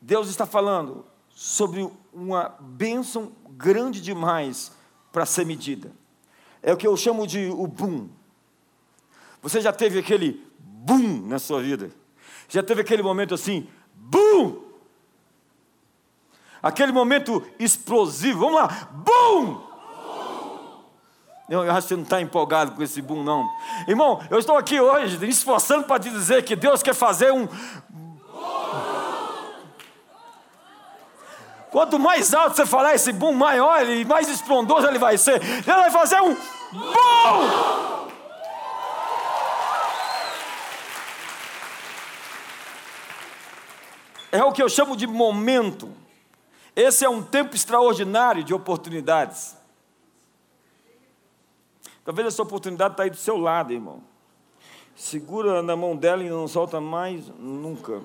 Deus 0.00 0.28
está 0.28 0.44
falando 0.44 1.06
sobre 1.30 1.90
uma 2.12 2.54
bênção 2.60 3.32
grande 3.50 4.00
demais 4.00 4.72
para 5.12 5.24
ser 5.24 5.46
medida. 5.46 5.92
É 6.62 6.72
o 6.72 6.76
que 6.76 6.86
eu 6.86 6.96
chamo 6.96 7.26
de 7.26 7.48
o 7.48 7.66
boom. 7.66 8.08
Você 9.40 9.60
já 9.60 9.72
teve 9.72 9.98
aquele 9.98 10.46
boom 10.58 11.26
na 11.26 11.38
sua 11.38 11.62
vida? 11.62 11.90
Já 12.48 12.62
teve 12.62 12.82
aquele 12.82 13.02
momento 13.02 13.34
assim, 13.34 13.66
boom! 13.94 14.68
Aquele 16.62 16.92
momento 16.92 17.42
explosivo, 17.58 18.40
vamos 18.40 18.56
lá, 18.56 18.68
boom! 18.92 19.69
Eu 21.50 21.62
acho 21.62 21.82
que 21.82 21.88
você 21.88 21.96
não 21.96 22.04
está 22.04 22.20
empolgado 22.20 22.70
com 22.70 22.82
esse 22.82 23.02
boom, 23.02 23.24
não. 23.24 23.50
Irmão, 23.88 24.20
eu 24.30 24.38
estou 24.38 24.56
aqui 24.56 24.80
hoje 24.80 25.28
esforçando 25.28 25.82
para 25.82 25.98
te 25.98 26.08
dizer 26.08 26.44
que 26.44 26.54
Deus 26.54 26.80
quer 26.80 26.94
fazer 26.94 27.32
um. 27.32 27.48
Quanto 31.72 31.98
mais 31.98 32.32
alto 32.32 32.54
você 32.54 32.64
falar 32.64 32.94
esse 32.94 33.12
boom, 33.12 33.32
maior 33.32 33.84
e 33.84 34.04
mais 34.04 34.28
estrondoso 34.28 34.86
ele 34.86 34.98
vai 34.98 35.18
ser. 35.18 35.42
Ele 35.42 35.62
vai 35.64 35.90
fazer 35.90 36.20
um 36.20 36.36
boom! 36.72 38.10
É 44.30 44.44
o 44.44 44.52
que 44.52 44.62
eu 44.62 44.68
chamo 44.68 44.96
de 44.96 45.08
momento. 45.08 45.92
Esse 46.76 47.04
é 47.04 47.08
um 47.08 47.20
tempo 47.20 47.56
extraordinário 47.56 48.44
de 48.44 48.54
oportunidades. 48.54 49.59
Talvez 52.10 52.26
essa 52.26 52.42
oportunidade 52.42 52.94
está 52.94 53.04
aí 53.04 53.10
do 53.10 53.16
seu 53.16 53.36
lado, 53.36 53.72
irmão. 53.72 54.02
Segura 54.96 55.62
na 55.62 55.76
mão 55.76 55.94
dela 55.94 56.24
e 56.24 56.28
não 56.28 56.48
solta 56.48 56.80
mais 56.80 57.28
nunca. 57.38 58.02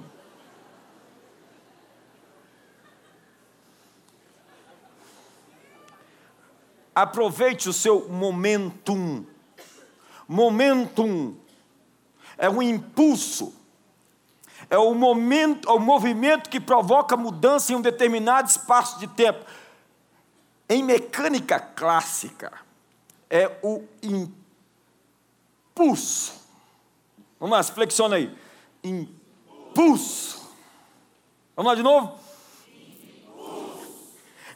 Aproveite 6.94 7.68
o 7.68 7.74
seu 7.74 8.08
momentum. 8.08 9.26
Momentum 10.28 11.36
é 12.38 12.48
um 12.48 12.62
impulso, 12.62 13.56
é 14.70 14.78
o 14.78 14.94
momento, 14.94 15.68
é 15.68 15.72
o 15.72 15.80
movimento 15.80 16.48
que 16.48 16.60
provoca 16.60 17.18
mudança 17.18 17.74
em 17.74 17.76
um 17.76 17.82
determinado 17.82 18.48
espaço 18.48 19.00
de 19.00 19.08
tempo. 19.08 19.44
Em 20.70 20.84
mecânica 20.84 21.60
clássica, 21.60 22.65
é 23.30 23.52
o 23.62 23.84
impulso. 25.74 26.34
Vamos 27.40 27.58
lá, 27.58 27.64
flexiona 27.64 28.16
aí. 28.18 28.36
Impulso. 28.84 30.50
Vamos 31.56 31.72
lá 31.72 31.76
de 31.76 31.84
novo? 31.84 32.20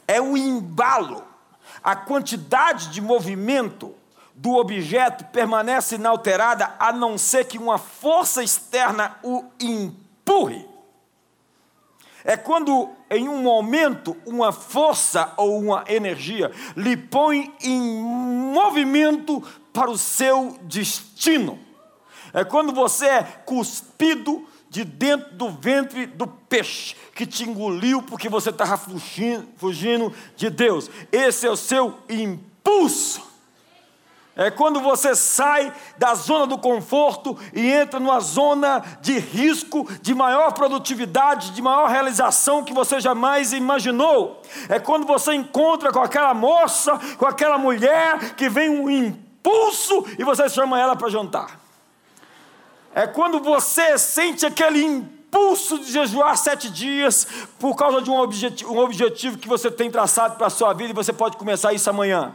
É 0.06 0.20
o 0.20 0.36
embalo, 0.36 1.24
a 1.82 1.94
quantidade 1.94 2.90
de 2.90 3.00
movimento 3.00 3.94
do 4.34 4.56
objeto 4.56 5.24
permanece 5.26 5.96
inalterada 5.96 6.74
a 6.78 6.92
não 6.92 7.18
ser 7.18 7.44
que 7.44 7.58
uma 7.58 7.78
força 7.78 8.42
externa 8.42 9.18
o 9.22 9.44
empurre. 9.60 10.69
É 12.24 12.36
quando, 12.36 12.90
em 13.10 13.28
um 13.28 13.42
momento, 13.42 14.16
uma 14.26 14.52
força 14.52 15.32
ou 15.36 15.58
uma 15.58 15.84
energia 15.88 16.50
lhe 16.76 16.96
põe 16.96 17.52
em 17.62 17.80
movimento 17.80 19.42
para 19.72 19.90
o 19.90 19.98
seu 19.98 20.58
destino. 20.62 21.58
É 22.32 22.44
quando 22.44 22.72
você 22.72 23.06
é 23.06 23.22
cuspido 23.22 24.46
de 24.68 24.84
dentro 24.84 25.34
do 25.34 25.50
ventre 25.50 26.06
do 26.06 26.26
peixe 26.26 26.94
que 27.14 27.26
te 27.26 27.44
engoliu 27.44 28.02
porque 28.02 28.28
você 28.28 28.50
estava 28.50 28.76
fugindo, 28.76 29.48
fugindo 29.56 30.12
de 30.36 30.48
Deus. 30.48 30.88
Esse 31.10 31.46
é 31.46 31.50
o 31.50 31.56
seu 31.56 31.98
impulso. 32.08 33.29
É 34.36 34.50
quando 34.50 34.80
você 34.80 35.14
sai 35.14 35.72
da 35.98 36.14
zona 36.14 36.46
do 36.46 36.56
conforto 36.56 37.36
e 37.52 37.70
entra 37.70 37.98
numa 37.98 38.20
zona 38.20 38.82
de 39.00 39.18
risco, 39.18 39.86
de 40.00 40.14
maior 40.14 40.52
produtividade, 40.52 41.50
de 41.50 41.60
maior 41.60 41.88
realização 41.88 42.64
que 42.64 42.72
você 42.72 43.00
jamais 43.00 43.52
imaginou. 43.52 44.40
É 44.68 44.78
quando 44.78 45.04
você 45.06 45.34
encontra 45.34 45.92
com 45.92 46.00
aquela 46.00 46.32
moça, 46.32 46.98
com 47.18 47.26
aquela 47.26 47.58
mulher 47.58 48.34
que 48.36 48.48
vem 48.48 48.70
um 48.70 48.88
impulso 48.88 50.06
e 50.18 50.22
você 50.22 50.48
chama 50.48 50.80
ela 50.80 50.94
para 50.94 51.10
jantar. 51.10 51.58
É 52.94 53.06
quando 53.06 53.40
você 53.40 53.98
sente 53.98 54.46
aquele 54.46 54.82
impulso 54.82 55.78
de 55.80 55.92
jejuar 55.92 56.36
sete 56.36 56.70
dias 56.70 57.26
por 57.58 57.74
causa 57.76 58.00
de 58.00 58.10
um 58.10 58.16
objetivo, 58.16 58.72
um 58.72 58.78
objetivo 58.78 59.38
que 59.38 59.48
você 59.48 59.70
tem 59.70 59.90
traçado 59.90 60.36
para 60.36 60.46
a 60.46 60.50
sua 60.50 60.72
vida 60.72 60.90
e 60.90 60.94
você 60.94 61.12
pode 61.12 61.36
começar 61.36 61.72
isso 61.72 61.90
amanhã. 61.90 62.34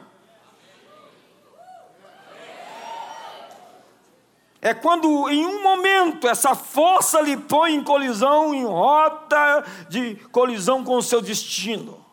É 4.65 4.73
quando 4.73 5.29
em 5.29 5.45
um 5.45 5.61
momento 5.61 6.27
essa 6.27 6.55
força 6.55 7.21
lhe 7.21 7.37
põe 7.37 7.75
em 7.75 7.83
colisão, 7.83 8.51
em 8.51 8.65
rota 8.65 9.63
de 9.87 10.15
colisão 10.31 10.83
com 10.83 10.97
o 10.97 11.03
seu 11.03 11.21
destino. 11.21 12.03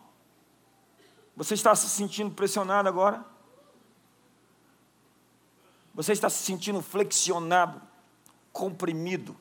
Você 1.35 1.55
está 1.55 1.73
se 1.73 1.89
sentindo 1.89 2.29
pressionado 2.29 2.87
agora? 2.87 3.25
Você 5.95 6.11
está 6.11 6.29
se 6.29 6.43
sentindo 6.43 6.79
flexionado, 6.83 7.81
comprimido? 8.51 9.35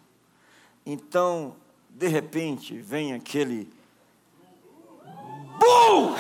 Então, 0.87 1.55
de 1.91 2.09
repente, 2.09 2.79
vem 2.79 3.13
aquele. 3.13 3.71
BUM! 5.61 6.17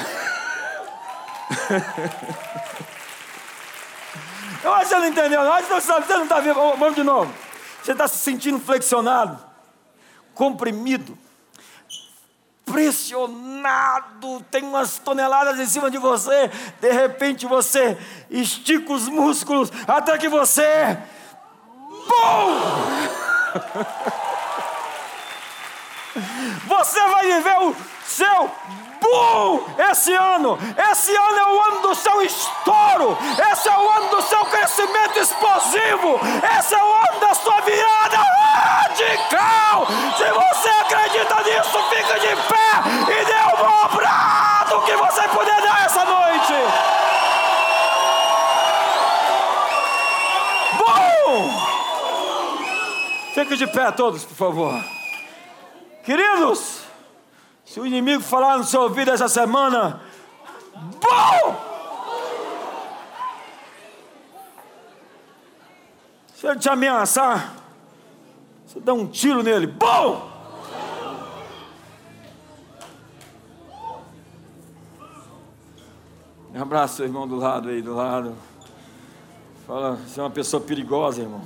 Eu 4.63 4.73
acho 4.75 4.83
que 4.83 4.89
você 4.89 4.99
não 5.01 5.07
entendeu, 5.07 5.45
não. 5.45 5.63
Você 5.63 5.93
não 6.15 6.23
está 6.23 6.41
vendo. 6.41 6.55
Vamos 6.55 6.95
de 6.95 7.03
novo. 7.03 7.33
Você 7.83 7.93
está 7.93 8.07
se 8.07 8.19
sentindo 8.19 8.61
flexionado, 8.61 9.39
comprimido, 10.35 11.19
pressionado, 12.65 14.41
tem 14.51 14.63
umas 14.63 14.99
toneladas 14.99 15.59
em 15.59 15.67
cima 15.67 15.91
de 15.91 15.99
você. 15.99 16.49
De 16.81 16.93
repente 16.93 17.45
você 17.45 17.99
estica 18.31 18.93
os 18.93 19.09
músculos 19.09 19.73
até 19.87 20.17
que 20.17 20.29
você. 20.29 20.97
Bum! 22.09 22.61
Você 26.67 27.01
vai 27.09 27.25
viver 27.25 27.59
o 27.61 27.75
seu 28.05 28.51
Bum! 29.03 29.65
Esse 29.91 30.15
ano, 30.15 30.57
esse 30.91 31.15
ano 31.15 31.39
é 31.39 31.47
o 31.47 31.61
ano 31.61 31.81
do 31.81 31.95
seu 31.95 32.23
estouro, 32.23 33.19
esse 33.51 33.69
é 33.69 33.77
o 33.77 33.91
ano 33.91 34.09
do 34.11 34.23
seu 34.23 34.45
crescimento 34.45 35.19
explosivo, 35.19 36.21
esse 36.57 36.75
é 36.75 36.83
o 36.83 36.95
ano 36.95 37.21
da 37.21 37.35
sua 37.35 37.61
virada 37.63 38.17
radical. 38.17 39.87
Se 40.17 40.31
você 40.31 40.69
acredita 40.69 41.35
nisso, 41.43 41.83
fica 41.91 42.21
de 42.21 42.29
pé 42.49 42.73
e 43.11 43.25
dê 43.25 43.55
o 43.55 43.59
maior 43.61 43.89
brado 43.93 44.83
que 44.83 44.97
você 44.97 45.29
puder 45.29 45.61
dar 45.61 45.85
essa 45.85 46.05
noite. 46.05 46.55
Bum! 50.79 51.51
Fique 53.35 53.57
de 53.57 53.67
pé 53.67 53.91
todos, 53.91 54.25
por 54.25 54.37
favor. 54.37 54.81
Queridos, 56.05 56.92
se 57.65 57.81
o 57.81 57.87
inimigo 57.87 58.23
falar 58.23 58.59
no 58.59 58.65
seu 58.65 58.83
ouvido 58.83 59.11
essa 59.11 59.29
semana, 59.29 60.01
bom! 61.01 61.73
Se 66.35 66.47
ele 66.47 66.59
te 66.59 66.69
ameaçar, 66.69 67.55
você 68.67 68.81
dá 68.81 68.93
um 68.93 69.07
tiro 69.07 69.43
nele, 69.43 69.67
bom! 69.67 70.33
Abraça 76.55 76.97
seu 76.97 77.07
irmão 77.07 77.27
do 77.27 77.37
lado 77.37 77.71
aí, 77.71 77.81
do 77.81 77.95
lado. 77.95 78.37
Fala, 79.67 79.97
você 79.97 80.21
é 80.21 80.23
uma 80.23 80.31
pessoa 80.31 80.61
perigosa, 80.61 81.23
irmão. 81.23 81.43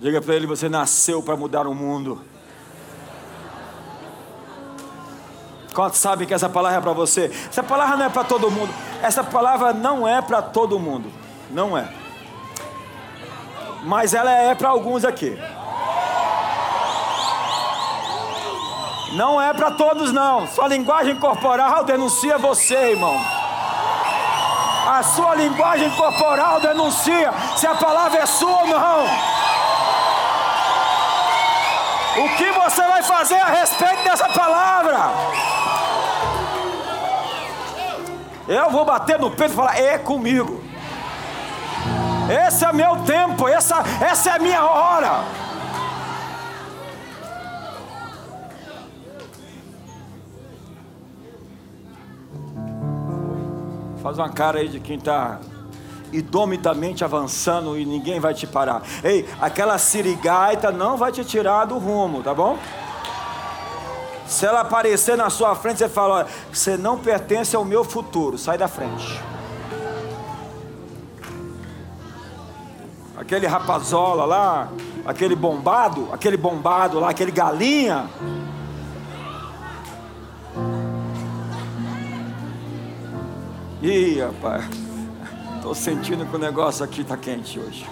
Diga 0.00 0.20
para 0.20 0.34
ele: 0.34 0.46
você 0.46 0.68
nasceu 0.68 1.22
para 1.22 1.36
mudar 1.36 1.66
o 1.66 1.74
mundo. 1.74 2.20
Quantos 5.74 5.98
sabem 5.98 6.26
que 6.26 6.34
essa 6.34 6.48
palavra 6.48 6.78
é 6.78 6.80
para 6.80 6.92
você? 6.92 7.30
Essa 7.48 7.62
palavra 7.62 7.96
não 7.96 8.06
é 8.06 8.08
para 8.08 8.24
todo 8.24 8.50
mundo. 8.50 8.74
Essa 9.02 9.22
palavra 9.22 9.72
não 9.72 10.08
é 10.08 10.20
para 10.20 10.42
todo 10.42 10.78
mundo. 10.78 11.12
Não 11.50 11.78
é. 11.78 11.88
Mas 13.84 14.12
ela 14.12 14.30
é 14.30 14.54
para 14.54 14.70
alguns 14.70 15.04
aqui. 15.04 15.38
Não 19.12 19.40
é 19.40 19.54
para 19.54 19.70
todos, 19.70 20.12
não. 20.12 20.46
Sua 20.48 20.68
linguagem 20.68 21.16
corporal 21.16 21.84
denuncia 21.84 22.36
você, 22.38 22.90
irmão. 22.90 23.16
A 24.86 25.02
sua 25.02 25.34
linguagem 25.34 25.90
corporal 25.90 26.60
denuncia 26.60 27.32
se 27.56 27.66
a 27.66 27.74
palavra 27.74 28.20
é 28.20 28.26
sua 28.26 28.62
ou 28.62 28.66
não. 28.66 29.06
O 32.18 32.36
que 32.36 32.50
você 32.50 32.82
vai 32.82 33.02
fazer 33.02 33.36
a 33.36 33.46
respeito 33.46 34.02
dessa 34.02 34.28
palavra? 34.28 34.98
Eu 38.48 38.70
vou 38.70 38.84
bater 38.84 39.18
no 39.18 39.30
peito 39.30 39.52
e 39.52 39.56
falar: 39.56 39.78
é 39.78 39.98
comigo. 39.98 40.62
Esse 42.46 42.64
é 42.64 42.72
meu 42.72 42.96
tempo, 43.04 43.46
essa, 43.46 43.84
essa 44.00 44.30
é 44.30 44.32
a 44.34 44.38
minha 44.38 44.64
hora. 44.64 45.24
Faz 54.02 54.18
uma 54.18 54.28
cara 54.28 54.58
aí 54.58 54.68
de 54.68 54.80
quem 54.80 54.96
está 54.96 55.38
idomitamente 56.12 57.04
avançando 57.04 57.78
e 57.78 57.84
ninguém 57.84 58.20
vai 58.20 58.34
te 58.34 58.46
parar. 58.46 58.82
Ei, 59.02 59.28
aquela 59.40 59.78
sirigaita 59.78 60.70
não 60.70 60.96
vai 60.96 61.12
te 61.12 61.24
tirar 61.24 61.64
do 61.64 61.78
rumo, 61.78 62.22
tá 62.22 62.34
bom? 62.34 62.58
Se 64.26 64.44
ela 64.44 64.60
aparecer 64.60 65.16
na 65.16 65.30
sua 65.30 65.54
frente, 65.54 65.78
você 65.78 65.88
fala: 65.88 66.26
você 66.52 66.76
não 66.76 66.98
pertence 66.98 67.56
ao 67.56 67.64
meu 67.64 67.82
futuro, 67.82 68.36
sai 68.36 68.58
da 68.58 68.68
frente. 68.68 69.18
Aquele 73.16 73.46
rapazola 73.46 74.24
lá, 74.24 74.68
aquele 75.04 75.34
bombado, 75.34 76.08
aquele 76.12 76.36
bombado 76.36 77.00
lá, 77.00 77.10
aquele 77.10 77.32
galinha. 77.32 78.08
Ih, 83.82 84.20
rapaz. 84.20 84.87
Estou 85.58 85.74
sentindo 85.74 86.24
que 86.24 86.34
o 86.34 86.38
negócio 86.38 86.84
aqui 86.84 87.00
está 87.00 87.16
quente 87.16 87.58
hoje. 87.58 87.84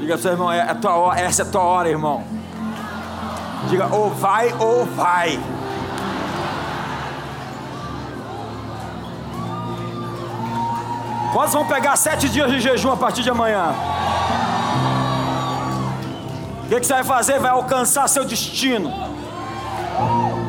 Diga 0.00 0.14
para 0.14 0.18
seu 0.18 0.32
irmão, 0.32 0.52
é, 0.52 0.58
é 0.58 0.74
tua 0.74 0.96
hora, 0.96 1.20
essa 1.20 1.42
é 1.42 1.46
a 1.46 1.48
tua 1.48 1.62
hora, 1.62 1.88
irmão. 1.88 2.24
Diga, 3.68 3.86
ou 3.94 4.10
vai 4.10 4.52
ou 4.58 4.84
vai. 4.84 5.38
Quantos 11.32 11.52
vão 11.54 11.66
pegar 11.66 11.94
sete 11.96 12.28
dias 12.28 12.50
de 12.50 12.60
jejum 12.60 12.90
a 12.90 12.96
partir 12.96 13.22
de 13.22 13.30
amanhã? 13.30 13.74
O 16.64 16.68
que, 16.68 16.80
que 16.80 16.86
você 16.86 16.94
vai 16.94 17.04
fazer? 17.04 17.38
Vai 17.38 17.52
alcançar 17.52 18.08
seu 18.08 18.24
destino. 18.24 18.92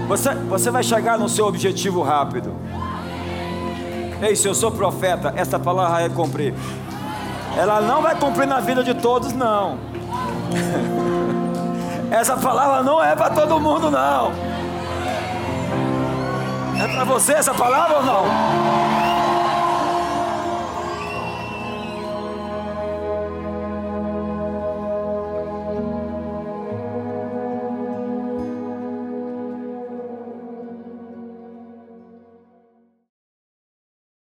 Você, 0.09 0.33
você 0.33 0.71
vai 0.71 0.81
chegar 0.81 1.19
no 1.19 1.29
seu 1.29 1.45
objetivo 1.45 2.01
rápido. 2.01 2.51
Ei, 4.23 4.35
se 4.35 4.47
eu 4.47 4.55
sou 4.55 4.71
profeta, 4.71 5.31
essa 5.35 5.59
palavra 5.59 5.99
vai 5.99 6.09
cumprir. 6.09 6.55
Ela 7.55 7.79
não 7.79 8.01
vai 8.01 8.15
cumprir 8.15 8.47
na 8.47 8.59
vida 8.59 8.83
de 8.83 8.95
todos, 8.95 9.33
não. 9.33 9.77
Essa 12.09 12.35
palavra 12.35 12.81
não 12.81 13.03
é 13.03 13.15
para 13.15 13.29
todo 13.29 13.59
mundo, 13.59 13.91
não. 13.91 14.31
É 16.83 16.87
para 16.87 17.03
você 17.03 17.33
essa 17.33 17.53
palavra 17.53 17.97
ou 17.97 18.03
não? 18.03 19.08